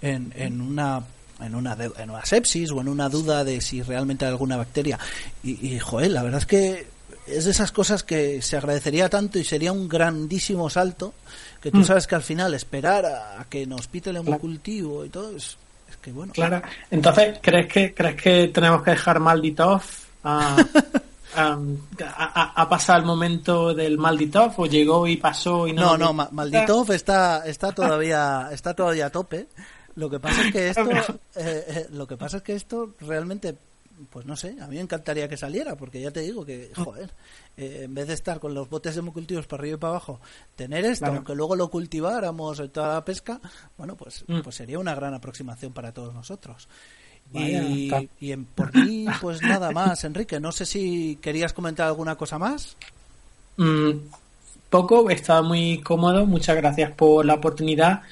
en, 0.00 0.32
en 0.34 0.60
una 0.60 1.04
en 1.44 1.54
una, 1.54 1.76
en 1.98 2.10
una 2.10 2.24
sepsis 2.24 2.70
o 2.70 2.80
en 2.80 2.88
una 2.88 3.08
duda 3.08 3.44
de 3.44 3.60
si 3.60 3.82
realmente 3.82 4.24
hay 4.24 4.30
alguna 4.30 4.56
bacteria. 4.56 4.98
Y, 5.42 5.74
y, 5.74 5.78
joder, 5.78 6.10
la 6.10 6.22
verdad 6.22 6.40
es 6.40 6.46
que 6.46 6.86
es 7.26 7.44
de 7.44 7.50
esas 7.50 7.72
cosas 7.72 8.02
que 8.02 8.42
se 8.42 8.56
agradecería 8.56 9.08
tanto 9.08 9.38
y 9.38 9.44
sería 9.44 9.72
un 9.72 9.88
grandísimo 9.88 10.68
salto 10.68 11.14
que 11.60 11.70
tú 11.70 11.78
mm. 11.78 11.84
sabes 11.84 12.06
que 12.06 12.14
al 12.16 12.22
final 12.22 12.52
esperar 12.54 13.06
a, 13.06 13.46
que 13.48 13.66
nos 13.66 13.86
pite 13.86 14.10
el 14.10 14.16
hemocultivo 14.16 15.04
y 15.04 15.08
todo 15.08 15.36
es, 15.36 15.56
que 16.00 16.10
bueno. 16.10 16.32
Claro. 16.32 16.60
Entonces, 16.90 17.38
¿crees 17.40 17.72
que 17.72 17.94
crees 17.94 18.20
que 18.20 18.48
tenemos 18.48 18.82
que 18.82 18.90
dejar 18.90 19.20
Malditov 19.20 19.82
a, 20.24 20.56
a, 21.36 22.68
pasar 22.68 23.00
el 23.00 23.06
momento 23.06 23.72
del 23.72 23.98
Malditov 23.98 24.54
o 24.56 24.66
llegó 24.66 25.06
y 25.06 25.16
pasó 25.16 25.68
y 25.68 25.72
no? 25.72 25.96
No, 25.96 26.12
no, 26.12 26.28
Malditov 26.32 26.90
está 26.90 27.46
está 27.46 27.70
todavía 27.72 28.48
está 28.50 28.74
todavía 28.74 29.06
a 29.06 29.10
tope. 29.10 29.46
Lo 29.96 30.08
que 30.08 30.20
pasa 30.20 30.46
es 30.46 30.52
que 30.52 30.68
esto, 30.70 30.90
eh, 30.90 31.64
eh, 31.68 31.86
lo 31.90 32.06
que 32.06 32.16
pasa 32.16 32.38
es 32.38 32.42
que 32.42 32.54
esto 32.54 32.94
realmente, 33.00 33.54
pues 34.10 34.26
no 34.26 34.36
sé, 34.36 34.56
a 34.60 34.66
mí 34.66 34.76
me 34.76 34.80
encantaría 34.80 35.28
que 35.28 35.36
saliera, 35.36 35.76
porque 35.76 36.00
ya 36.00 36.10
te 36.10 36.20
digo 36.20 36.44
que, 36.44 36.70
joder, 36.74 37.10
eh, 37.56 37.82
en 37.84 37.94
vez 37.94 38.08
de 38.08 38.14
estar 38.14 38.40
con 38.40 38.54
los 38.54 38.68
botes 38.68 38.94
de 38.94 39.00
hemocultivos 39.00 39.46
para 39.46 39.60
arriba 39.60 39.76
y 39.76 39.78
para 39.78 39.90
abajo, 39.90 40.20
tener 40.56 40.84
esto, 40.84 41.06
aunque 41.06 41.34
luego 41.34 41.56
lo 41.56 41.70
cultiváramos 41.70 42.60
en 42.60 42.70
toda 42.70 42.94
la 42.94 43.04
pesca, 43.04 43.40
bueno, 43.76 43.96
pues, 43.96 44.24
mm. 44.26 44.40
pues 44.40 44.56
sería 44.56 44.78
una 44.78 44.94
gran 44.94 45.14
aproximación 45.14 45.72
para 45.72 45.92
todos 45.92 46.14
nosotros. 46.14 46.68
y, 47.34 47.90
y 48.20 48.32
en, 48.32 48.44
por 48.44 48.74
mí, 48.74 49.06
pues 49.20 49.40
nada 49.42 49.70
más, 49.70 50.04
Enrique. 50.04 50.38
No 50.38 50.52
sé 50.52 50.66
si 50.66 51.16
querías 51.22 51.52
comentar 51.52 51.86
alguna 51.86 52.16
cosa 52.16 52.38
más. 52.38 52.76
Mm, 53.56 53.92
poco, 54.68 55.08
estaba 55.08 55.40
muy 55.40 55.80
cómodo. 55.80 56.26
Muchas 56.26 56.56
gracias 56.56 56.92
por 56.92 57.24
la 57.24 57.34
oportunidad 57.34 58.02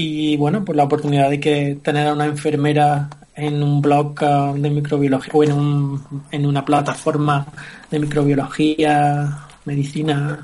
y 0.00 0.36
bueno, 0.36 0.64
pues 0.64 0.76
la 0.76 0.84
oportunidad 0.84 1.28
de 1.28 1.38
que 1.38 1.78
tener 1.82 2.06
a 2.06 2.14
una 2.14 2.24
enfermera 2.24 3.08
en 3.34 3.62
un 3.62 3.82
blog 3.82 4.14
uh, 4.22 4.58
de 4.58 4.70
microbiología 4.70 5.32
o 5.34 5.44
en, 5.44 5.52
un, 5.52 6.22
en 6.30 6.46
una 6.46 6.64
plataforma 6.64 7.46
de 7.90 7.98
microbiología, 7.98 9.38
medicina, 9.64 10.40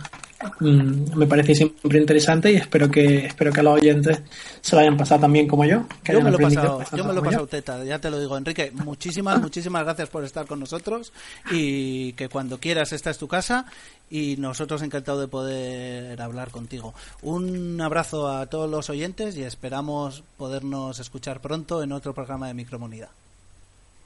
me 0.61 1.26
parece 1.26 1.55
siempre 1.55 1.99
interesante 1.99 2.53
y 2.53 2.57
espero 2.57 2.91
que 2.91 3.26
espero 3.26 3.53
que 3.53 3.62
los 3.62 3.74
oyentes 3.74 4.22
se 4.61 4.76
lo 4.76 4.82
hayan 4.82 4.97
pasado 4.97 5.22
también 5.22 5.49
como 5.49 5.64
yo. 5.64 5.84
yo, 6.05 6.20
me 6.20 6.30
lo 6.30 6.39
he 6.39 6.43
pasado, 6.43 6.82
yo 6.95 7.05
me 7.05 7.12
lo 7.12 7.20
he 7.20 7.24
pasado 7.24 7.47
teta, 7.47 7.84
ya 7.84 7.99
te 7.99 8.11
lo 8.11 8.20
digo, 8.20 8.37
Enrique. 8.37 8.70
Muchísimas, 8.72 9.41
muchísimas 9.41 9.84
gracias 9.84 10.09
por 10.09 10.24
estar 10.24 10.47
con 10.47 10.61
nosotros 10.61 11.12
y 11.51 12.12
que 12.14 12.28
cuando 12.28 12.59
quieras 12.59 12.93
esta 12.93 13.11
es 13.11 13.18
tu 13.18 13.28
casa 13.28 13.66
y 14.11 14.37
nosotros 14.37 14.82
encantados 14.82 15.20
de 15.20 15.28
poder 15.28 16.20
hablar 16.20 16.51
contigo. 16.51 16.95
Un 17.22 17.80
abrazo 17.80 18.28
a 18.28 18.47
todos 18.47 18.70
los 18.70 18.91
oyentes 18.91 19.37
y 19.37 19.43
esperamos 19.43 20.22
podernos 20.37 20.99
escuchar 20.99 21.41
pronto 21.41 21.82
en 21.82 21.93
otro 21.93 22.12
programa 22.12 22.49
de 22.49 22.55
Micromunidad. 22.55 23.09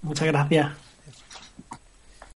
Muchas 0.03 0.29
gracias. 0.29 0.90